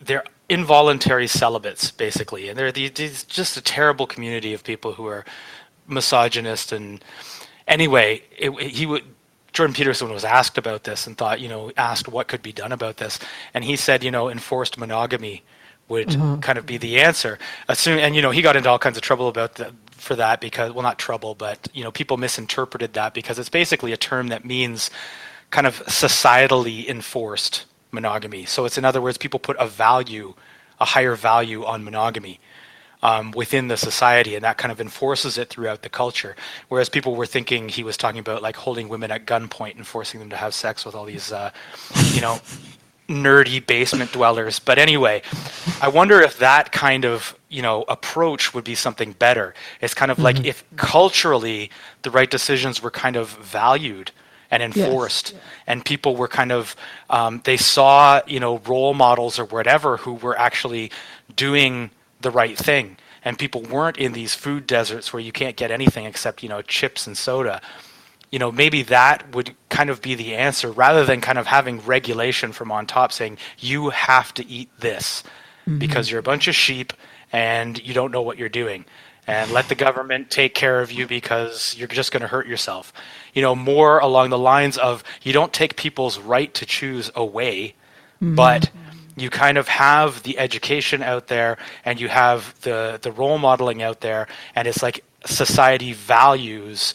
they're 0.00 0.24
involuntary 0.48 1.26
celibates, 1.28 1.90
basically, 1.90 2.48
and 2.48 2.58
they're 2.58 2.72
these, 2.72 3.24
just 3.24 3.56
a 3.56 3.60
terrible 3.60 4.06
community 4.06 4.54
of 4.54 4.64
people 4.64 4.92
who 4.92 5.06
are 5.06 5.24
misogynist. 5.86 6.72
And 6.72 7.02
anyway, 7.66 8.22
it, 8.36 8.50
he 8.60 8.86
would. 8.86 9.04
Jordan 9.58 9.74
Peterson 9.74 10.08
was 10.12 10.24
asked 10.24 10.56
about 10.56 10.84
this 10.84 11.08
and 11.08 11.18
thought, 11.18 11.40
you 11.40 11.48
know, 11.48 11.72
asked 11.76 12.06
what 12.06 12.28
could 12.28 12.42
be 12.42 12.52
done 12.52 12.70
about 12.70 12.98
this, 12.98 13.18
and 13.54 13.64
he 13.64 13.74
said, 13.74 14.04
you 14.04 14.10
know, 14.12 14.30
enforced 14.30 14.78
monogamy 14.78 15.42
would 15.88 16.10
mm-hmm. 16.10 16.38
kind 16.38 16.58
of 16.58 16.64
be 16.64 16.76
the 16.76 17.00
answer. 17.00 17.40
Assume, 17.66 17.98
and 17.98 18.14
you 18.14 18.22
know, 18.22 18.30
he 18.30 18.40
got 18.40 18.54
into 18.54 18.68
all 18.68 18.78
kinds 18.78 18.96
of 18.96 19.02
trouble 19.02 19.26
about 19.26 19.56
that 19.56 19.72
for 19.90 20.14
that 20.14 20.40
because, 20.40 20.70
well, 20.70 20.84
not 20.84 20.96
trouble, 20.96 21.34
but 21.34 21.66
you 21.74 21.82
know, 21.82 21.90
people 21.90 22.16
misinterpreted 22.18 22.92
that 22.92 23.14
because 23.14 23.36
it's 23.36 23.48
basically 23.48 23.90
a 23.90 23.96
term 23.96 24.28
that 24.28 24.44
means 24.44 24.92
kind 25.50 25.66
of 25.66 25.84
societally 25.86 26.86
enforced 26.86 27.64
monogamy. 27.90 28.44
So 28.44 28.64
it's 28.64 28.78
in 28.78 28.84
other 28.84 29.02
words, 29.02 29.18
people 29.18 29.40
put 29.40 29.56
a 29.58 29.66
value, 29.66 30.34
a 30.78 30.84
higher 30.84 31.16
value 31.16 31.64
on 31.64 31.82
monogamy 31.82 32.38
um, 33.02 33.30
within 33.32 33.68
the 33.68 33.76
society, 33.76 34.34
and 34.34 34.44
that 34.44 34.58
kind 34.58 34.72
of 34.72 34.80
enforces 34.80 35.38
it 35.38 35.48
throughout 35.48 35.82
the 35.82 35.88
culture. 35.88 36.36
Whereas 36.68 36.88
people 36.88 37.14
were 37.14 37.26
thinking 37.26 37.68
he 37.68 37.82
was 37.82 37.96
talking 37.96 38.20
about 38.20 38.42
like 38.42 38.56
holding 38.56 38.88
women 38.88 39.10
at 39.10 39.26
gunpoint 39.26 39.76
and 39.76 39.86
forcing 39.86 40.20
them 40.20 40.30
to 40.30 40.36
have 40.36 40.54
sex 40.54 40.84
with 40.84 40.94
all 40.94 41.04
these, 41.04 41.32
uh, 41.32 41.50
you 42.12 42.20
know, 42.20 42.40
nerdy 43.08 43.64
basement 43.64 44.12
dwellers. 44.12 44.58
But 44.58 44.78
anyway, 44.78 45.22
I 45.80 45.88
wonder 45.88 46.20
if 46.20 46.38
that 46.38 46.72
kind 46.72 47.04
of 47.04 47.34
you 47.48 47.62
know 47.62 47.84
approach 47.88 48.52
would 48.54 48.64
be 48.64 48.74
something 48.74 49.12
better. 49.12 49.54
It's 49.80 49.94
kind 49.94 50.10
of 50.10 50.18
like 50.18 50.36
mm-hmm. 50.36 50.46
if 50.46 50.64
culturally 50.76 51.70
the 52.02 52.10
right 52.10 52.30
decisions 52.30 52.82
were 52.82 52.90
kind 52.90 53.16
of 53.16 53.30
valued 53.30 54.10
and 54.50 54.62
enforced 54.62 55.32
yes. 55.32 55.42
and 55.66 55.84
people 55.84 56.16
were 56.16 56.28
kind 56.28 56.52
of 56.52 56.74
um, 57.10 57.40
they 57.44 57.56
saw 57.56 58.20
you 58.26 58.40
know 58.40 58.58
role 58.66 58.94
models 58.94 59.38
or 59.38 59.44
whatever 59.44 59.98
who 59.98 60.14
were 60.14 60.38
actually 60.38 60.90
doing 61.36 61.90
the 62.20 62.30
right 62.30 62.56
thing 62.56 62.96
and 63.24 63.38
people 63.38 63.62
weren't 63.62 63.96
in 63.96 64.12
these 64.12 64.34
food 64.34 64.66
deserts 64.66 65.12
where 65.12 65.20
you 65.20 65.32
can't 65.32 65.56
get 65.56 65.70
anything 65.70 66.04
except 66.04 66.42
you 66.42 66.48
know 66.48 66.62
chips 66.62 67.06
and 67.06 67.16
soda 67.16 67.60
you 68.30 68.38
know 68.38 68.52
maybe 68.52 68.82
that 68.82 69.34
would 69.34 69.54
kind 69.68 69.90
of 69.90 70.00
be 70.02 70.14
the 70.14 70.34
answer 70.34 70.70
rather 70.70 71.04
than 71.04 71.20
kind 71.20 71.38
of 71.38 71.46
having 71.46 71.80
regulation 71.80 72.52
from 72.52 72.70
on 72.70 72.86
top 72.86 73.12
saying 73.12 73.38
you 73.58 73.90
have 73.90 74.32
to 74.34 74.46
eat 74.46 74.68
this 74.78 75.22
mm-hmm. 75.66 75.78
because 75.78 76.10
you're 76.10 76.20
a 76.20 76.22
bunch 76.22 76.48
of 76.48 76.54
sheep 76.54 76.92
and 77.32 77.84
you 77.86 77.94
don't 77.94 78.10
know 78.10 78.22
what 78.22 78.38
you're 78.38 78.48
doing 78.48 78.84
and 79.26 79.50
let 79.52 79.68
the 79.68 79.74
government 79.74 80.30
take 80.30 80.54
care 80.54 80.80
of 80.80 80.90
you 80.90 81.06
because 81.06 81.74
you're 81.76 81.86
just 81.86 82.12
going 82.12 82.22
to 82.22 82.28
hurt 82.28 82.46
yourself 82.46 82.92
you 83.34 83.42
know 83.42 83.54
more 83.54 83.98
along 83.98 84.30
the 84.30 84.38
lines 84.38 84.78
of 84.78 85.04
you 85.22 85.32
don't 85.32 85.52
take 85.52 85.76
people's 85.76 86.18
right 86.18 86.52
to 86.54 86.66
choose 86.66 87.10
away 87.14 87.74
mm-hmm. 88.22 88.34
but 88.34 88.70
you 89.20 89.30
kind 89.30 89.58
of 89.58 89.68
have 89.68 90.22
the 90.22 90.38
education 90.38 91.02
out 91.02 91.28
there 91.28 91.58
and 91.84 92.00
you 92.00 92.08
have 92.08 92.58
the 92.62 92.98
the 93.02 93.12
role 93.12 93.38
modeling 93.38 93.82
out 93.82 94.00
there 94.00 94.28
and 94.54 94.68
it's 94.68 94.82
like 94.82 95.04
society 95.24 95.92
values 95.92 96.94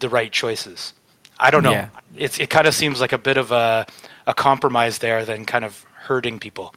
the 0.00 0.08
right 0.08 0.32
choices. 0.32 0.92
I 1.38 1.50
don't 1.50 1.62
know. 1.62 1.72
Yeah. 1.72 1.88
it's 2.16 2.38
it 2.38 2.50
kind 2.50 2.66
of 2.66 2.74
seems 2.74 3.00
like 3.00 3.12
a 3.12 3.18
bit 3.18 3.36
of 3.36 3.52
a 3.52 3.86
a 4.26 4.34
compromise 4.34 4.98
there 4.98 5.24
than 5.24 5.44
kind 5.44 5.64
of 5.64 5.84
hurting 5.94 6.38
people. 6.38 6.74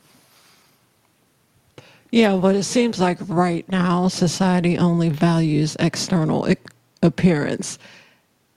Yeah 2.12 2.36
but 2.38 2.56
it 2.56 2.64
seems 2.64 3.00
like 3.00 3.18
right 3.28 3.68
now 3.70 4.08
society 4.08 4.78
only 4.78 5.10
values 5.10 5.76
external 5.80 6.48
appearance 7.02 7.78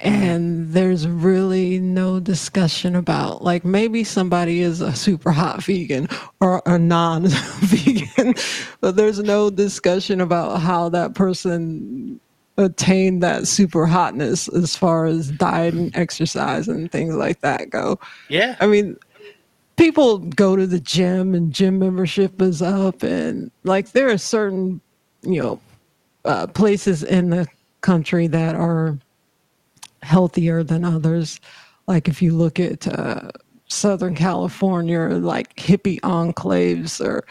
and 0.03 0.72
there's 0.72 1.07
really 1.07 1.78
no 1.78 2.18
discussion 2.18 2.96
about 2.96 3.42
like 3.42 3.64
maybe 3.64 4.03
somebody 4.03 4.61
is 4.61 4.80
a 4.80 4.94
super 4.94 5.30
hot 5.30 5.62
vegan 5.62 6.09
or 6.40 6.61
a 6.66 6.76
non 6.76 7.26
vegan 7.28 8.34
but 8.80 8.96
there's 8.96 9.20
no 9.20 9.48
discussion 9.48 10.20
about 10.20 10.61
how 10.61 10.88
that 10.88 11.14
person 11.14 12.20
attained 12.59 13.22
that 13.22 13.46
super 13.46 13.86
hotness 13.86 14.48
as 14.48 14.76
far 14.76 15.07
as 15.07 15.30
diet 15.30 15.72
and 15.72 15.96
exercise 15.96 16.68
and 16.68 16.92
things 16.92 17.14
like 17.14 17.40
that 17.40 17.70
go. 17.70 17.98
Yeah. 18.28 18.57
I 18.61 18.66
mean 18.66 18.96
people 19.76 20.18
go 20.18 20.57
to 20.57 20.66
the 20.66 20.80
gym 20.80 21.34
and 21.34 21.53
gym 21.53 21.78
membership 21.78 22.42
is 22.42 22.61
up 22.61 23.03
and 23.03 23.50
like 23.62 23.92
there 23.92 24.11
are 24.11 24.18
certain 24.18 24.80
you 25.22 25.40
know 25.40 25.61
uh, 26.24 26.46
places 26.48 27.03
in 27.03 27.30
the 27.30 27.46
country 27.80 28.26
that 28.26 28.55
are 28.55 28.98
healthier 30.03 30.62
than 30.62 30.84
others. 30.84 31.40
Like 31.86 32.09
if 32.09 32.22
you 32.22 32.34
look 32.34 32.61
at 32.61 32.86
uh, 32.86 33.30
Southern 33.68 34.14
California, 34.14 35.00
like 35.00 35.55
hippie 35.57 36.00
enclaves 36.00 37.05
or 37.05 37.24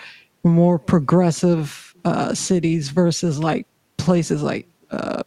more 0.44 0.80
progressive 0.80 1.96
uh, 2.06 2.34
cities 2.34 2.90
versus 2.90 3.40
like 3.40 3.68
places 3.98 4.42
like 4.42 4.68
uh, 4.90 5.24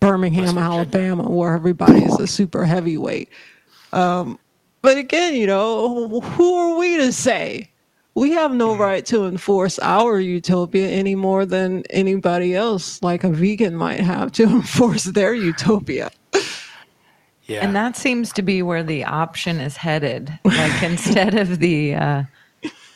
Birmingham, 0.00 0.58
Alabama, 0.58 1.28
where 1.28 1.54
everybody 1.54 2.04
is 2.04 2.18
a 2.18 2.26
super 2.26 2.64
heavyweight. 2.64 3.28
Um, 3.92 4.38
but 4.82 4.98
again, 4.98 5.34
you 5.34 5.46
know, 5.46 6.20
who 6.20 6.54
are 6.54 6.76
we 6.76 6.96
to 6.96 7.12
say? 7.12 7.70
We 8.14 8.32
have 8.32 8.52
no 8.52 8.72
mm-hmm. 8.72 8.82
right 8.82 9.06
to 9.06 9.26
enforce 9.26 9.78
our 9.78 10.20
utopia 10.20 10.88
any 10.88 11.14
more 11.14 11.46
than 11.46 11.84
anybody 11.90 12.54
else, 12.54 13.02
like 13.02 13.24
a 13.24 13.30
vegan 13.30 13.74
might 13.74 14.00
have 14.00 14.32
to 14.32 14.42
enforce 14.50 15.04
their 15.04 15.34
utopia. 15.34 16.10
Yeah. 17.52 17.64
And 17.64 17.76
that 17.76 17.96
seems 17.96 18.32
to 18.32 18.42
be 18.42 18.62
where 18.62 18.82
the 18.82 19.04
option 19.04 19.60
is 19.60 19.76
headed. 19.76 20.38
Like 20.44 20.82
instead 20.82 21.34
of 21.34 21.58
the 21.58 21.94
uh, 21.94 22.22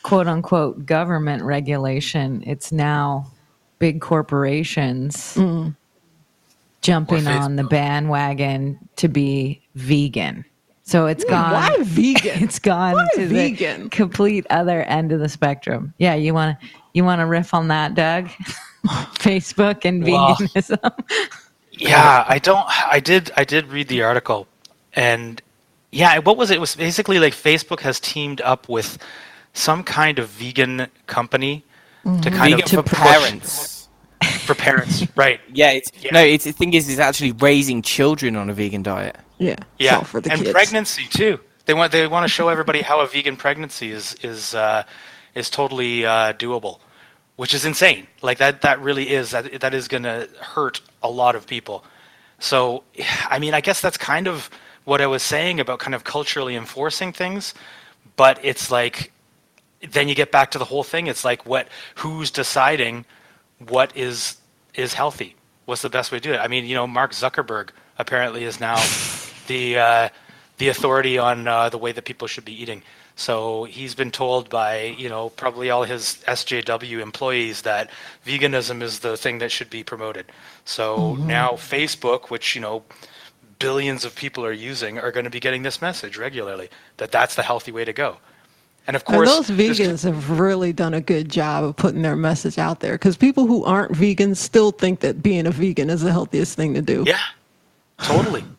quote 0.01 0.27
unquote 0.27 0.85
government 0.85 1.43
regulation, 1.43 2.43
it's 2.45 2.71
now 2.71 3.31
big 3.77 4.01
corporations 4.01 5.35
mm. 5.35 5.75
jumping 6.81 7.27
on 7.27 7.55
the 7.55 7.63
bandwagon 7.65 8.79
to 8.95 9.07
be 9.07 9.61
vegan. 9.75 10.43
So 10.83 11.05
it's 11.05 11.25
gone. 11.25 11.51
Why 11.51 11.77
vegan? 11.81 12.43
It's 12.43 12.59
gone 12.59 12.93
Why 12.93 13.07
to 13.15 13.27
vegan? 13.27 13.83
the 13.83 13.89
complete 13.89 14.47
other 14.49 14.83
end 14.83 15.11
of 15.11 15.19
the 15.19 15.29
spectrum. 15.29 15.93
Yeah, 15.97 16.15
you 16.15 16.33
want 16.33 16.59
to 16.59 16.67
you 16.93 17.03
want 17.03 17.19
to 17.19 17.25
riff 17.25 17.53
on 17.53 17.67
that, 17.67 17.93
Doug? 17.93 18.29
Facebook 19.19 19.83
and 19.83 20.03
well, 20.03 20.35
veganism. 20.35 21.46
Yeah, 21.77 22.25
I 22.27 22.39
don't. 22.39 22.65
I 22.67 22.99
did. 22.99 23.31
I 23.35 23.43
did 23.43 23.67
read 23.67 23.87
the 23.87 24.03
article, 24.03 24.47
and 24.93 25.41
yeah, 25.91 26.17
what 26.19 26.37
was 26.37 26.51
it? 26.51 26.55
It 26.55 26.59
was 26.59 26.75
basically 26.75 27.19
like 27.19 27.33
Facebook 27.33 27.81
has 27.81 27.99
teamed 27.99 28.41
up 28.41 28.67
with 28.69 28.97
some 29.53 29.83
kind 29.83 30.19
of 30.19 30.29
vegan 30.29 30.87
company 31.07 31.63
mm-hmm. 32.05 32.21
to 32.21 32.31
kind 32.31 32.55
vegan 32.55 32.79
of 32.79 32.85
for 32.85 32.95
parents. 32.95 33.87
For 34.45 34.55
parents, 34.55 35.05
right? 35.15 35.39
Yeah, 35.53 35.71
it's 35.71 35.91
yeah. 36.01 36.11
no. 36.11 36.21
It's 36.21 36.45
the 36.45 36.51
thing 36.51 36.73
is, 36.73 36.89
it's 36.89 36.99
actually 36.99 37.33
raising 37.33 37.81
children 37.81 38.35
on 38.35 38.49
a 38.49 38.53
vegan 38.53 38.83
diet. 38.83 39.17
Yeah, 39.37 39.57
yeah, 39.77 40.01
for 40.01 40.21
the 40.21 40.31
and 40.31 40.41
kids. 40.41 40.51
pregnancy 40.51 41.05
too. 41.09 41.39
They 41.65 41.73
want 41.73 41.91
they 41.91 42.07
want 42.07 42.23
to 42.23 42.29
show 42.29 42.49
everybody 42.49 42.81
how 42.81 43.01
a 43.01 43.07
vegan 43.07 43.37
pregnancy 43.37 43.91
is 43.91 44.15
is 44.23 44.55
uh, 44.55 44.83
is 45.35 45.49
totally 45.49 46.05
uh, 46.05 46.33
doable 46.33 46.79
which 47.37 47.53
is 47.53 47.63
insane. 47.63 48.05
Like 48.21 48.39
that 48.39 48.61
that 48.61 48.81
really 48.81 49.09
is 49.09 49.31
that 49.31 49.61
that 49.61 49.73
is 49.73 49.87
going 49.87 50.03
to 50.03 50.27
hurt 50.41 50.81
a 51.01 51.09
lot 51.09 51.35
of 51.35 51.47
people. 51.47 51.85
So, 52.39 52.83
I 53.29 53.39
mean, 53.39 53.53
I 53.53 53.61
guess 53.61 53.79
that's 53.79 53.97
kind 53.97 54.27
of 54.27 54.49
what 54.83 55.01
I 55.01 55.07
was 55.07 55.23
saying 55.23 55.59
about 55.59 55.79
kind 55.79 55.95
of 55.95 56.03
culturally 56.03 56.55
enforcing 56.55 57.13
things, 57.13 57.53
but 58.15 58.39
it's 58.43 58.69
like 58.69 59.11
then 59.91 60.09
you 60.09 60.15
get 60.15 60.31
back 60.31 60.51
to 60.51 60.57
the 60.57 60.65
whole 60.65 60.83
thing. 60.83 61.07
It's 61.07 61.23
like 61.23 61.45
what 61.45 61.69
who's 61.95 62.31
deciding 62.31 63.05
what 63.59 63.95
is 63.95 64.37
is 64.73 64.93
healthy? 64.93 65.35
What's 65.65 65.81
the 65.81 65.89
best 65.89 66.11
way 66.11 66.19
to 66.19 66.23
do 66.23 66.33
it? 66.33 66.37
I 66.37 66.47
mean, 66.47 66.65
you 66.65 66.75
know, 66.75 66.87
Mark 66.87 67.11
Zuckerberg 67.11 67.69
apparently 67.99 68.43
is 68.43 68.59
now 68.59 68.75
the 69.47 69.77
uh, 69.77 70.09
the 70.57 70.69
authority 70.69 71.17
on 71.17 71.47
uh, 71.47 71.69
the 71.69 71.77
way 71.77 71.91
that 71.91 72.05
people 72.05 72.27
should 72.27 72.45
be 72.45 72.59
eating. 72.59 72.81
So 73.17 73.63
he's 73.63 73.95
been 73.95 74.11
told 74.11 74.47
by, 74.47 74.95
you 74.95 75.09
know, 75.09 75.29
probably 75.29 75.71
all 75.71 75.85
his 75.85 76.23
SJW 76.27 77.01
employees 77.01 77.63
that 77.63 77.89
veganism 78.23 78.83
is 78.83 78.99
the 78.99 79.17
thing 79.17 79.39
that 79.39 79.51
should 79.51 79.71
be 79.71 79.83
promoted. 79.83 80.27
So 80.65 80.97
mm-hmm. 80.97 81.25
now 81.25 81.53
Facebook, 81.53 82.29
which, 82.29 82.53
you 82.53 82.61
know, 82.61 82.83
billions 83.57 84.05
of 84.05 84.15
people 84.15 84.45
are 84.45 84.51
using, 84.51 84.99
are 84.99 85.11
going 85.11 85.23
to 85.23 85.31
be 85.31 85.39
getting 85.39 85.63
this 85.63 85.81
message 85.81 86.15
regularly 86.15 86.69
that 86.97 87.11
that's 87.11 87.33
the 87.33 87.41
healthy 87.41 87.71
way 87.71 87.83
to 87.85 87.91
go. 87.91 88.17
And 88.85 88.95
of 88.95 89.03
course, 89.03 89.35
and 89.35 89.45
those 89.45 89.49
vegans 89.49 90.03
have 90.03 90.39
really 90.39 90.71
done 90.71 90.93
a 90.93 91.01
good 91.01 91.27
job 91.27 91.63
of 91.63 91.75
putting 91.75 92.03
their 92.03 92.15
message 92.15 92.59
out 92.59 92.81
there 92.81 92.93
because 92.93 93.17
people 93.17 93.47
who 93.47 93.65
aren't 93.65 93.93
vegans 93.93 94.37
still 94.37 94.69
think 94.69 94.99
that 94.99 95.23
being 95.23 95.47
a 95.47 95.51
vegan 95.51 95.89
is 95.89 96.01
the 96.01 96.11
healthiest 96.11 96.55
thing 96.55 96.75
to 96.75 96.83
do. 96.83 97.03
Yeah, 97.07 97.19
totally. 97.99 98.43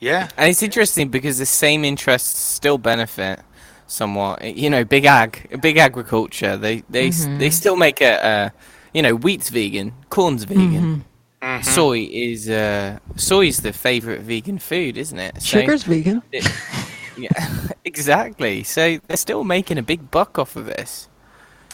Yeah. 0.00 0.28
And 0.36 0.50
it's 0.50 0.62
interesting 0.62 1.08
because 1.08 1.38
the 1.38 1.46
same 1.46 1.82
interests 1.82 2.38
still 2.38 2.76
benefit 2.76 3.40
somewhat. 3.86 4.56
You 4.56 4.70
know, 4.70 4.84
big 4.84 5.04
ag, 5.04 5.60
big 5.60 5.76
agriculture. 5.76 6.56
They 6.56 6.82
they 6.90 7.08
mm-hmm. 7.08 7.38
they 7.38 7.50
still 7.50 7.76
make 7.76 8.00
a, 8.00 8.14
a, 8.14 8.52
you 8.92 9.02
know, 9.02 9.14
wheat's 9.14 9.50
vegan, 9.50 9.92
corn's 10.10 10.44
vegan. 10.44 10.72
Mm-hmm. 10.72 11.00
Mm-hmm. 11.44 11.62
Soy 11.62 12.08
is 12.10 12.48
uh, 12.48 12.98
soy 13.16 13.46
is 13.46 13.60
the 13.60 13.72
favorite 13.72 14.22
vegan 14.22 14.58
food, 14.58 14.96
isn't 14.96 15.18
it? 15.18 15.42
So 15.42 15.60
Sugar's 15.60 15.82
vegan. 15.82 16.22
It, 16.32 16.50
yeah, 17.18 17.68
exactly. 17.84 18.62
So 18.62 18.98
they're 19.06 19.16
still 19.16 19.44
making 19.44 19.78
a 19.78 19.82
big 19.82 20.10
buck 20.10 20.38
off 20.38 20.56
of 20.56 20.66
this. 20.66 21.08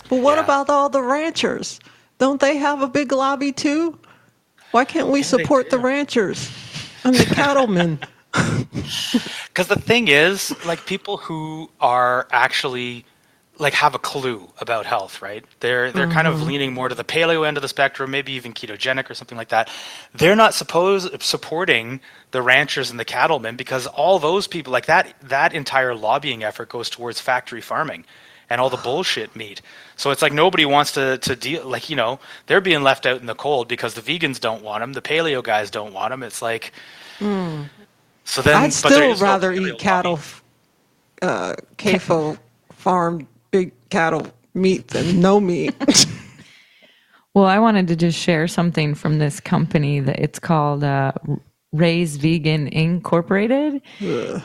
But 0.09 0.21
what 0.23 0.39
yeah. 0.39 0.45
about 0.45 0.71
all 0.71 0.89
the 0.89 1.03
ranchers? 1.03 1.79
Don't 2.19 2.41
they 2.41 2.57
have 2.57 2.83
a 2.83 2.89
big 2.89 3.13
lobby 3.13 3.53
too? 3.53 3.99
Why 4.73 4.85
can't 4.85 5.09
we 5.09 5.23
support 5.23 5.71
the 5.71 5.79
ranchers 5.79 6.51
and 7.05 7.15
the 7.15 7.25
cattlemen? 7.25 8.01
Because 9.49 9.67
the 9.67 9.77
thing 9.77 10.09
is, 10.09 10.55
like 10.65 10.87
people 10.87 11.17
who 11.17 11.71
are 11.81 12.29
actually 12.31 13.05
like 13.61 13.75
have 13.75 13.95
a 13.95 13.99
clue 13.99 14.51
about 14.59 14.87
health, 14.87 15.21
right? 15.21 15.45
They're 15.61 15.93
they're 15.93 16.09
kind 16.09 16.27
of 16.27 16.37
mm-hmm. 16.37 16.47
leaning 16.47 16.73
more 16.73 16.89
to 16.89 16.95
the 16.95 17.05
paleo 17.05 17.47
end 17.47 17.59
of 17.59 17.63
the 17.63 17.69
spectrum, 17.69 18.11
maybe 18.11 18.33
even 18.33 18.55
ketogenic 18.55 19.11
or 19.11 19.15
something 19.15 19.37
like 19.37 19.51
that. 19.51 19.69
They're 20.15 20.35
not 20.37 20.55
supposed 20.55 21.23
supporting 21.23 22.01
the 22.31 22.41
ranchers 22.41 22.91
and 22.91 22.99
the 22.99 23.05
cattlemen 23.05 23.57
because 23.57 23.87
all 23.87 24.19
those 24.19 24.47
people 24.47 24.73
like 24.73 24.87
that 24.87 25.15
that 25.23 25.53
entire 25.53 25.95
lobbying 25.95 26.43
effort 26.43 26.71
goes 26.71 26.89
towards 26.89 27.21
factory 27.21 27.61
farming 27.61 28.07
and 28.49 28.61
all 28.61 28.71
the 28.71 28.77
bullshit 28.85 29.37
meat. 29.37 29.61
So 29.97 30.11
it's 30.11 30.23
like 30.23 30.33
nobody 30.33 30.65
wants 30.65 30.93
to 30.93 31.19
to 31.19 31.37
deal 31.37 31.67
like 31.69 31.91
you 31.91 31.97
know 31.97 32.19
they're 32.47 32.63
being 32.63 32.83
left 32.83 33.05
out 33.05 33.21
in 33.21 33.27
the 33.27 33.35
cold 33.35 33.69
because 33.69 33.93
the 33.93 34.03
vegans 34.03 34.41
don't 34.41 34.63
want 34.63 34.81
them, 34.81 34.95
the 34.95 35.03
paleo 35.03 35.43
guys 35.43 35.71
don't 35.71 35.93
want 35.93 36.13
them. 36.13 36.23
It's 36.23 36.41
like 36.41 36.73
hmm. 37.19 37.65
So 38.25 38.43
then 38.43 38.57
I'd 38.57 38.73
still 38.73 39.11
is 39.11 39.21
no 39.21 39.27
rather 39.27 39.53
eat 39.53 39.79
cattle, 39.79 40.19
uh, 41.23 41.55
CAFO 41.77 42.39
farm 42.73 43.27
big 43.51 43.73
cattle 43.91 44.27
meat 44.55 44.89
than 44.89 45.21
no 45.21 45.41
meat. 45.41 45.75
Well, 47.35 47.45
I 47.45 47.61
wanted 47.61 47.87
to 47.89 47.97
just 47.97 48.19
share 48.19 48.49
something 48.49 48.95
from 48.95 49.19
this 49.19 49.39
company 49.39 50.01
that 50.01 50.19
it's 50.19 50.41
called 50.41 50.83
uh, 50.83 51.13
Raise 51.73 52.17
Vegan 52.17 52.67
Incorporated, 52.67 53.81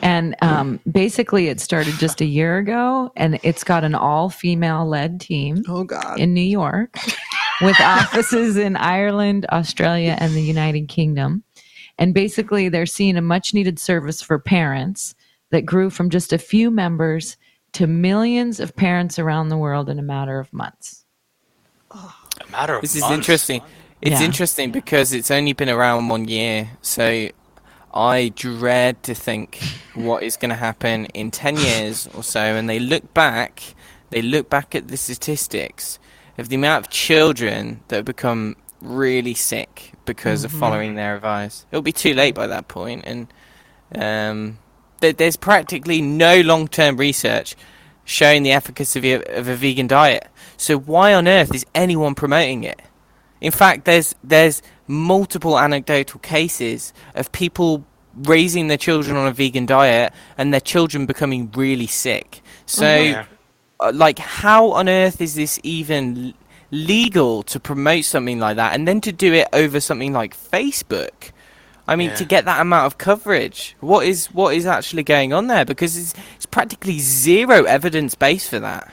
and 0.02 0.36
um, 0.40 0.78
basically 0.90 1.48
it 1.48 1.58
started 1.58 1.94
just 1.94 2.20
a 2.20 2.24
year 2.24 2.58
ago, 2.58 3.10
and 3.16 3.40
it's 3.42 3.64
got 3.64 3.82
an 3.82 3.96
all-female 3.96 4.86
led 4.86 5.20
team 5.20 5.64
oh 5.68 5.82
God. 5.82 6.20
in 6.20 6.32
New 6.32 6.40
York, 6.40 6.96
with 7.60 7.80
offices 7.80 8.56
in 8.56 8.76
Ireland, 8.76 9.46
Australia, 9.50 10.16
and 10.20 10.34
the 10.34 10.42
United 10.42 10.86
Kingdom. 10.86 11.42
And 11.98 12.12
basically, 12.12 12.68
they're 12.68 12.86
seeing 12.86 13.16
a 13.16 13.22
much-needed 13.22 13.78
service 13.78 14.20
for 14.20 14.38
parents 14.38 15.14
that 15.50 15.62
grew 15.62 15.90
from 15.90 16.10
just 16.10 16.32
a 16.32 16.38
few 16.38 16.70
members 16.70 17.36
to 17.72 17.86
millions 17.86 18.60
of 18.60 18.76
parents 18.76 19.18
around 19.18 19.48
the 19.48 19.56
world 19.56 19.88
in 19.88 19.98
a 19.98 20.02
matter 20.02 20.38
of 20.38 20.52
months. 20.52 21.04
Oh. 21.90 22.14
A 22.46 22.50
matter 22.50 22.74
of 22.74 22.82
months. 22.82 22.94
This 22.94 23.04
is 23.04 23.10
interesting. 23.10 23.62
It's 24.02 24.20
Yeah. 24.20 24.26
interesting 24.26 24.70
because 24.72 25.12
it's 25.12 25.30
only 25.30 25.54
been 25.54 25.70
around 25.70 26.08
one 26.08 26.28
year, 26.28 26.70
so 26.82 27.28
I 27.94 28.30
dread 28.34 29.02
to 29.04 29.14
think 29.14 29.58
what 29.94 30.22
is 30.22 30.36
going 30.36 30.50
to 30.50 30.56
happen 30.56 31.06
in 31.06 31.30
10 31.30 31.56
years 31.56 32.06
or 32.14 32.22
so. 32.22 32.40
And 32.40 32.68
they 32.68 32.78
look 32.78 33.14
back, 33.14 33.62
they 34.10 34.20
look 34.20 34.50
back 34.50 34.74
at 34.74 34.88
the 34.88 34.98
statistics 34.98 35.98
of 36.36 36.50
the 36.50 36.56
amount 36.56 36.84
of 36.84 36.90
children 36.90 37.80
that 37.88 37.96
have 37.96 38.04
become 38.04 38.56
really 38.86 39.34
sick 39.34 39.92
because 40.04 40.44
of 40.44 40.52
following 40.52 40.94
their 40.94 41.16
advice. 41.16 41.66
It'll 41.70 41.82
be 41.82 41.92
too 41.92 42.14
late 42.14 42.34
by 42.34 42.46
that 42.46 42.68
point, 42.68 43.04
and 43.04 43.26
um, 43.94 44.58
there, 45.00 45.12
there's 45.12 45.36
practically 45.36 46.00
no 46.00 46.40
long-term 46.40 46.96
research 46.96 47.56
showing 48.04 48.42
the 48.44 48.52
efficacy 48.52 49.12
of 49.12 49.22
a, 49.22 49.38
of 49.38 49.48
a 49.48 49.56
vegan 49.56 49.86
diet. 49.86 50.28
So 50.56 50.78
why 50.78 51.12
on 51.14 51.26
earth 51.26 51.54
is 51.54 51.66
anyone 51.74 52.14
promoting 52.14 52.64
it? 52.64 52.80
In 53.40 53.52
fact, 53.52 53.84
there's 53.84 54.14
there's 54.24 54.62
multiple 54.86 55.58
anecdotal 55.58 56.20
cases 56.20 56.92
of 57.14 57.30
people 57.32 57.84
raising 58.14 58.68
their 58.68 58.78
children 58.78 59.16
on 59.16 59.26
a 59.26 59.32
vegan 59.32 59.66
diet 59.66 60.12
and 60.38 60.52
their 60.52 60.60
children 60.60 61.04
becoming 61.04 61.50
really 61.54 61.86
sick. 61.86 62.40
So, 62.64 62.96
Yeah. 62.96 63.24
uh, 63.80 63.92
like, 63.92 64.18
how 64.18 64.70
on 64.70 64.88
earth 64.88 65.20
is 65.20 65.34
this 65.34 65.60
even 65.62 66.32
legal 66.76 67.42
to 67.44 67.58
promote 67.60 68.04
something 68.04 68.38
like 68.38 68.56
that, 68.56 68.74
and 68.74 68.86
then 68.86 69.00
to 69.02 69.12
do 69.12 69.32
it 69.32 69.48
over 69.52 69.80
something 69.80 70.12
like 70.12 70.36
Facebook? 70.36 71.32
I 71.88 71.94
mean, 71.96 72.10
to 72.16 72.24
get 72.24 72.44
that 72.46 72.60
amount 72.60 72.86
of 72.86 72.98
coverage, 72.98 73.76
what 73.80 74.06
is 74.06 74.26
what 74.34 74.54
is 74.54 74.66
actually 74.66 75.04
going 75.04 75.32
on 75.32 75.46
there? 75.46 75.64
Because 75.64 75.96
it's 75.96 76.14
it's 76.36 76.46
practically 76.46 76.98
zero 76.98 77.64
evidence 77.64 78.14
base 78.16 78.48
for 78.48 78.58
that. 78.60 78.92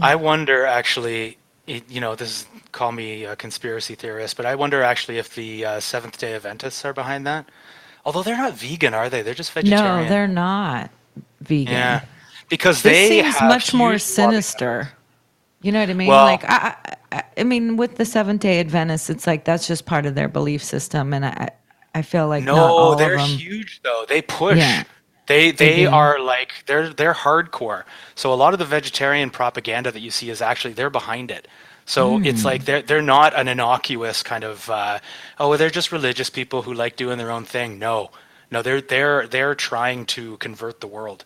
I 0.00 0.14
wonder 0.16 0.64
actually, 0.66 1.38
it- 1.66 1.88
you 1.88 2.00
know, 2.00 2.14
this 2.16 2.30
is 2.42 2.46
call 2.72 2.90
me 2.90 3.24
a 3.24 3.36
conspiracy 3.36 3.94
theorist, 3.94 4.36
but 4.36 4.46
I 4.46 4.56
wonder 4.56 4.82
actually 4.82 5.18
if 5.18 5.34
the 5.36 5.64
uh, 5.64 5.80
Seventh 5.80 6.18
Day 6.18 6.34
Adventists 6.34 6.84
are 6.84 6.92
behind 6.92 7.24
that. 7.26 7.48
Although 8.04 8.24
they're 8.24 8.36
not 8.36 8.54
vegan, 8.54 8.94
are 8.94 9.08
they? 9.08 9.22
They're 9.22 9.32
just 9.32 9.52
vegetarian. 9.52 10.02
No, 10.04 10.08
they're 10.08 10.26
not 10.28 10.90
vegan. 11.40 11.72
yeah, 11.72 12.04
because 12.48 12.82
This 12.82 12.92
they 12.92 13.08
seems 13.22 13.36
have 13.36 13.48
much 13.48 13.72
more 13.72 13.92
huge 13.92 14.18
lobby 14.18 14.42
sinister. 14.42 14.88
You 15.64 15.72
know 15.72 15.80
what 15.80 15.90
I 15.90 15.94
mean? 15.94 16.08
Well- 16.08 16.24
like, 16.26 16.44
I, 16.44 16.76
I, 17.12 17.24
I 17.38 17.44
mean, 17.44 17.76
with 17.78 17.96
the 17.96 18.04
Seventh 18.06 18.42
Day 18.42 18.60
Adventists, 18.60 19.10
it's 19.10 19.26
like 19.26 19.44
that's 19.46 19.66
just 19.68 19.86
part 19.86 20.06
of 20.06 20.14
their 20.16 20.28
belief 20.28 20.62
system, 20.64 21.14
and 21.14 21.26
I, 21.26 21.50
I 21.94 22.02
feel 22.02 22.28
like 22.28 22.48
not 22.50 22.70
all 22.70 22.92
No, 22.92 22.94
they're 22.96 23.18
huge 23.18 23.80
though. 23.84 24.04
They 24.08 24.22
push. 24.22 24.58
Yeah. 24.58 24.84
They 25.26 25.52
they 25.52 25.86
do. 25.86 25.88
are 25.88 26.20
like 26.20 26.64
they're 26.66 26.90
they're 26.92 27.14
hardcore. 27.14 27.84
So 28.14 28.32
a 28.32 28.36
lot 28.36 28.52
of 28.54 28.60
the 28.60 28.66
vegetarian 28.66 29.30
propaganda 29.30 29.92
that 29.92 30.00
you 30.00 30.10
see 30.12 30.30
is 30.30 30.42
actually 30.42 30.74
they're 30.74 30.90
behind 30.90 31.30
it. 31.30 31.48
So 31.86 32.18
Hmm. 32.18 32.24
it's 32.24 32.44
like 32.44 32.64
they're 32.66 32.82
they're 32.82 33.02
not 33.02 33.34
an 33.38 33.48
innocuous 33.48 34.22
kind 34.22 34.44
of 34.44 34.70
uh, 34.70 35.00
oh 35.40 35.56
they're 35.56 35.70
just 35.70 35.92
religious 35.92 36.30
people 36.30 36.62
who 36.62 36.74
like 36.74 36.96
doing 36.96 37.18
their 37.18 37.30
own 37.32 37.44
thing. 37.44 37.78
No, 37.78 38.10
no 38.50 38.62
they're 38.62 38.82
they're 38.82 39.26
they're 39.28 39.54
trying 39.56 40.06
to 40.06 40.36
convert 40.38 40.80
the 40.80 40.88
world. 40.88 41.24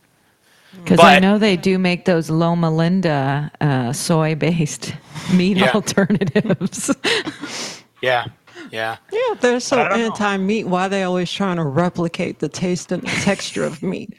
Because 0.77 1.01
I 1.01 1.19
know 1.19 1.39
they 1.39 1.57
do 1.57 1.79
make 1.79 2.05
those 2.05 2.31
Loma 2.31 2.71
Linda 2.71 3.51
uh, 3.61 3.93
soy-based 3.93 4.95
meat 5.35 5.57
Yeah. 5.57 5.73
alternatives. 5.73 6.95
Yeah, 8.01 8.27
yeah. 8.71 8.97
Yeah, 9.13 9.19
if 9.33 9.41
they're 9.41 9.59
so 9.59 9.81
I 9.81 9.89
don't 9.89 9.99
know. 9.99 10.05
anti-meat, 10.07 10.69
why 10.69 10.87
are 10.87 10.89
they 10.89 11.03
always 11.03 11.33
trying 11.33 11.57
to 11.57 11.65
replicate 11.65 12.39
the 12.39 12.49
taste 12.49 12.93
and 12.93 13.03
the 13.03 13.11
texture 13.23 13.65
of 13.65 13.83
meat? 13.83 14.15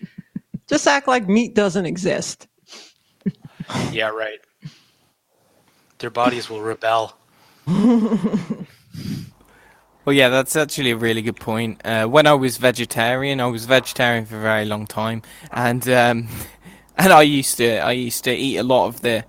Just 0.68 0.86
act 0.86 1.08
like 1.08 1.30
meat 1.30 1.56
doesn't 1.56 1.86
exist. 1.86 2.48
Yeah, 3.92 4.10
right. 4.10 4.40
Their 6.00 6.10
bodies 6.10 6.50
will 6.50 6.62
rebel. 6.62 7.16
Well, 10.10 10.16
yeah, 10.16 10.30
that's 10.30 10.56
actually 10.56 10.90
a 10.90 10.98
really 10.98 11.22
good 11.22 11.36
point. 11.36 11.86
Uh, 11.86 12.08
when 12.08 12.26
I 12.26 12.34
was 12.34 12.58
vegetarian, 12.58 13.40
I 13.40 13.46
was 13.46 13.66
vegetarian 13.66 14.26
for 14.26 14.38
a 14.38 14.42
very 14.42 14.66
long 14.66 14.88
time, 14.88 15.22
and 15.52 15.88
um, 15.88 16.28
and 16.98 17.14
I 17.14 17.22
used 17.22 17.58
to 17.58 17.78
I 17.78 17.92
used 17.92 18.24
to 18.24 18.34
eat 18.34 18.58
a 18.58 18.64
lot 18.64 18.88
of 18.88 19.02
the 19.02 19.24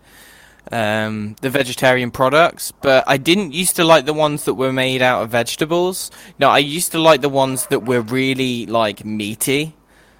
um, 0.72 1.36
the 1.42 1.50
vegetarian 1.50 2.10
products, 2.10 2.72
but 2.72 3.04
I 3.06 3.18
didn't 3.18 3.52
used 3.52 3.76
to 3.76 3.84
like 3.84 4.06
the 4.06 4.14
ones 4.14 4.46
that 4.46 4.54
were 4.54 4.72
made 4.72 5.02
out 5.02 5.22
of 5.22 5.28
vegetables. 5.28 6.10
No, 6.38 6.48
I 6.48 6.60
used 6.60 6.92
to 6.92 6.98
like 6.98 7.20
the 7.20 7.28
ones 7.28 7.66
that 7.66 7.80
were 7.80 8.00
really 8.00 8.64
like 8.64 9.04
meaty. 9.04 9.76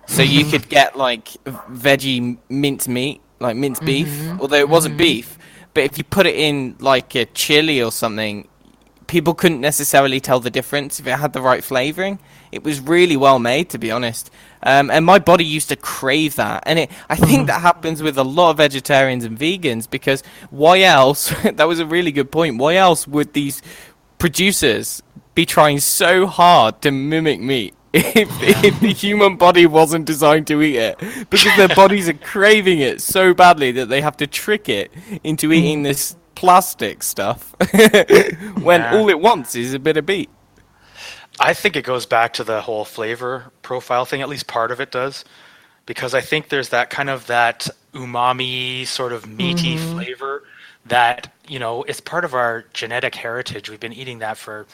So 0.09 0.21
you 0.21 0.45
could 0.45 0.69
get 0.79 0.95
like 0.95 1.29
veggie 1.47 2.37
minced 2.51 2.87
meat, 2.87 3.23
like 3.39 3.57
minced 3.57 3.83
beef, 3.83 4.29
although 4.39 4.59
it 4.59 4.69
wasn't 4.69 4.99
beef. 4.99 5.39
But 5.73 5.85
if 5.85 5.97
you 5.97 6.05
put 6.05 6.27
it 6.27 6.35
in 6.35 6.77
like 6.81 7.15
a 7.15 7.25
chili 7.25 7.83
or 7.83 7.91
something, 7.91 8.47
people 9.11 9.35
couldn't 9.35 9.61
necessarily 9.61 10.21
tell 10.21 10.39
the 10.39 10.51
difference 10.51 11.01
if 11.01 11.07
it 11.07 11.19
had 11.19 11.33
the 11.33 11.43
right 11.43 11.65
flavoring. 11.65 12.21
It 12.53 12.63
was 12.63 12.81
really 12.81 13.17
well 13.17 13.41
made, 13.41 13.69
to 13.71 13.79
be 13.79 13.91
honest. 13.91 14.31
Um, 14.63 14.89
and 14.89 15.05
my 15.05 15.19
body 15.19 15.45
used 15.45 15.69
to 15.71 15.77
crave 15.77 16.37
that, 16.37 16.63
and 16.65 16.79
it, 16.79 16.91
I 17.09 17.17
think 17.29 17.49
that 17.49 17.61
happens 17.61 18.03
with 18.03 18.17
a 18.17 18.25
lot 18.25 18.51
of 18.51 18.57
vegetarians 18.59 19.25
and 19.25 19.37
vegans 19.37 19.91
because 19.91 20.23
why 20.51 20.83
else? 20.83 21.35
that 21.43 21.67
was 21.67 21.81
a 21.81 21.87
really 21.87 22.13
good 22.13 22.31
point. 22.31 22.59
Why 22.59 22.77
else 22.77 23.09
would 23.09 23.33
these 23.33 23.63
producers 24.19 25.03
be 25.35 25.45
trying 25.45 25.81
so 25.81 26.27
hard 26.27 26.81
to 26.83 26.91
mimic 26.91 27.41
meat? 27.41 27.75
If, 27.93 28.29
if 28.65 28.79
the 28.79 28.93
human 28.93 29.37
body 29.37 29.67
wasn't 29.67 30.05
designed 30.05 30.47
to 30.47 30.63
eat 30.63 30.77
it, 30.77 31.01
because 31.29 31.57
their 31.57 31.75
bodies 31.75 32.09
are 32.09 32.15
craving 32.15 32.79
it 32.79 33.01
so 33.01 33.35
badly 33.35 33.73
that 33.73 33.89
they 33.89 34.01
have 34.01 34.17
to 34.19 34.29
trick 34.29 34.69
it 34.69 34.93
into 35.25 35.53
eating 35.53 35.83
this 35.83 36.15
plastic 36.41 37.03
stuff 37.03 37.55
when 38.63 38.81
Yeah. 38.81 38.95
all 38.95 39.11
it 39.11 39.21
wants 39.21 39.55
is 39.55 39.75
a 39.75 39.79
bit 39.79 39.99
of 39.99 40.09
meat. 40.09 40.31
I 41.39 41.53
think 41.53 41.77
it 41.77 41.85
goes 41.85 42.07
back 42.07 42.33
to 42.35 42.45
the 42.45 42.63
whole 42.63 42.87
flavor 42.87 43.53
profile 43.61 44.07
thing. 44.07 44.23
At 44.23 44.29
least 44.31 44.47
part 44.47 44.71
of 44.71 44.81
it 44.81 44.91
does, 44.91 45.23
because 45.85 46.15
I 46.15 46.23
think 46.23 46.49
there's 46.49 46.71
that 46.71 46.89
kind 46.89 47.11
of 47.11 47.27
that 47.27 47.69
umami 47.93 48.87
sort 48.87 49.13
of 49.13 49.27
meaty 49.29 49.77
mm-hmm. 49.77 49.93
flavor 49.93 50.45
that 50.87 51.31
you 51.47 51.59
know 51.59 51.83
it's 51.85 52.01
part 52.01 52.25
of 52.25 52.33
our 52.35 52.65
genetic 52.73 53.15
heritage. 53.15 53.69
We've 53.69 53.79
been 53.81 53.93
eating 53.93 54.21
that 54.21 54.39
for 54.39 54.67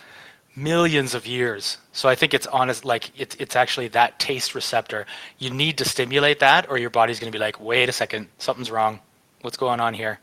millions 0.54 1.14
of 1.14 1.26
years. 1.26 1.78
So 1.92 2.08
I 2.08 2.14
think 2.14 2.32
it's 2.32 2.46
honest, 2.46 2.84
like 2.84 3.10
it's 3.18 3.34
it's 3.40 3.56
actually 3.56 3.88
that 3.88 4.20
taste 4.20 4.54
receptor. 4.54 5.04
You 5.38 5.50
need 5.50 5.78
to 5.78 5.84
stimulate 5.84 6.38
that, 6.38 6.70
or 6.70 6.78
your 6.78 6.90
body's 6.90 7.18
going 7.18 7.32
to 7.32 7.36
be 7.36 7.42
like, 7.42 7.58
wait 7.60 7.88
a 7.88 7.92
second, 7.92 8.28
something's 8.38 8.70
wrong. 8.70 9.00
What's 9.42 9.56
going 9.56 9.80
on 9.80 9.94
here? 9.94 10.20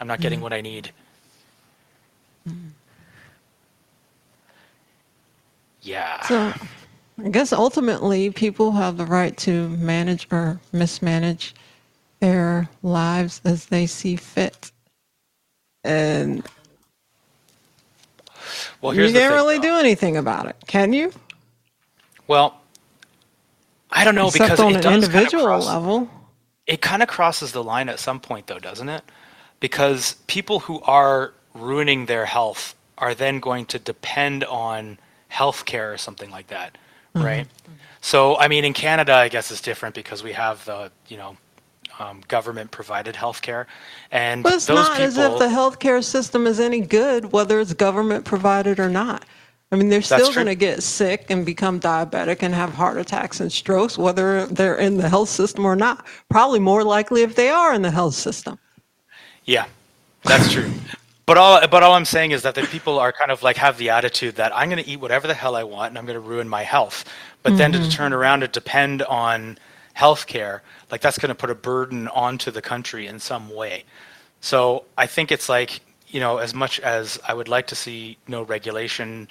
I'm 0.00 0.06
not 0.06 0.20
getting 0.20 0.40
mm. 0.40 0.42
what 0.42 0.52
I 0.52 0.60
need. 0.62 0.90
Yeah. 5.82 6.20
So 6.22 6.52
I 7.24 7.28
guess 7.28 7.52
ultimately 7.52 8.30
people 8.30 8.72
have 8.72 8.96
the 8.96 9.06
right 9.06 9.36
to 9.38 9.68
manage 9.70 10.26
or 10.30 10.60
mismanage 10.72 11.54
their 12.20 12.68
lives 12.82 13.40
as 13.44 13.66
they 13.66 13.86
see 13.86 14.16
fit. 14.16 14.72
And 15.84 16.46
well, 18.80 18.94
you 18.94 19.02
can't 19.02 19.14
thing, 19.14 19.30
really 19.30 19.56
though. 19.56 19.62
do 19.62 19.76
anything 19.76 20.16
about 20.16 20.46
it, 20.46 20.56
can 20.66 20.92
you? 20.92 21.12
Well, 22.26 22.60
I 23.90 24.04
don't 24.04 24.14
know 24.14 24.28
Except 24.28 24.50
because 24.50 24.60
on 24.60 24.76
it 24.76 24.84
an 24.84 24.94
individual 24.94 25.44
kind 25.44 25.54
of 25.54 25.64
cross, 25.64 25.66
level. 25.66 26.10
it 26.66 26.80
kind 26.80 27.02
of 27.02 27.08
crosses 27.08 27.52
the 27.52 27.64
line 27.64 27.88
at 27.88 27.98
some 27.98 28.20
point, 28.20 28.46
though, 28.46 28.58
doesn't 28.58 28.88
it? 28.88 29.02
Because 29.60 30.14
people 30.26 30.60
who 30.60 30.80
are 30.82 31.32
ruining 31.54 32.06
their 32.06 32.26
health 32.26 32.74
are 32.98 33.14
then 33.14 33.40
going 33.40 33.66
to 33.66 33.78
depend 33.78 34.44
on 34.44 34.98
healthcare 35.32 35.92
or 35.94 35.98
something 35.98 36.30
like 36.30 36.48
that, 36.48 36.76
Mm-hmm. 37.14 37.26
right? 37.26 37.46
So, 38.00 38.36
I 38.38 38.46
mean, 38.48 38.64
in 38.64 38.72
Canada, 38.72 39.12
I 39.14 39.28
guess 39.28 39.50
it's 39.50 39.60
different 39.60 39.94
because 39.96 40.22
we 40.22 40.32
have 40.32 40.64
the, 40.64 40.90
you 41.08 41.16
know, 41.16 41.36
um, 41.98 42.22
government 42.28 42.70
provided 42.70 43.14
healthcare, 43.14 43.66
and 44.10 44.42
But 44.42 44.54
it's 44.54 44.66
those 44.66 44.76
not 44.76 44.92
people. 44.92 45.04
as 45.04 45.18
if 45.18 45.38
the 45.38 45.46
healthcare 45.46 46.02
system 46.02 46.46
is 46.46 46.60
any 46.60 46.80
good, 46.80 47.32
whether 47.32 47.60
it's 47.60 47.74
government 47.74 48.24
provided 48.24 48.78
or 48.80 48.88
not. 48.88 49.24
I 49.72 49.76
mean, 49.76 49.88
they're 49.88 50.02
still 50.02 50.32
going 50.32 50.46
to 50.46 50.54
get 50.54 50.82
sick 50.82 51.26
and 51.30 51.44
become 51.44 51.78
diabetic 51.78 52.42
and 52.42 52.54
have 52.54 52.72
heart 52.74 52.96
attacks 52.96 53.38
and 53.40 53.52
strokes, 53.52 53.98
whether 53.98 54.46
they're 54.46 54.76
in 54.76 54.96
the 54.96 55.08
health 55.08 55.28
system 55.28 55.64
or 55.66 55.76
not. 55.76 56.06
Probably 56.28 56.58
more 56.58 56.82
likely 56.84 57.22
if 57.22 57.34
they 57.36 57.50
are 57.50 57.74
in 57.74 57.82
the 57.82 57.90
health 57.90 58.14
system. 58.14 58.58
Yeah, 59.44 59.66
that's 60.24 60.52
true. 60.52 60.70
But 61.26 61.38
all, 61.38 61.66
but 61.68 61.82
all 61.84 61.92
I'm 61.92 62.04
saying 62.04 62.32
is 62.32 62.42
that 62.42 62.56
the 62.56 62.62
people 62.62 62.98
are 62.98 63.12
kind 63.12 63.30
of 63.30 63.42
like 63.42 63.56
have 63.56 63.78
the 63.78 63.90
attitude 63.90 64.34
that 64.36 64.56
I'm 64.56 64.68
going 64.68 64.82
to 64.82 64.90
eat 64.90 64.98
whatever 64.98 65.28
the 65.28 65.34
hell 65.34 65.54
I 65.54 65.62
want 65.62 65.90
and 65.90 65.98
I'm 65.98 66.04
going 66.04 66.20
to 66.20 66.28
ruin 66.28 66.48
my 66.48 66.62
health. 66.62 67.04
But 67.42 67.56
then 67.56 67.70
to 67.72 67.78
mm-hmm. 67.78 67.88
turn 67.88 68.12
around 68.12 68.42
and 68.42 68.52
depend 68.52 69.02
on 69.02 69.56
healthcare, 69.96 70.60
like 70.90 71.00
that's 71.00 71.18
going 71.18 71.28
to 71.28 71.34
put 71.34 71.50
a 71.50 71.54
burden 71.54 72.08
onto 72.08 72.50
the 72.50 72.60
country 72.60 73.06
in 73.06 73.20
some 73.20 73.48
way. 73.54 73.84
So 74.40 74.84
I 74.98 75.06
think 75.06 75.30
it's 75.30 75.48
like 75.48 75.80
you 76.08 76.20
know, 76.20 76.38
as 76.38 76.54
much 76.54 76.80
as 76.80 77.18
I 77.26 77.34
would 77.34 77.48
like 77.48 77.68
to 77.68 77.76
see 77.76 78.18
no 78.26 78.42
regulation 78.42 79.28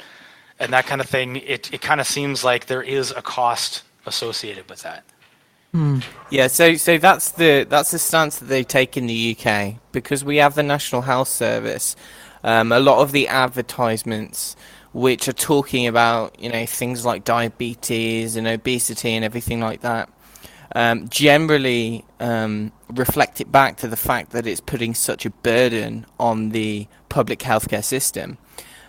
and 0.59 0.73
that 0.73 0.85
kind 0.85 1.01
of 1.01 1.09
thing, 1.09 1.37
it 1.37 1.73
it 1.73 1.81
kind 1.81 1.99
of 1.99 2.07
seems 2.07 2.43
like 2.43 2.65
there 2.65 2.83
is 2.83 3.11
a 3.11 3.21
cost 3.21 3.83
associated 4.05 4.69
with 4.69 4.81
that. 4.83 5.03
Yeah, 6.31 6.47
so 6.47 6.75
so 6.75 6.97
that's 6.97 7.31
the 7.31 7.65
that's 7.69 7.91
the 7.91 7.99
stance 7.99 8.39
that 8.39 8.45
they 8.45 8.63
take 8.63 8.97
in 8.97 9.07
the 9.07 9.37
UK 9.37 9.75
because 9.91 10.23
we 10.23 10.37
have 10.37 10.55
the 10.55 10.63
National 10.63 11.01
Health 11.01 11.27
Service. 11.27 11.95
Um, 12.43 12.71
a 12.71 12.79
lot 12.79 13.01
of 13.01 13.11
the 13.11 13.27
advertisements 13.27 14.55
which 14.93 15.27
are 15.27 15.33
talking 15.33 15.85
about 15.85 16.39
you 16.39 16.49
know 16.49 16.65
things 16.65 17.05
like 17.05 17.23
diabetes 17.23 18.35
and 18.35 18.47
obesity 18.47 19.13
and 19.13 19.23
everything 19.23 19.59
like 19.59 19.81
that 19.81 20.09
um, 20.75 21.09
generally 21.09 22.05
um, 22.19 22.71
reflect 22.89 23.41
it 23.41 23.51
back 23.51 23.77
to 23.77 23.87
the 23.87 23.97
fact 23.97 24.31
that 24.31 24.45
it's 24.45 24.61
putting 24.61 24.93
such 24.93 25.25
a 25.25 25.29
burden 25.29 26.05
on 26.19 26.49
the 26.49 26.87
public 27.09 27.39
healthcare 27.39 27.83
system. 27.83 28.37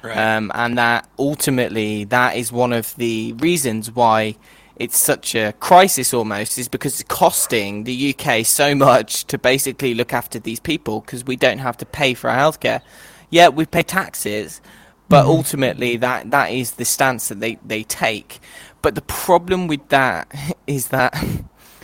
Right. 0.02 0.16
Um, 0.16 0.50
and 0.54 0.78
that 0.78 1.08
ultimately 1.18 2.04
that 2.04 2.36
is 2.36 2.50
one 2.50 2.72
of 2.72 2.94
the 2.96 3.34
reasons 3.34 3.90
why 3.90 4.36
it's 4.80 4.96
such 4.96 5.34
a 5.34 5.52
crisis 5.60 6.14
almost 6.14 6.56
is 6.56 6.66
because 6.66 6.98
it's 6.98 7.08
costing 7.08 7.84
the 7.84 8.14
UK 8.14 8.46
so 8.46 8.74
much 8.74 9.26
to 9.26 9.36
basically 9.36 9.92
look 9.92 10.14
after 10.14 10.38
these 10.38 10.58
people 10.58 11.02
because 11.02 11.22
we 11.22 11.36
don't 11.36 11.58
have 11.58 11.76
to 11.76 11.84
pay 11.84 12.14
for 12.14 12.30
our 12.30 12.38
healthcare. 12.38 12.80
Yeah, 13.28 13.48
we 13.48 13.66
pay 13.66 13.82
taxes, 13.82 14.62
but 15.10 15.26
ultimately 15.26 15.98
that 15.98 16.30
that 16.30 16.50
is 16.50 16.72
the 16.72 16.86
stance 16.86 17.28
that 17.28 17.40
they, 17.40 17.58
they 17.62 17.82
take. 17.82 18.40
But 18.80 18.94
the 18.94 19.02
problem 19.02 19.66
with 19.66 19.86
that 19.90 20.32
is 20.66 20.88
that 20.88 21.14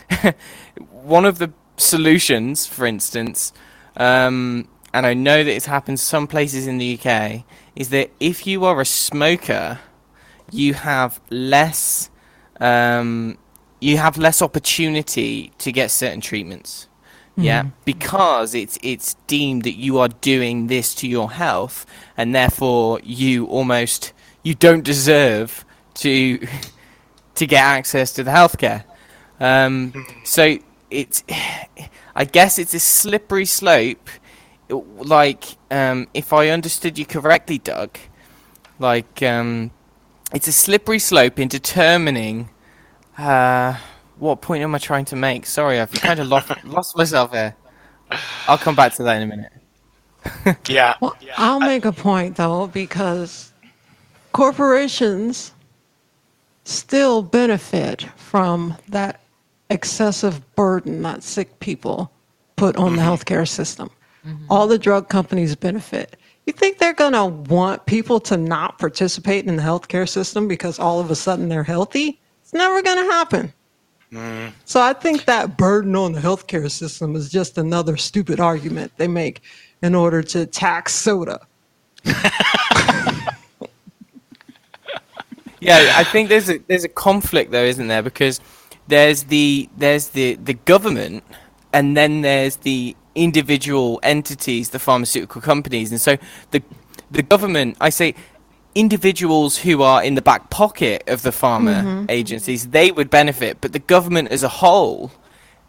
one 0.89 1.25
of 1.25 1.37
the 1.37 1.53
solutions, 1.77 2.65
for 2.65 2.87
instance, 2.87 3.53
um, 3.97 4.67
and 4.91 5.05
I 5.05 5.13
know 5.13 5.43
that 5.43 5.51
it's 5.51 5.67
happened 5.67 5.99
some 5.99 6.25
places 6.25 6.65
in 6.65 6.79
the 6.79 6.99
UK, 6.99 7.43
is 7.75 7.89
that 7.89 8.09
if 8.19 8.47
you 8.47 8.65
are 8.65 8.81
a 8.81 8.85
smoker, 8.85 9.79
you 10.51 10.73
have 10.73 11.21
less, 11.29 12.09
um, 12.59 13.37
you 13.79 13.97
have 13.97 14.17
less 14.17 14.41
opportunity 14.41 15.51
to 15.59 15.71
get 15.71 15.91
certain 15.91 16.21
treatments. 16.21 16.87
Yeah, 17.39 17.67
because 17.85 18.55
it's 18.55 18.79
it's 18.81 19.13
deemed 19.27 19.61
that 19.63 19.75
you 19.75 19.99
are 19.99 20.07
doing 20.07 20.67
this 20.67 20.95
to 20.95 21.07
your 21.07 21.29
health, 21.29 21.85
and 22.17 22.33
therefore 22.33 22.99
you 23.03 23.45
almost 23.45 24.11
you 24.41 24.55
don't 24.55 24.83
deserve 24.83 25.63
to 25.95 26.39
to 27.35 27.45
get 27.45 27.63
access 27.63 28.11
to 28.13 28.23
the 28.23 28.31
healthcare. 28.31 28.83
Um, 29.39 29.93
so 30.23 30.57
it's, 30.89 31.23
I 32.15 32.25
guess 32.25 32.59
it's 32.59 32.73
a 32.73 32.79
slippery 32.79 33.45
slope. 33.45 34.09
Like, 34.69 35.45
um, 35.71 36.07
if 36.13 36.33
I 36.33 36.49
understood 36.49 36.97
you 36.97 37.05
correctly, 37.05 37.59
Doug, 37.59 37.97
like, 38.79 39.23
um, 39.23 39.71
it's 40.33 40.47
a 40.47 40.51
slippery 40.51 40.99
slope 40.99 41.39
in 41.39 41.47
determining, 41.47 42.49
uh, 43.17 43.77
what 44.17 44.41
point 44.41 44.63
am 44.63 44.75
I 44.75 44.77
trying 44.77 45.05
to 45.05 45.15
make? 45.15 45.45
Sorry, 45.45 45.79
I've 45.79 45.91
kind 45.91 46.19
of 46.19 46.27
lost, 46.27 46.51
lost 46.65 46.97
myself 46.97 47.31
here. 47.31 47.55
I'll 48.47 48.57
come 48.57 48.75
back 48.75 48.93
to 48.95 49.03
that 49.03 49.17
in 49.17 49.23
a 49.23 49.27
minute. 49.27 49.51
Yeah. 50.67 50.95
Well, 51.01 51.15
I'll 51.37 51.61
make 51.61 51.85
a 51.85 51.91
point 51.93 52.35
though, 52.35 52.67
because 52.67 53.53
corporations 54.33 55.53
still 56.65 57.21
benefit 57.21 58.03
from 58.17 58.75
that 58.89 59.21
excessive 59.69 60.55
burden 60.55 61.01
that 61.03 61.23
sick 61.23 61.59
people 61.61 62.11
put 62.57 62.75
on 62.75 62.97
the 62.97 63.01
healthcare 63.01 63.47
system. 63.47 63.89
All 64.49 64.67
the 64.67 64.77
drug 64.77 65.07
companies 65.07 65.55
benefit. 65.55 66.17
You 66.47 66.53
think 66.53 66.79
they're 66.79 66.93
going 66.93 67.13
to 67.13 67.25
want 67.25 67.85
people 67.85 68.19
to 68.21 68.37
not 68.37 68.79
participate 68.79 69.45
in 69.45 69.57
the 69.57 69.61
healthcare 69.61 70.09
system 70.09 70.47
because 70.47 70.79
all 70.79 70.99
of 70.99 71.11
a 71.11 71.15
sudden 71.15 71.49
they're 71.49 71.63
healthy? 71.63 72.19
It's 72.41 72.53
never 72.53 72.81
going 72.81 73.05
to 73.05 73.11
happen. 73.11 73.53
Mm. 74.11 74.53
So 74.65 74.81
I 74.81 74.93
think 74.93 75.25
that 75.25 75.57
burden 75.57 75.95
on 75.95 76.13
the 76.13 76.21
healthcare 76.21 76.71
system 76.71 77.15
is 77.15 77.29
just 77.29 77.59
another 77.59 77.97
stupid 77.97 78.39
argument 78.39 78.93
they 78.97 79.07
make 79.07 79.41
in 79.83 79.93
order 79.93 80.23
to 80.23 80.47
tax 80.47 80.95
soda. 80.95 81.45
Yeah, 85.59 85.93
I 85.95 86.03
think 86.03 86.29
there's 86.29 86.49
a 86.49 86.59
there's 86.67 86.83
a 86.83 86.89
conflict 86.89 87.51
though, 87.51 87.63
isn't 87.63 87.87
there? 87.87 88.03
Because 88.03 88.39
there's 88.87 89.23
the 89.23 89.67
there's 89.77 90.09
the 90.09 90.35
the 90.35 90.53
government, 90.53 91.23
and 91.73 91.97
then 91.97 92.21
there's 92.21 92.57
the 92.57 92.95
individual 93.17 93.99
entities, 94.03 94.69
the 94.69 94.79
pharmaceutical 94.79 95.41
companies, 95.41 95.91
and 95.91 95.99
so 95.99 96.17
the 96.51 96.61
the 97.11 97.23
government. 97.23 97.77
I 97.81 97.89
say 97.89 98.15
individuals 98.75 99.57
who 99.57 99.81
are 99.81 100.03
in 100.03 100.13
the 100.15 100.21
back 100.21 100.49
pocket 100.51 101.03
of 101.07 101.23
the 101.23 101.31
pharma 101.31 102.05
agencies, 102.09 102.67
they 102.67 102.91
would 102.91 103.09
benefit, 103.09 103.57
but 103.59 103.73
the 103.73 103.79
government 103.79 104.29
as 104.29 104.43
a 104.43 104.47
whole, 104.47 105.11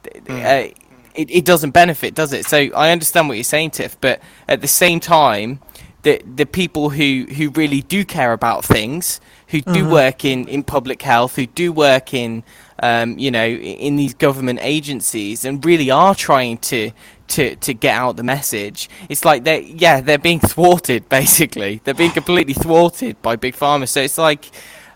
th- 0.03 0.29
uh, 0.29 0.75
it, 1.15 1.31
it 1.31 1.45
doesn't 1.47 1.71
benefit, 1.71 2.15
does 2.15 2.35
it? 2.35 2.45
So 2.45 2.59
I 2.77 2.91
understand 2.91 3.29
what 3.29 3.39
you're 3.39 3.45
saying, 3.45 3.71
Tiff, 3.71 3.99
but 4.01 4.21
at 4.47 4.61
the 4.61 4.69
same 4.69 5.01
time, 5.01 5.61
the 6.03 6.23
the 6.37 6.47
people 6.47 6.91
who, 6.91 7.27
who 7.37 7.51
really 7.51 7.81
do 7.83 8.05
care 8.05 8.33
about 8.33 8.65
things, 8.65 9.21
who 9.49 9.61
do 9.63 9.89
work 9.89 10.25
in, 10.25 10.47
in 10.47 10.63
public 10.63 11.03
health, 11.03 11.35
who 11.37 11.47
do 11.47 11.73
work 11.73 12.15
in 12.15 12.45
um, 12.83 13.19
you 13.19 13.31
know 13.31 13.47
in 13.47 13.97
these 13.97 14.15
government 14.15 14.61
agencies, 14.63 15.45
and 15.45 15.65
really 15.65 15.91
are 15.91 16.15
trying 16.15 16.59
to 16.59 16.93
to 17.29 17.57
to 17.57 17.75
get 17.75 17.95
out 17.95 18.17
the 18.17 18.23
message. 18.23 18.89
It's 19.09 19.25
like 19.25 19.45
they 19.45 19.63
yeah 19.63 20.01
they're 20.01 20.19
being 20.19 20.41
thwarted 20.55 21.09
basically. 21.09 21.81
They're 21.85 21.95
being 21.95 22.11
completely 22.13 22.55
thwarted 22.55 23.21
by 23.23 23.37
big 23.37 23.55
pharma. 23.57 23.89
So 23.89 24.01
it's 24.01 24.19
like. 24.19 24.51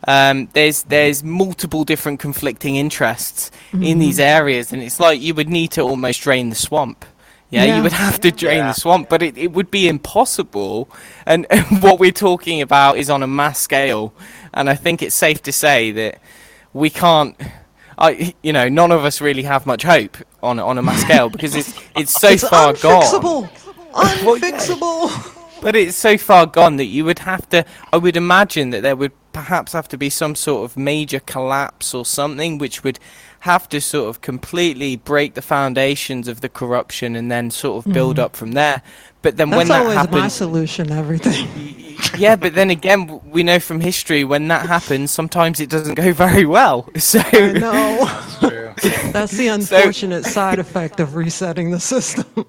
Um, 0.09 0.49
there's 0.53 0.83
there's 0.83 1.23
multiple 1.23 1.85
different 1.85 2.19
conflicting 2.19 2.75
interests 2.75 3.53
in 3.73 4.01
these 4.01 4.19
areas, 4.19 4.73
and 4.73 4.83
it's 4.83 4.99
like 4.99 5.21
you 5.21 5.33
would 5.33 5.49
need 5.49 5.71
to 5.73 5.83
almost 5.83 6.23
drain 6.23 6.49
the 6.51 6.57
swamp. 6.57 7.05
Yeah, 7.51 7.63
Yeah. 7.67 7.77
you 7.77 7.83
would 7.85 7.93
have 7.93 8.19
to 8.23 8.33
drain 8.33 8.57
Yeah. 8.59 8.73
the 8.73 8.81
swamp, 8.81 9.09
but 9.09 9.23
it, 9.23 9.39
it 9.39 9.53
would 9.53 9.71
be 9.71 9.87
impossible. 9.87 10.91
And, 11.25 11.47
and 11.51 11.81
what 11.85 12.01
we're 12.01 12.11
talking 12.11 12.61
about 12.61 12.97
is 12.99 13.09
on 13.11 13.23
a 13.23 13.29
mass 13.29 13.61
scale, 13.61 14.13
and 14.53 14.69
I 14.69 14.75
think 14.75 15.03
it's 15.03 15.15
safe 15.15 15.41
to 15.43 15.53
say 15.53 15.93
that 15.93 16.19
we 16.73 16.91
can't. 16.91 17.37
I, 17.97 18.35
you 18.43 18.53
know, 18.53 18.69
none 18.69 18.91
of 18.91 19.05
us 19.05 19.21
really 19.21 19.45
have 19.45 19.67
much 19.67 19.85
hope 19.85 20.17
on 20.43 20.59
on 20.59 20.79
a 20.79 20.83
mass 20.83 21.03
scale 21.03 21.29
because 21.29 21.55
it's 21.55 21.75
it's 21.97 22.13
so 22.13 22.31
it's 22.31 22.47
far 22.47 22.73
gone. 22.75 23.03
unfixable. 23.03 23.49
Unfixable. 23.93 25.39
But 25.63 25.77
it's 25.77 25.97
so 25.97 26.19
far 26.19 26.47
gone 26.47 26.77
that 26.77 26.87
you 26.87 27.05
would 27.05 27.21
have 27.21 27.49
to. 27.51 27.65
I 27.93 27.97
would 27.97 28.17
imagine 28.17 28.71
that 28.71 28.83
there 28.83 28.97
would 28.97 29.13
perhaps 29.33 29.73
have 29.73 29.89
to 29.89 29.97
be 29.97 30.11
some 30.11 30.35
sort 30.35 30.65
of 30.65 30.77
major 30.77 31.21
collapse 31.21 31.95
or 31.95 32.05
something, 32.05 32.59
which 32.59 32.83
would 32.83 32.99
have 33.41 33.69
to 33.69 33.81
sort 33.81 34.09
of 34.09 34.21
completely 34.21 34.97
break 34.97 35.35
the 35.35 35.43
foundations 35.43 36.29
of 36.29 36.41
the 36.41 36.49
corruption 36.49 37.17
and 37.17 37.31
then 37.31 37.51
sort 37.51 37.85
of 37.85 37.93
build 37.93 38.17
mm. 38.17 38.23
up 38.23 38.37
from 38.37 38.53
there. 38.53 38.83
But 39.21 39.37
then 39.37 39.51
when 39.51 39.69
That's 39.69 39.87
that 39.87 39.99
always 39.99 40.23
my 40.23 40.29
solution 40.29 40.89
to 40.89 40.95
everything. 40.95 41.97
yeah. 42.19 42.37
But 42.37 42.55
then 42.55 42.71
again, 42.71 43.21
we 43.25 43.43
know 43.43 43.59
from 43.59 43.81
history 43.81 44.25
when 44.25 44.49
that 44.49 44.67
happens, 44.67 45.11
sometimes 45.11 45.61
it 45.61 45.71
doesn't 45.71 45.95
go 45.95 46.13
very 46.13 46.47
well. 46.47 46.89
So. 46.99 47.21
True. 48.41 48.62
That's 49.13 49.33
the 49.33 49.49
unfortunate 49.49 50.25
side 50.25 50.59
effect 50.59 51.01
of 51.01 51.15
resetting 51.15 51.71
the 51.71 51.81
system. 51.81 52.27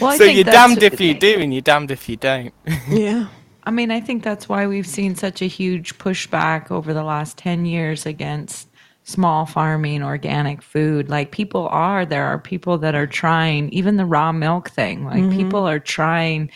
Well, 0.00 0.10
I 0.10 0.16
so 0.16 0.24
think 0.24 0.34
you're 0.36 0.44
that's- 0.44 0.68
damned 0.68 0.82
if 0.82 1.00
you 1.00 1.14
do, 1.14 1.38
and 1.38 1.54
you're 1.54 1.62
damned 1.62 1.92
if 1.92 2.08
you 2.08 2.16
don't. 2.16 2.52
Yeah. 2.88 3.28
I 3.62 3.70
mean, 3.70 3.92
I 3.92 4.00
think 4.00 4.24
that's 4.24 4.48
why 4.48 4.66
we've 4.66 4.86
seen 4.88 5.14
such 5.14 5.40
a 5.40 5.46
huge 5.46 5.98
pushback 5.98 6.72
over 6.72 6.92
the 6.92 7.04
last 7.04 7.38
10 7.38 7.64
years 7.64 8.04
against 8.04 8.68
small 9.04 9.46
farming, 9.46 10.02
organic 10.02 10.62
food. 10.62 11.08
Like 11.08 11.30
people 11.30 11.68
are, 11.68 12.04
there 12.04 12.24
are 12.24 12.38
people 12.38 12.78
that 12.78 12.96
are 12.96 13.06
trying, 13.06 13.68
even 13.70 13.96
the 13.96 14.04
raw 14.04 14.32
milk 14.32 14.70
thing, 14.70 15.04
like 15.04 15.22
mm-hmm. 15.22 15.36
people 15.36 15.68
are 15.68 15.78
trying 15.78 16.50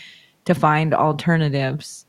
to 0.47 0.55
find 0.55 0.95
alternatives 0.95 2.07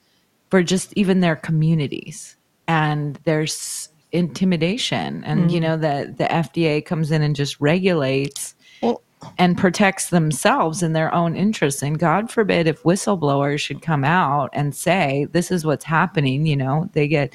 for 0.50 0.64
just 0.64 0.94
even 0.96 1.20
their 1.20 1.36
communities. 1.36 2.36
And 2.68 3.20
there's 3.26 3.90
intimidation. 4.14 5.24
And, 5.26 5.41
mm-hmm. 5.41 5.49
you 5.49 5.59
know, 5.59 5.76
the, 5.76 6.14
the 6.18 6.26
FDA 6.26 6.86
comes 6.86 7.11
in 7.11 7.22
and 7.22 7.36
just 7.36 7.59
regulates 7.59 8.55
well, 8.82 9.01
and 9.38 9.57
protects 9.57 10.09
themselves 10.09 10.84
in 10.84 10.93
their 10.93 11.14
own 11.14 11.36
interests. 11.36 11.82
And 11.82 11.99
God 11.99 12.32
forbid 12.32 12.68
if 12.68 12.84
whistleblowers 12.84 13.59
should 13.59 13.82
come 13.82 14.03
out 14.03 14.49
and 14.53 14.76
say, 14.76 15.28
this 15.32 15.51
is 15.51 15.66
what's 15.66 15.86
happening, 15.86 16.45
you 16.45 16.55
know, 16.55 16.89
they 16.93 17.07
get 17.07 17.34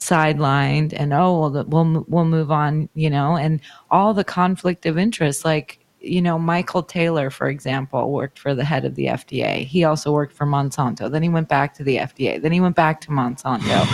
sidelined 0.00 0.92
and 0.94 1.14
oh 1.14 1.40
well 1.40 1.64
we'll 1.66 2.04
we'll 2.08 2.24
move 2.26 2.50
on 2.50 2.90
you 2.94 3.08
know 3.08 3.36
and 3.36 3.58
all 3.90 4.12
the 4.12 4.24
conflict 4.24 4.84
of 4.84 4.98
interest. 4.98 5.44
Like 5.46 5.78
you 5.98 6.20
know 6.20 6.38
Michael 6.38 6.82
Taylor 6.82 7.30
for 7.30 7.48
example 7.48 8.12
worked 8.12 8.38
for 8.38 8.54
the 8.54 8.64
head 8.64 8.84
of 8.84 8.96
the 8.96 9.06
FDA 9.06 9.64
he 9.64 9.82
also 9.84 10.12
worked 10.12 10.34
for 10.34 10.46
Monsanto. 10.46 11.10
Then 11.10 11.22
he 11.22 11.30
went 11.30 11.48
back 11.48 11.72
to 11.74 11.84
the 11.84 11.96
FDA 11.96 12.42
then 12.42 12.52
he 12.52 12.60
went 12.60 12.76
back 12.76 13.00
to 13.02 13.08
Monsanto. 13.08 13.86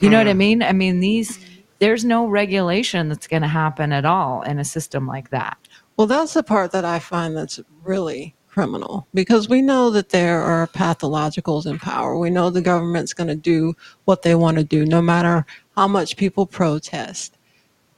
You 0.00 0.08
know 0.08 0.16
what 0.16 0.28
I 0.28 0.32
mean? 0.32 0.62
I 0.62 0.72
mean 0.72 1.00
these 1.00 1.38
there's 1.78 2.04
no 2.04 2.26
regulation 2.26 3.08
that's 3.08 3.26
going 3.26 3.42
to 3.42 3.48
happen 3.48 3.92
at 3.92 4.04
all 4.04 4.42
in 4.42 4.58
a 4.58 4.64
system 4.64 5.06
like 5.06 5.30
that 5.30 5.56
well 5.96 6.06
that's 6.06 6.34
the 6.34 6.42
part 6.42 6.72
that 6.72 6.84
I 6.84 6.98
find 6.98 7.36
that's 7.36 7.60
really 7.82 8.34
criminal 8.58 9.06
because 9.14 9.48
we 9.48 9.62
know 9.62 9.88
that 9.88 10.08
there 10.08 10.42
are 10.42 10.66
pathologicals 10.66 11.64
in 11.64 11.78
power. 11.78 12.18
We 12.18 12.28
know 12.28 12.50
the 12.50 12.60
government's 12.60 13.14
going 13.14 13.28
to 13.28 13.36
do 13.36 13.76
what 14.04 14.22
they 14.22 14.34
want 14.34 14.56
to 14.56 14.64
do, 14.64 14.84
no 14.84 15.00
matter 15.00 15.46
how 15.76 15.86
much 15.86 16.16
people 16.16 16.44
protest. 16.44 17.38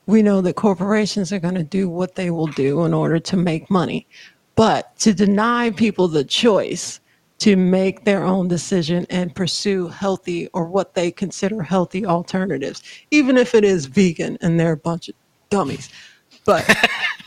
We 0.04 0.20
know 0.20 0.42
that 0.42 0.56
corporations 0.56 1.32
are 1.32 1.38
going 1.38 1.54
to 1.54 1.62
do 1.62 1.88
what 1.88 2.14
they 2.14 2.30
will 2.30 2.48
do 2.48 2.84
in 2.84 2.92
order 2.92 3.18
to 3.18 3.36
make 3.38 3.70
money. 3.70 4.06
But 4.54 4.94
to 4.98 5.14
deny 5.14 5.70
people 5.70 6.08
the 6.08 6.24
choice 6.24 7.00
to 7.40 7.56
make 7.56 8.04
their 8.04 8.22
own 8.22 8.48
decision 8.48 9.06
and 9.08 9.34
pursue 9.34 9.88
healthy 9.88 10.46
or 10.48 10.66
what 10.66 10.94
they 10.94 11.10
consider 11.10 11.62
healthy 11.62 12.06
alternatives, 12.06 12.82
even 13.10 13.36
if 13.36 13.54
it 13.54 13.64
is 13.64 13.86
vegan 13.86 14.38
and 14.42 14.60
they're 14.60 14.72
a 14.72 14.76
bunch 14.76 15.08
of 15.08 15.14
dummies. 15.48 15.88
But 16.44 16.68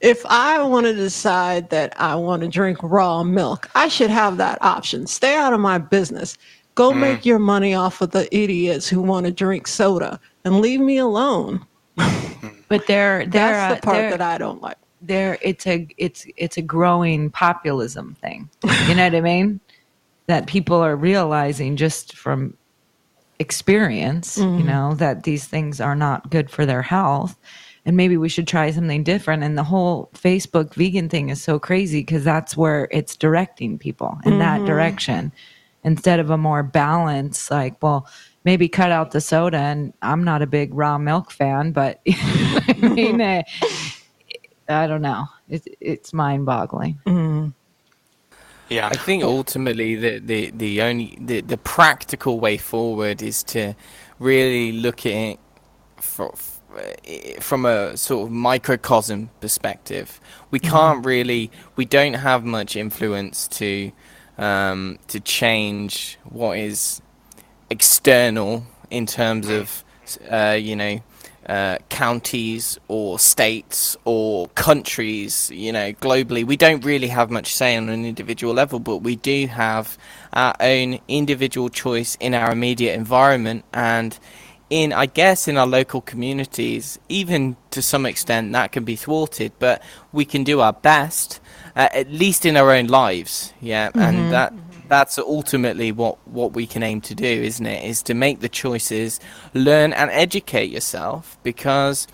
if 0.00 0.24
I 0.26 0.62
want 0.62 0.86
to 0.86 0.94
decide 0.94 1.68
that 1.70 1.98
I 2.00 2.14
want 2.14 2.42
to 2.42 2.48
drink 2.48 2.78
raw 2.82 3.22
milk, 3.22 3.68
I 3.74 3.88
should 3.88 4.10
have 4.10 4.38
that 4.38 4.58
option. 4.62 5.06
Stay 5.06 5.36
out 5.36 5.52
of 5.52 5.60
my 5.60 5.76
business. 5.76 6.38
Go 6.74 6.90
mm. 6.90 7.00
make 7.00 7.26
your 7.26 7.38
money 7.38 7.74
off 7.74 8.00
of 8.00 8.10
the 8.10 8.34
idiots 8.34 8.88
who 8.88 9.02
want 9.02 9.26
to 9.26 9.32
drink 9.32 9.66
soda 9.66 10.18
and 10.44 10.60
leave 10.60 10.80
me 10.80 10.98
alone. 10.98 11.64
But 12.68 12.86
there, 12.86 13.26
that's 13.26 13.80
the 13.80 13.86
part 13.86 14.10
that 14.10 14.22
I 14.22 14.38
don't 14.38 14.62
like. 14.62 14.78
There, 15.06 15.38
it's 15.42 15.66
a 15.66 15.86
it's 15.96 16.26
it's 16.36 16.56
a 16.56 16.62
growing 16.62 17.30
populism 17.30 18.14
thing. 18.14 18.48
You 18.88 18.94
know 18.94 19.04
what 19.04 19.14
I 19.14 19.20
mean? 19.20 19.60
That 20.26 20.46
people 20.46 20.76
are 20.76 20.96
realizing 20.96 21.76
just 21.76 22.16
from 22.16 22.56
experience, 23.38 24.38
mm-hmm. 24.38 24.58
you 24.58 24.64
know, 24.64 24.94
that 24.94 25.24
these 25.24 25.46
things 25.46 25.80
are 25.80 25.96
not 25.96 26.30
good 26.30 26.50
for 26.50 26.64
their 26.64 26.82
health 26.82 27.36
and 27.86 27.96
maybe 27.96 28.16
we 28.16 28.28
should 28.28 28.48
try 28.48 28.70
something 28.70 29.04
different. 29.04 29.42
And 29.42 29.58
the 29.58 29.64
whole 29.64 30.08
Facebook 30.14 30.74
vegan 30.74 31.08
thing 31.08 31.28
is 31.28 31.42
so 31.42 31.58
crazy 31.58 32.00
because 32.00 32.24
that's 32.24 32.56
where 32.56 32.88
it's 32.90 33.16
directing 33.16 33.78
people 33.78 34.18
in 34.24 34.32
mm-hmm. 34.32 34.38
that 34.40 34.64
direction 34.64 35.32
instead 35.82 36.18
of 36.18 36.30
a 36.30 36.38
more 36.38 36.62
balanced, 36.62 37.50
like, 37.50 37.82
well, 37.82 38.08
maybe 38.44 38.68
cut 38.68 38.90
out 38.90 39.10
the 39.10 39.20
soda. 39.20 39.58
And 39.58 39.92
I'm 40.00 40.24
not 40.24 40.40
a 40.40 40.46
big 40.46 40.72
raw 40.72 40.96
milk 40.96 41.30
fan, 41.30 41.72
but 41.72 42.00
I 42.08 42.74
mean, 42.94 43.20
uh, 43.20 43.42
I 44.68 44.86
don't 44.86 45.02
know. 45.02 45.26
It's, 45.48 45.66
it's 45.80 46.12
mind 46.12 46.46
boggling. 46.46 46.98
Mm-hmm. 47.06 47.48
Yeah, 48.70 48.88
I 48.88 48.96
think 48.96 49.22
ultimately 49.22 49.94
the, 49.94 50.18
the, 50.18 50.50
the 50.50 50.82
only 50.82 51.18
the, 51.20 51.42
the 51.42 51.58
practical 51.58 52.40
way 52.40 52.56
forward 52.56 53.22
is 53.22 53.42
to 53.44 53.74
really 54.18 54.72
look 54.72 55.04
at 55.04 55.12
it 55.12 55.38
for, 55.96 56.34
from 57.40 57.66
a 57.66 57.96
sort 57.96 58.26
of 58.26 58.32
microcosm 58.32 59.30
perspective, 59.40 60.20
we 60.50 60.60
mm-hmm. 60.60 60.70
can't 60.70 61.06
really, 61.06 61.50
we 61.76 61.84
don't 61.84 62.14
have 62.14 62.44
much 62.44 62.76
influence 62.76 63.48
to 63.48 63.92
um, 64.36 64.98
to 65.06 65.20
change 65.20 66.18
what 66.24 66.58
is 66.58 67.00
external 67.70 68.66
in 68.90 69.06
terms 69.06 69.48
of, 69.48 69.84
uh, 70.28 70.58
you 70.60 70.74
know, 70.74 71.00
uh, 71.48 71.78
counties 71.88 72.78
or 72.88 73.18
states 73.18 73.96
or 74.04 74.48
countries, 74.48 75.50
you 75.50 75.72
know, 75.72 75.92
globally. 75.94 76.44
We 76.44 76.56
don't 76.56 76.84
really 76.84 77.08
have 77.08 77.30
much 77.30 77.54
say 77.54 77.76
on 77.76 77.88
an 77.88 78.04
individual 78.04 78.54
level, 78.54 78.78
but 78.78 78.98
we 78.98 79.16
do 79.16 79.46
have 79.46 79.98
our 80.32 80.54
own 80.60 81.00
individual 81.08 81.68
choice 81.68 82.16
in 82.20 82.34
our 82.34 82.52
immediate 82.52 82.94
environment 82.94 83.64
and 83.72 84.18
in, 84.70 84.92
I 84.92 85.06
guess, 85.06 85.46
in 85.46 85.56
our 85.56 85.66
local 85.66 86.00
communities, 86.00 86.98
even 87.08 87.56
to 87.70 87.82
some 87.82 88.06
extent, 88.06 88.52
that 88.52 88.72
can 88.72 88.84
be 88.84 88.96
thwarted. 88.96 89.52
But 89.58 89.82
we 90.12 90.24
can 90.24 90.42
do 90.42 90.60
our 90.60 90.72
best, 90.72 91.40
uh, 91.76 91.88
at 91.92 92.10
least 92.10 92.46
in 92.46 92.56
our 92.56 92.70
own 92.72 92.86
lives. 92.86 93.52
Yeah, 93.60 93.88
mm-hmm. 93.88 94.00
and 94.00 94.32
that 94.32 94.52
that's 94.88 95.18
ultimately 95.18 95.92
what 95.92 96.16
what 96.28 96.52
we 96.52 96.66
can 96.66 96.82
aim 96.82 97.00
to 97.02 97.14
do, 97.14 97.26
isn't 97.26 97.66
it? 97.66 97.84
Is 97.84 98.02
to 98.04 98.14
make 98.14 98.40
the 98.40 98.48
choices, 98.48 99.20
learn 99.52 99.92
and 99.92 100.10
educate 100.10 100.70
yourself 100.70 101.38
because 101.42 102.06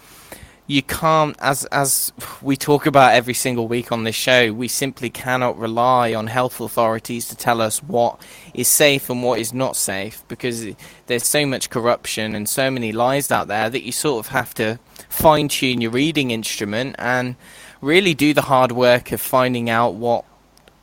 you 0.70 0.82
can't 0.82 1.34
as 1.40 1.64
as 1.66 2.12
we 2.40 2.56
talk 2.56 2.86
about 2.86 3.12
every 3.12 3.34
single 3.34 3.66
week 3.66 3.90
on 3.90 4.04
this 4.04 4.14
show 4.14 4.52
we 4.52 4.68
simply 4.68 5.10
cannot 5.10 5.58
rely 5.58 6.14
on 6.14 6.28
health 6.28 6.60
authorities 6.60 7.26
to 7.26 7.34
tell 7.34 7.60
us 7.60 7.82
what 7.82 8.22
is 8.54 8.68
safe 8.68 9.10
and 9.10 9.24
what 9.24 9.40
is 9.40 9.52
not 9.52 9.74
safe 9.74 10.22
because 10.28 10.64
there's 11.06 11.26
so 11.26 11.44
much 11.44 11.70
corruption 11.70 12.36
and 12.36 12.48
so 12.48 12.70
many 12.70 12.92
lies 12.92 13.32
out 13.32 13.48
there 13.48 13.68
that 13.68 13.82
you 13.82 13.90
sort 13.90 14.24
of 14.24 14.30
have 14.30 14.54
to 14.54 14.78
fine 15.08 15.48
tune 15.48 15.80
your 15.80 15.90
reading 15.90 16.30
instrument 16.30 16.94
and 17.00 17.34
really 17.80 18.14
do 18.14 18.32
the 18.32 18.42
hard 18.42 18.70
work 18.70 19.10
of 19.10 19.20
finding 19.20 19.68
out 19.68 19.94
what 19.94 20.24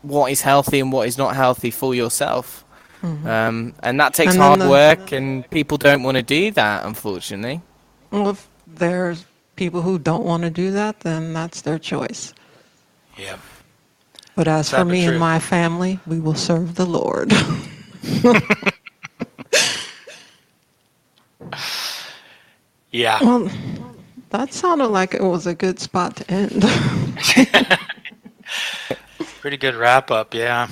what 0.02 0.32
is 0.32 0.42
healthy 0.42 0.80
and 0.80 0.92
what 0.92 1.08
is 1.08 1.18
not 1.18 1.36
healthy 1.36 1.72
for 1.72 1.96
yourself 1.96 2.64
mm-hmm. 3.02 3.28
um, 3.28 3.74
and 3.84 4.00
that 4.00 4.14
takes 4.14 4.34
and 4.34 4.42
hard 4.42 4.62
the, 4.62 4.70
work 4.70 5.12
and 5.12 5.50
people 5.50 5.78
don't 5.78 6.04
want 6.04 6.16
to 6.16 6.24
do 6.24 6.52
that 6.52 6.86
unfortunately 6.86 7.62
well 8.12 8.30
if 8.30 8.48
there's 8.68 9.26
people 9.58 9.82
who 9.82 10.00
don't 10.00 10.24
want 10.24 10.44
to 10.44 10.50
do 10.50 10.72
that, 10.72 11.02
then 11.02 11.34
that's 11.34 11.60
their 11.62 11.78
choice. 11.78 12.34
Yeah. 13.18 13.38
But 14.36 14.48
as 14.48 14.70
for 14.70 14.86
me 14.86 15.04
and 15.06 15.20
my 15.20 15.40
family, 15.40 16.00
we 16.06 16.20
will 16.20 16.36
serve 16.36 16.76
the 16.76 16.86
Lord. 16.86 17.34
yeah. 22.92 23.20
Well, 23.22 23.50
that 24.30 24.54
sounded 24.54 24.88
like 24.88 25.16
it 25.16 25.24
was 25.24 25.48
a 25.48 25.56
good 25.56 25.80
spot 25.80 26.18
to 26.18 26.32
end. 26.32 26.64
Pretty 29.42 29.58
good 29.58 29.76
wrap 29.76 30.10
up, 30.10 30.34
yeah. 30.34 30.68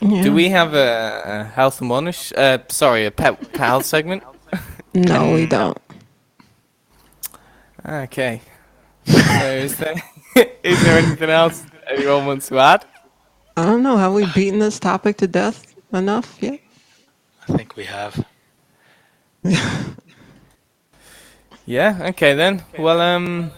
yeah. 0.00 0.22
Do 0.22 0.32
we 0.32 0.48
have 0.48 0.74
a, 0.74 1.22
a 1.24 1.44
health 1.44 1.80
admonish? 1.80 2.32
Uh, 2.32 2.58
sorry, 2.68 3.06
a 3.06 3.10
pet, 3.10 3.40
pet 3.52 3.56
health 3.56 3.86
segment? 3.94 4.22
no, 4.94 5.32
we 5.32 5.46
don't. 5.46 5.78
Okay. 7.86 8.40
so 9.06 9.16
is 9.46 9.76
there, 9.76 9.94
is 10.62 10.82
there 10.82 10.98
anything 10.98 11.30
else 11.30 11.64
anyone 11.88 12.26
wants 12.26 12.48
to 12.48 12.58
add? 12.58 12.84
I 13.56 13.64
don't 13.64 13.82
know. 13.82 13.96
Have 13.96 14.12
we 14.14 14.26
beaten 14.34 14.58
this 14.58 14.80
topic 14.80 15.18
to 15.18 15.28
death 15.28 15.74
enough 15.92 16.38
yet? 16.40 16.60
I 17.48 17.56
think 17.56 17.76
we 17.76 17.84
have. 17.84 18.26
yeah. 21.66 21.98
Okay 22.08 22.34
then. 22.34 22.64
Well, 22.78 23.00
um, 23.00 23.52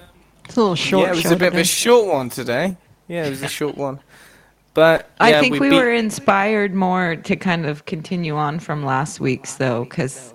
it's 0.45 0.57
a 0.57 0.61
little 0.61 0.74
short. 0.74 1.07
Yeah, 1.07 1.12
it 1.12 1.16
was 1.16 1.26
a 1.26 1.37
bit 1.37 1.39
today. 1.39 1.47
of 1.47 1.55
a 1.55 1.64
short 1.64 2.07
one 2.09 2.28
today. 2.28 2.76
Yeah, 3.09 3.26
it 3.26 3.30
was 3.30 3.43
a 3.43 3.49
short 3.49 3.76
one. 3.76 4.01
But 4.77 5.11
yeah, 5.20 5.27
I 5.27 5.41
think 5.41 5.55
we, 5.55 5.61
we 5.61 5.70
beat- 5.70 5.77
were 5.77 5.91
inspired 5.91 6.74
more 6.74 7.16
to 7.16 7.35
kind 7.35 7.64
of 7.64 7.87
continue 7.87 8.37
on 8.37 8.59
from 8.59 8.85
last 8.85 9.20
week's 9.20 9.55
though, 9.55 9.85
because 9.85 10.35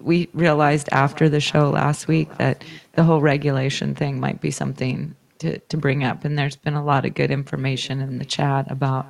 we 0.00 0.28
realized 0.34 0.88
after 0.92 1.28
the 1.28 1.40
show 1.40 1.68
last 1.68 2.06
week 2.06 2.38
that 2.38 2.62
the 2.92 3.02
whole 3.02 3.20
regulation 3.20 3.96
thing 3.96 4.20
might 4.20 4.40
be 4.40 4.52
something 4.52 5.16
to, 5.40 5.58
to 5.58 5.76
bring 5.76 6.04
up. 6.04 6.24
And 6.24 6.38
there's 6.38 6.54
been 6.54 6.74
a 6.74 6.84
lot 6.84 7.04
of 7.04 7.14
good 7.14 7.32
information 7.32 8.00
in 8.00 8.18
the 8.18 8.24
chat 8.24 8.70
about, 8.70 9.04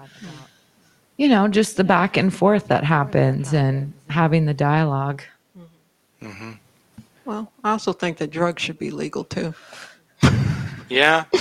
you 1.18 1.28
know, 1.28 1.48
just 1.48 1.76
the 1.76 1.84
back 1.84 2.16
and 2.16 2.32
forth 2.32 2.68
that 2.68 2.82
happens 2.82 3.52
and 3.52 3.92
having 4.08 4.46
the 4.46 4.54
dialog 4.54 5.20
mm-hmm. 6.22 6.52
Well, 7.26 7.52
I 7.62 7.72
also 7.72 7.92
think 7.92 8.16
that 8.18 8.30
drugs 8.30 8.62
should 8.62 8.78
be 8.78 8.90
legal 8.90 9.24
too. 9.24 9.52
Yeah. 10.88 11.24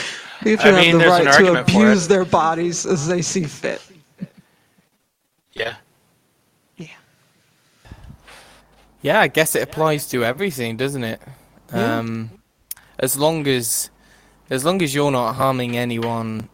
People 0.43 0.67
I 0.67 0.71
mean, 0.71 0.99
have 0.99 1.23
the 1.23 1.25
right 1.25 1.37
to 1.39 1.61
abuse 1.61 2.07
their 2.07 2.25
bodies 2.25 2.85
as 2.85 3.07
they 3.07 3.21
see 3.21 3.43
fit. 3.43 3.81
Yeah. 5.53 5.75
Yeah. 6.77 6.87
Yeah, 9.01 9.19
I 9.21 9.27
guess 9.27 9.55
it 9.55 9.63
applies 9.63 10.07
to 10.09 10.23
everything, 10.25 10.77
doesn't 10.77 11.03
it? 11.03 11.21
Yeah. 11.73 11.97
Um, 11.99 12.31
as 12.99 13.17
long 13.17 13.47
as 13.47 13.89
as 14.49 14.65
long 14.65 14.81
as 14.81 14.93
you're 14.93 15.11
not 15.11 15.33
harming 15.33 15.77
anyone 15.77 16.49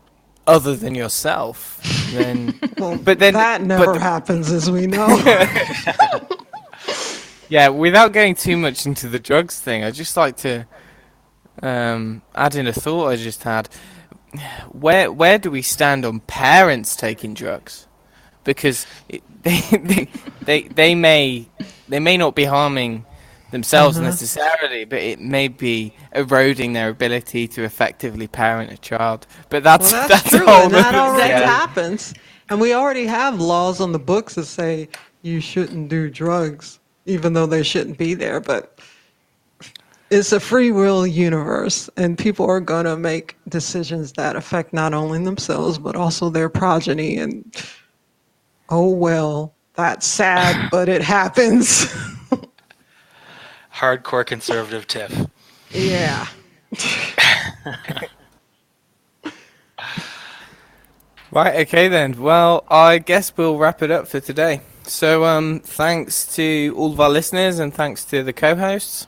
other 0.46 0.76
than 0.76 0.94
yourself, 0.96 1.80
then 2.12 2.60
Well, 2.78 2.98
but 2.98 3.20
then 3.20 3.34
that 3.34 3.62
never 3.64 3.94
the- 3.94 4.00
happens, 4.00 4.52
as 4.52 4.70
we 4.70 4.86
know. 4.88 5.08
Yeah, 7.50 7.70
without 7.70 8.12
going 8.12 8.36
too 8.36 8.58
much 8.58 8.86
into 8.86 9.08
the 9.08 9.20
drugs 9.20 9.60
thing, 9.60 9.84
I'd 9.84 9.94
just 9.94 10.18
like 10.18 10.36
to 10.38 10.68
um, 11.64 12.22
add 12.36 12.56
in 12.56 12.68
a 12.68 12.74
thought 12.74 13.08
I 13.10 13.16
just 13.18 13.44
had. 13.44 13.70
Where 14.72 15.12
where 15.12 15.40
do 15.40 15.52
we 15.52 15.62
stand 15.62 16.06
on 16.06 16.22
parents 16.22 16.96
taking 16.96 17.34
drugs? 17.34 17.88
Because 18.44 18.86
it, 19.10 19.24
they, 19.44 19.62
they 19.62 20.10
they 20.42 20.62
they 20.70 20.96
may 20.96 21.48
they 21.88 22.00
may 22.00 22.18
not 22.18 22.36
be 22.36 22.46
harming 22.46 23.06
themselves 23.52 23.98
Uh-huh. 23.98 24.06
necessarily, 24.08 24.86
but 24.86 25.00
it 25.00 25.20
may 25.22 25.48
be 25.48 25.94
eroding 26.14 26.74
their 26.74 26.90
ability 26.90 27.48
to 27.50 27.64
effectively 27.64 28.28
parent 28.28 28.72
a 28.72 28.78
child. 28.78 29.28
But 29.50 29.64
that's 29.64 29.94
Well, 29.94 30.08
that's, 30.08 30.24
that's 30.24 30.30
true, 30.30 30.46
whole 30.46 30.70
and 30.70 30.74
that 30.74 30.96
already 30.96 31.42
yeah. 31.42 31.46
happens. 31.46 32.14
And 32.50 32.62
we 32.62 32.74
already 32.74 33.06
have 33.08 33.40
laws 33.42 33.82
on 33.82 33.92
the 33.94 34.00
books 34.00 34.36
that 34.36 34.46
say 34.46 34.90
you 35.24 35.42
shouldn't 35.42 35.90
do 35.90 36.10
drugs, 36.10 36.80
even 37.06 37.34
though 37.34 37.48
they 37.48 37.64
shouldn't 37.64 37.98
be 37.98 38.14
there. 38.16 38.40
But 38.42 38.80
it's 40.10 40.32
a 40.32 40.40
free 40.40 40.72
will 40.72 41.06
universe, 41.06 41.90
and 41.98 42.18
people 42.18 42.46
are 42.46 42.60
going 42.60 42.86
to 42.86 42.98
make 42.98 43.36
decisions 43.50 44.14
that 44.14 44.36
affect 44.36 44.74
not 44.74 44.94
only 44.94 45.24
themselves 45.24 45.78
but 45.78 45.96
also 45.96 46.30
their 46.30 46.50
progeny. 46.50 47.18
And 47.18 47.44
oh 48.70 48.90
well, 48.90 49.54
that's 49.76 50.06
sad, 50.06 50.70
but 50.72 50.90
it 50.90 51.02
happens. 51.02 51.86
Hardcore 53.74 54.26
conservative 54.26 54.88
tiff. 54.88 55.28
yeah. 55.72 56.28
Right, 61.30 61.68
okay 61.68 61.90
then. 61.90 62.22
Well, 62.22 62.66
I 62.70 63.00
guess 63.00 63.36
we'll 63.36 63.58
wrap 63.58 63.82
it 63.84 63.92
up 63.92 64.08
for 64.08 64.22
today. 64.22 64.62
So, 64.84 65.26
um, 65.26 65.60
thanks 65.60 66.34
to 66.36 66.74
all 66.78 66.94
of 66.94 67.00
our 67.02 67.10
listeners 67.10 67.60
and 67.60 67.74
thanks 67.74 68.06
to 68.06 68.24
the 68.24 68.32
co 68.32 68.56
hosts. 68.56 69.08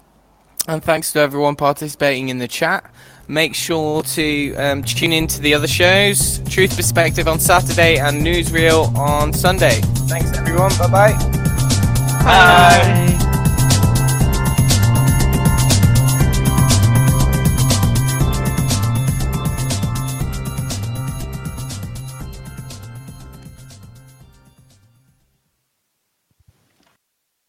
And 0.70 0.84
thanks 0.84 1.12
to 1.14 1.20
everyone 1.20 1.56
participating 1.56 2.30
in 2.30 2.38
the 2.38 2.48
chat. 2.48 2.94
Make 3.28 3.56
sure 3.56 4.04
to 4.04 4.56
um, 4.56 4.84
tune 4.84 5.14
in 5.14 5.26
to 5.26 5.42
the 5.42 5.56
other 5.56 5.68
shows 5.68 6.38
Truth 6.48 6.76
Perspective 6.76 7.28
on 7.28 7.40
Saturday 7.40 7.98
and 7.98 8.24
Newsreel 8.24 8.96
on 8.96 9.34
Sunday. 9.34 9.82
Thanks, 9.82 10.38
everyone. 10.38 10.70
Bye-bye. 10.78 11.14
Bye. 12.24 13.09